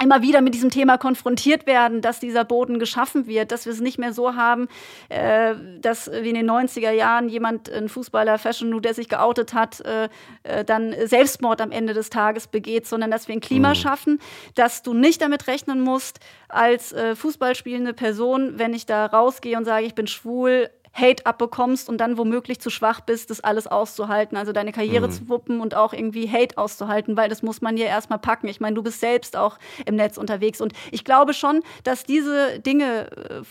immer 0.00 0.22
wieder 0.22 0.42
mit 0.42 0.54
diesem 0.54 0.70
Thema 0.70 0.96
konfrontiert 0.96 1.66
werden, 1.66 2.00
dass 2.00 2.20
dieser 2.20 2.44
Boden 2.44 2.78
geschaffen 2.78 3.26
wird, 3.26 3.50
dass 3.50 3.64
wir 3.64 3.72
es 3.72 3.80
nicht 3.80 3.98
mehr 3.98 4.12
so 4.12 4.36
haben, 4.36 4.68
äh, 5.08 5.54
dass 5.80 6.10
wie 6.10 6.28
in 6.28 6.36
den 6.36 6.48
90er 6.48 6.92
Jahren 6.92 7.28
jemand, 7.28 7.68
ein 7.70 7.88
Fußballer, 7.88 8.38
Fashion 8.38 8.70
Nu, 8.70 8.78
der 8.78 8.94
sich 8.94 9.08
geoutet 9.08 9.54
hat, 9.54 9.80
äh, 9.80 10.08
äh, 10.44 10.64
dann 10.64 10.94
Selbstmord 11.04 11.60
am 11.60 11.72
Ende 11.72 11.94
des 11.94 12.10
Tages 12.10 12.46
begeht, 12.46 12.86
sondern 12.86 13.10
dass 13.10 13.26
wir 13.26 13.34
ein 13.34 13.40
Klima 13.40 13.70
mhm. 13.70 13.74
schaffen, 13.74 14.20
dass 14.54 14.82
du 14.82 14.94
nicht 14.94 15.20
damit 15.20 15.48
rechnen 15.48 15.80
musst, 15.80 16.20
als 16.48 16.92
äh, 16.92 17.16
Fußballspielende 17.16 17.92
Person, 17.92 18.58
wenn 18.58 18.74
ich 18.74 18.86
da 18.86 19.06
rausgehe 19.06 19.56
und 19.56 19.64
sage, 19.64 19.84
ich 19.84 19.94
bin 19.96 20.06
schwul, 20.06 20.70
Hate 20.92 21.26
abbekommst 21.26 21.88
und 21.88 21.98
dann 21.98 22.18
womöglich 22.18 22.60
zu 22.60 22.70
schwach 22.70 23.00
bist, 23.00 23.30
das 23.30 23.40
alles 23.40 23.66
auszuhalten, 23.66 24.36
also 24.36 24.52
deine 24.52 24.72
Karriere 24.72 25.08
mhm. 25.08 25.12
zu 25.12 25.28
wuppen 25.28 25.60
und 25.60 25.74
auch 25.74 25.92
irgendwie 25.92 26.28
Hate 26.28 26.58
auszuhalten, 26.58 27.16
weil 27.16 27.28
das 27.28 27.42
muss 27.42 27.60
man 27.60 27.76
ja 27.76 27.86
erstmal 27.86 28.18
packen. 28.18 28.48
Ich 28.48 28.60
meine, 28.60 28.74
du 28.74 28.82
bist 28.82 29.00
selbst 29.00 29.36
auch 29.36 29.58
im 29.86 29.96
Netz 29.96 30.16
unterwegs 30.16 30.60
und 30.60 30.72
ich 30.90 31.04
glaube 31.04 31.34
schon, 31.34 31.62
dass 31.84 32.04
diese 32.04 32.60
Dinge 32.60 33.10
äh, 33.10 33.42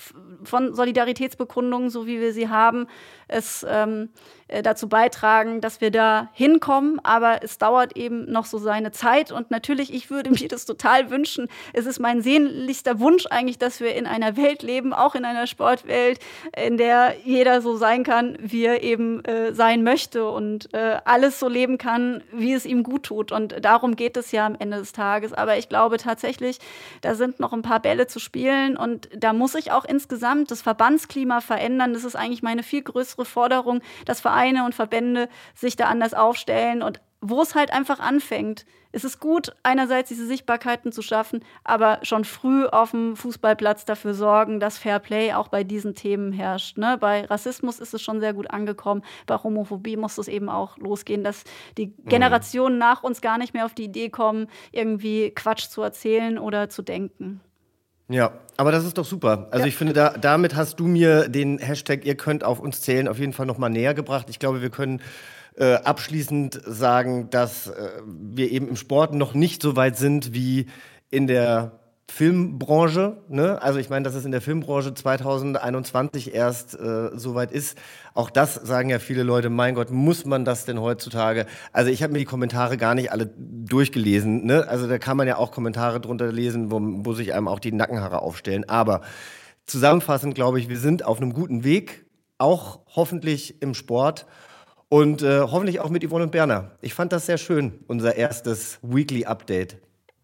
von 0.44 0.74
Solidaritätsbekundungen, 0.74 1.90
so 1.90 2.08
wie 2.08 2.20
wir 2.20 2.34
sie 2.34 2.50
haben, 2.50 2.88
es 3.28 3.66
ähm, 3.70 4.10
äh, 4.48 4.64
dazu 4.64 4.88
beitragen, 4.88 5.60
dass 5.60 5.82
wir 5.82 5.92
da 5.92 6.30
hinkommen. 6.34 7.00
Aber 7.04 7.44
es 7.44 7.58
dauert 7.58 7.98
eben 7.98 8.32
noch 8.32 8.46
so 8.46 8.58
seine 8.58 8.92
Zeit. 8.92 9.32
Und 9.32 9.52
natürlich, 9.52 9.94
ich 9.94 10.10
würde 10.10 10.30
mir 10.30 10.48
das 10.48 10.66
total 10.66 11.10
wünschen. 11.10 11.48
Es 11.74 11.86
ist 11.86 12.00
mein 12.00 12.22
sehnlichster 12.22 13.00
Wunsch 13.00 13.26
eigentlich, 13.30 13.58
dass 13.58 13.82
wir 13.82 13.96
in 13.96 14.08
einer 14.08 14.38
Welt 14.38 14.64
leben, 14.64 14.94
auch 14.94 15.16
in 15.16 15.26
einer 15.26 15.48
Sportwelt, 15.48 16.20
in 16.56 16.78
der 16.78 17.16
jeder 17.28 17.62
so 17.62 17.76
sein 17.76 18.06
kann, 18.06 18.38
wie 18.40 18.64
er 18.64 18.84
eben 18.84 19.24
äh, 19.26 19.54
sein 19.54 19.84
möchte 19.84 20.30
und 20.30 20.74
äh, 20.74 21.02
alles 21.04 21.40
so 21.40 21.50
leben 21.50 21.78
kann, 21.78 22.24
wie 22.32 22.54
es 22.54 22.66
ihm 22.66 22.84
gut 22.84 23.04
tut. 23.04 23.34
Und 23.34 23.66
darum 23.66 23.98
geht 23.98 24.16
es 24.16 24.32
ja 24.32 24.46
am 24.46 24.56
Ende 24.58 24.78
des 24.78 24.94
Tages. 24.94 25.34
Aber 25.34 25.58
ich 25.58 25.68
glaube 25.68 25.98
tatsächlich, 25.98 26.60
da 27.02 27.16
sind 27.16 27.42
noch 27.42 27.52
ein 27.52 27.64
paar 27.64 27.82
Bälle 27.82 28.08
zu 28.08 28.20
spielen 28.20 28.78
und 28.78 29.10
da 29.14 29.34
muss 29.34 29.52
sich 29.52 29.74
auch 29.74 29.84
insgesamt 29.84 30.52
das 30.52 30.62
Verbandsklima 30.62 31.42
verändern. 31.42 31.94
Das 31.94 32.06
ist 32.06 32.16
eigentlich 32.16 32.44
meine 32.44 32.64
viel 32.64 32.82
größere 32.82 33.26
Forderung, 33.26 33.82
dass 34.06 34.22
Vereine 34.22 34.64
und 34.64 34.74
Verbände 34.74 35.28
sich 35.54 35.76
da 35.76 35.88
anders 35.88 36.14
aufstellen 36.14 36.82
und 36.82 37.02
wo 37.20 37.42
es 37.42 37.56
halt 37.56 37.74
einfach 37.74 38.00
anfängt. 38.00 38.66
Es 38.98 39.04
ist 39.04 39.20
gut, 39.20 39.56
einerseits 39.62 40.10
diese 40.10 40.26
Sichtbarkeiten 40.26 40.92
zu 40.92 41.04
schaffen, 41.04 41.46
aber 41.64 42.00
schon 42.02 42.26
früh 42.26 42.66
auf 42.66 42.90
dem 42.90 43.16
Fußballplatz 43.16 43.86
dafür 43.86 44.16
sorgen, 44.16 44.60
dass 44.60 44.80
Fair 44.80 44.98
Play 44.98 45.34
auch 45.34 45.50
bei 45.50 45.64
diesen 45.64 45.94
Themen 45.94 46.32
herrscht. 46.32 46.80
Ne? 46.80 46.98
Bei 47.00 47.26
Rassismus 47.26 47.78
ist 47.80 47.94
es 47.94 48.02
schon 48.02 48.20
sehr 48.22 48.34
gut 48.34 48.50
angekommen, 48.50 49.04
bei 49.28 49.38
Homophobie 49.38 49.98
muss 49.98 50.18
es 50.18 50.28
eben 50.28 50.50
auch 50.50 50.80
losgehen, 50.80 51.24
dass 51.24 51.44
die 51.78 51.94
mhm. 51.96 52.10
Generationen 52.10 52.78
mhm. 52.78 52.80
nach 52.80 53.04
uns 53.04 53.22
gar 53.22 53.38
nicht 53.38 53.54
mehr 53.54 53.66
auf 53.66 53.76
die 53.76 53.84
Idee 53.84 54.10
kommen, 54.10 54.48
irgendwie 54.72 55.30
Quatsch 55.30 55.68
zu 55.68 55.84
erzählen 55.84 56.40
oder 56.40 56.70
zu 56.70 56.82
denken. 56.82 57.42
Ja, 58.10 58.32
aber 58.56 58.72
das 58.72 58.86
ist 58.86 58.98
doch 58.98 59.06
super. 59.06 59.48
Also 59.52 59.66
ja. 59.66 59.68
ich 59.68 59.76
finde, 59.76 59.94
da, 59.94 60.12
damit 60.12 60.56
hast 60.56 60.80
du 60.80 60.88
mir 60.88 61.28
den 61.28 61.60
Hashtag 61.60 62.06
ihr 62.06 62.16
könnt 62.16 62.44
auf 62.44 62.60
uns 62.60 62.82
zählen 62.82 63.08
auf 63.08 63.20
jeden 63.20 63.34
Fall 63.34 63.46
noch 63.46 63.58
mal 63.58 63.70
näher 63.70 63.94
gebracht. 63.94 64.28
Ich 64.30 64.40
glaube, 64.40 64.62
wir 64.62 64.70
können 64.70 65.02
äh, 65.58 65.74
abschließend 65.74 66.62
sagen, 66.66 67.30
dass 67.30 67.68
äh, 67.68 67.90
wir 68.06 68.52
eben 68.52 68.70
im 68.70 68.76
Sport 68.76 69.14
noch 69.14 69.34
nicht 69.34 69.62
so 69.62 69.76
weit 69.76 69.98
sind 69.98 70.34
wie 70.34 70.68
in 71.10 71.28
der 71.28 71.80
Filmbranche. 72.10 73.18
Ne? 73.28 73.62
Also 73.62 73.80
ich 73.80 73.90
meine, 73.90 74.04
dass 74.04 74.16
es 74.16 74.26
in 74.26 74.32
der 74.32 74.42
Filmbranche 74.42 74.94
2021 74.94 76.34
erst 76.34 76.80
äh, 76.80 77.10
soweit 77.14 77.52
ist. 77.52 77.78
Auch 78.14 78.30
das 78.30 78.56
sagen 78.56 78.90
ja 78.90 79.00
viele 79.00 79.24
Leute, 79.24 79.50
mein 79.50 79.76
Gott, 79.76 79.92
muss 79.92 80.26
man 80.26 80.46
das 80.46 80.66
denn 80.66 80.80
heutzutage? 80.80 81.46
Also 81.74 81.92
ich 81.92 82.02
habe 82.04 82.14
mir 82.14 82.20
die 82.20 82.26
Kommentare 82.26 82.78
gar 82.78 82.96
nicht 82.96 83.12
alle 83.12 83.30
durchgelesen. 83.38 84.46
Ne? 84.46 84.66
Also 84.68 84.88
da 84.88 84.98
kann 84.98 85.18
man 85.18 85.28
ja 85.28 85.38
auch 85.38 85.52
Kommentare 85.52 86.00
drunter 86.00 86.32
lesen, 86.32 86.72
wo, 86.72 86.80
wo 86.82 87.14
sich 87.14 87.34
einem 87.34 87.48
auch 87.48 87.60
die 87.60 87.74
Nackenhaare 87.74 88.22
aufstellen. 88.22 88.68
Aber 88.70 89.02
zusammenfassend 89.66 90.34
glaube 90.34 90.60
ich, 90.60 90.70
wir 90.70 90.80
sind 90.80 91.04
auf 91.04 91.18
einem 91.18 91.34
guten 91.34 91.64
Weg, 91.66 92.06
auch 92.38 92.80
hoffentlich 92.96 93.62
im 93.62 93.74
Sport. 93.74 94.26
Und 94.90 95.22
äh, 95.22 95.42
hoffentlich 95.42 95.82
auch 95.82 95.90
mit 95.90 96.08
Yvonne 96.08 96.24
und 96.24 96.32
Berner. 96.32 96.72
Ich 96.80 96.94
fand 96.94 97.12
das 97.12 97.26
sehr 97.26 97.38
schön, 97.38 97.84
unser 97.88 98.16
erstes 98.16 98.80
Weekly 98.82 99.26
Update. 99.26 99.78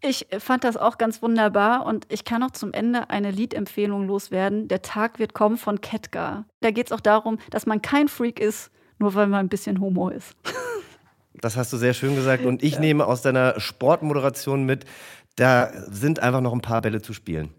Ich 0.05 0.27
fand 0.39 0.65
das 0.65 0.75
auch 0.75 0.97
ganz 0.97 1.21
wunderbar 1.21 1.85
und 1.85 2.05
ich 2.09 2.25
kann 2.25 2.41
noch 2.41 2.51
zum 2.51 2.73
Ende 2.73 3.09
eine 3.09 3.31
Liedempfehlung 3.31 4.05
loswerden. 4.05 4.67
Der 4.67 4.81
Tag 4.81 5.17
wird 5.17 5.33
kommen 5.33 5.55
von 5.55 5.79
Ketka. 5.79 6.43
Da 6.59 6.71
geht 6.71 6.87
es 6.87 6.91
auch 6.91 6.99
darum, 6.99 7.39
dass 7.51 7.65
man 7.65 7.81
kein 7.81 8.09
Freak 8.09 8.41
ist, 8.41 8.69
nur 8.99 9.15
weil 9.15 9.27
man 9.27 9.45
ein 9.45 9.49
bisschen 9.49 9.79
Homo 9.79 10.09
ist. 10.09 10.35
Das 11.41 11.57
hast 11.57 11.73
du 11.73 11.77
sehr 11.77 11.95
schön 11.95 12.15
gesagt 12.15 12.45
und 12.45 12.61
ich 12.61 12.75
ja. 12.75 12.79
nehme 12.79 13.07
aus 13.07 13.23
deiner 13.23 13.59
Sportmoderation 13.59 14.65
mit, 14.65 14.85
da 15.35 15.71
sind 15.89 16.19
einfach 16.19 16.41
noch 16.41 16.53
ein 16.53 16.61
paar 16.61 16.81
Bälle 16.81 17.01
zu 17.01 17.11
spielen. 17.11 17.49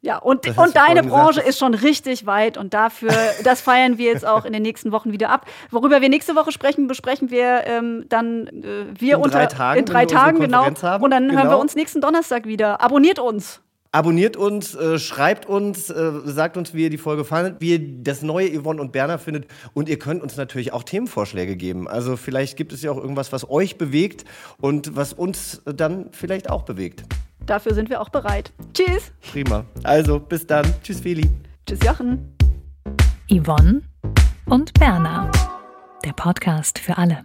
Ja, 0.00 0.18
und, 0.18 0.46
und 0.56 0.76
deine 0.76 1.02
Branche 1.02 1.40
ist 1.40 1.58
schon 1.58 1.74
richtig 1.74 2.24
weit 2.24 2.56
und 2.56 2.72
dafür, 2.72 3.10
das 3.44 3.60
feiern 3.60 3.98
wir 3.98 4.12
jetzt 4.12 4.24
auch 4.24 4.44
in 4.44 4.52
den 4.52 4.62
nächsten 4.62 4.92
Wochen 4.92 5.12
wieder 5.12 5.30
ab. 5.30 5.46
Worüber 5.70 6.00
wir 6.00 6.08
nächste 6.08 6.36
Woche 6.36 6.52
sprechen, 6.52 6.86
besprechen 6.86 7.30
wir 7.30 7.66
ähm, 7.66 8.04
dann 8.08 8.46
äh, 8.46 8.86
wir 8.96 9.16
in 9.16 9.22
unter 9.22 9.38
drei 9.38 9.46
Tagen, 9.46 9.78
in 9.80 9.86
drei 9.86 10.06
Tagen 10.06 10.38
genau. 10.38 10.66
Haben. 10.82 11.02
Und 11.02 11.10
dann 11.10 11.28
genau. 11.28 11.40
hören 11.40 11.50
wir 11.50 11.58
uns 11.58 11.74
nächsten 11.74 12.00
Donnerstag 12.00 12.46
wieder. 12.46 12.80
Abonniert 12.80 13.18
uns. 13.18 13.60
Abonniert 13.90 14.36
uns, 14.36 14.74
äh, 14.74 14.98
schreibt 14.98 15.46
uns, 15.46 15.88
äh, 15.90 16.12
sagt 16.24 16.56
uns, 16.58 16.74
wie 16.74 16.84
ihr 16.84 16.90
die 16.90 16.98
Folge 16.98 17.24
fandet, 17.24 17.56
wie 17.60 17.70
ihr 17.72 17.80
das 18.04 18.22
neue 18.22 18.50
Yvonne 18.60 18.80
und 18.80 18.92
Berner 18.92 19.18
findet. 19.18 19.46
Und 19.72 19.88
ihr 19.88 19.98
könnt 19.98 20.22
uns 20.22 20.36
natürlich 20.36 20.72
auch 20.72 20.84
Themenvorschläge 20.84 21.56
geben. 21.56 21.88
Also 21.88 22.16
vielleicht 22.16 22.56
gibt 22.56 22.72
es 22.72 22.82
ja 22.82 22.92
auch 22.92 22.98
irgendwas, 22.98 23.32
was 23.32 23.48
euch 23.50 23.78
bewegt 23.78 24.26
und 24.60 24.94
was 24.94 25.14
uns 25.14 25.62
dann 25.64 26.10
vielleicht 26.12 26.50
auch 26.50 26.62
bewegt. 26.62 27.02
Dafür 27.48 27.72
sind 27.72 27.88
wir 27.88 28.02
auch 28.02 28.10
bereit. 28.10 28.52
Tschüss. 28.74 29.10
Prima. 29.32 29.64
Also, 29.82 30.20
bis 30.20 30.46
dann. 30.46 30.66
Tschüss, 30.82 31.00
Feli. 31.00 31.30
Tschüss, 31.66 31.78
Jochen. 31.82 32.36
Yvonne 33.30 33.80
und 34.46 34.74
Berna. 34.74 35.30
Der 36.04 36.12
Podcast 36.12 36.78
für 36.78 36.98
alle. 36.98 37.24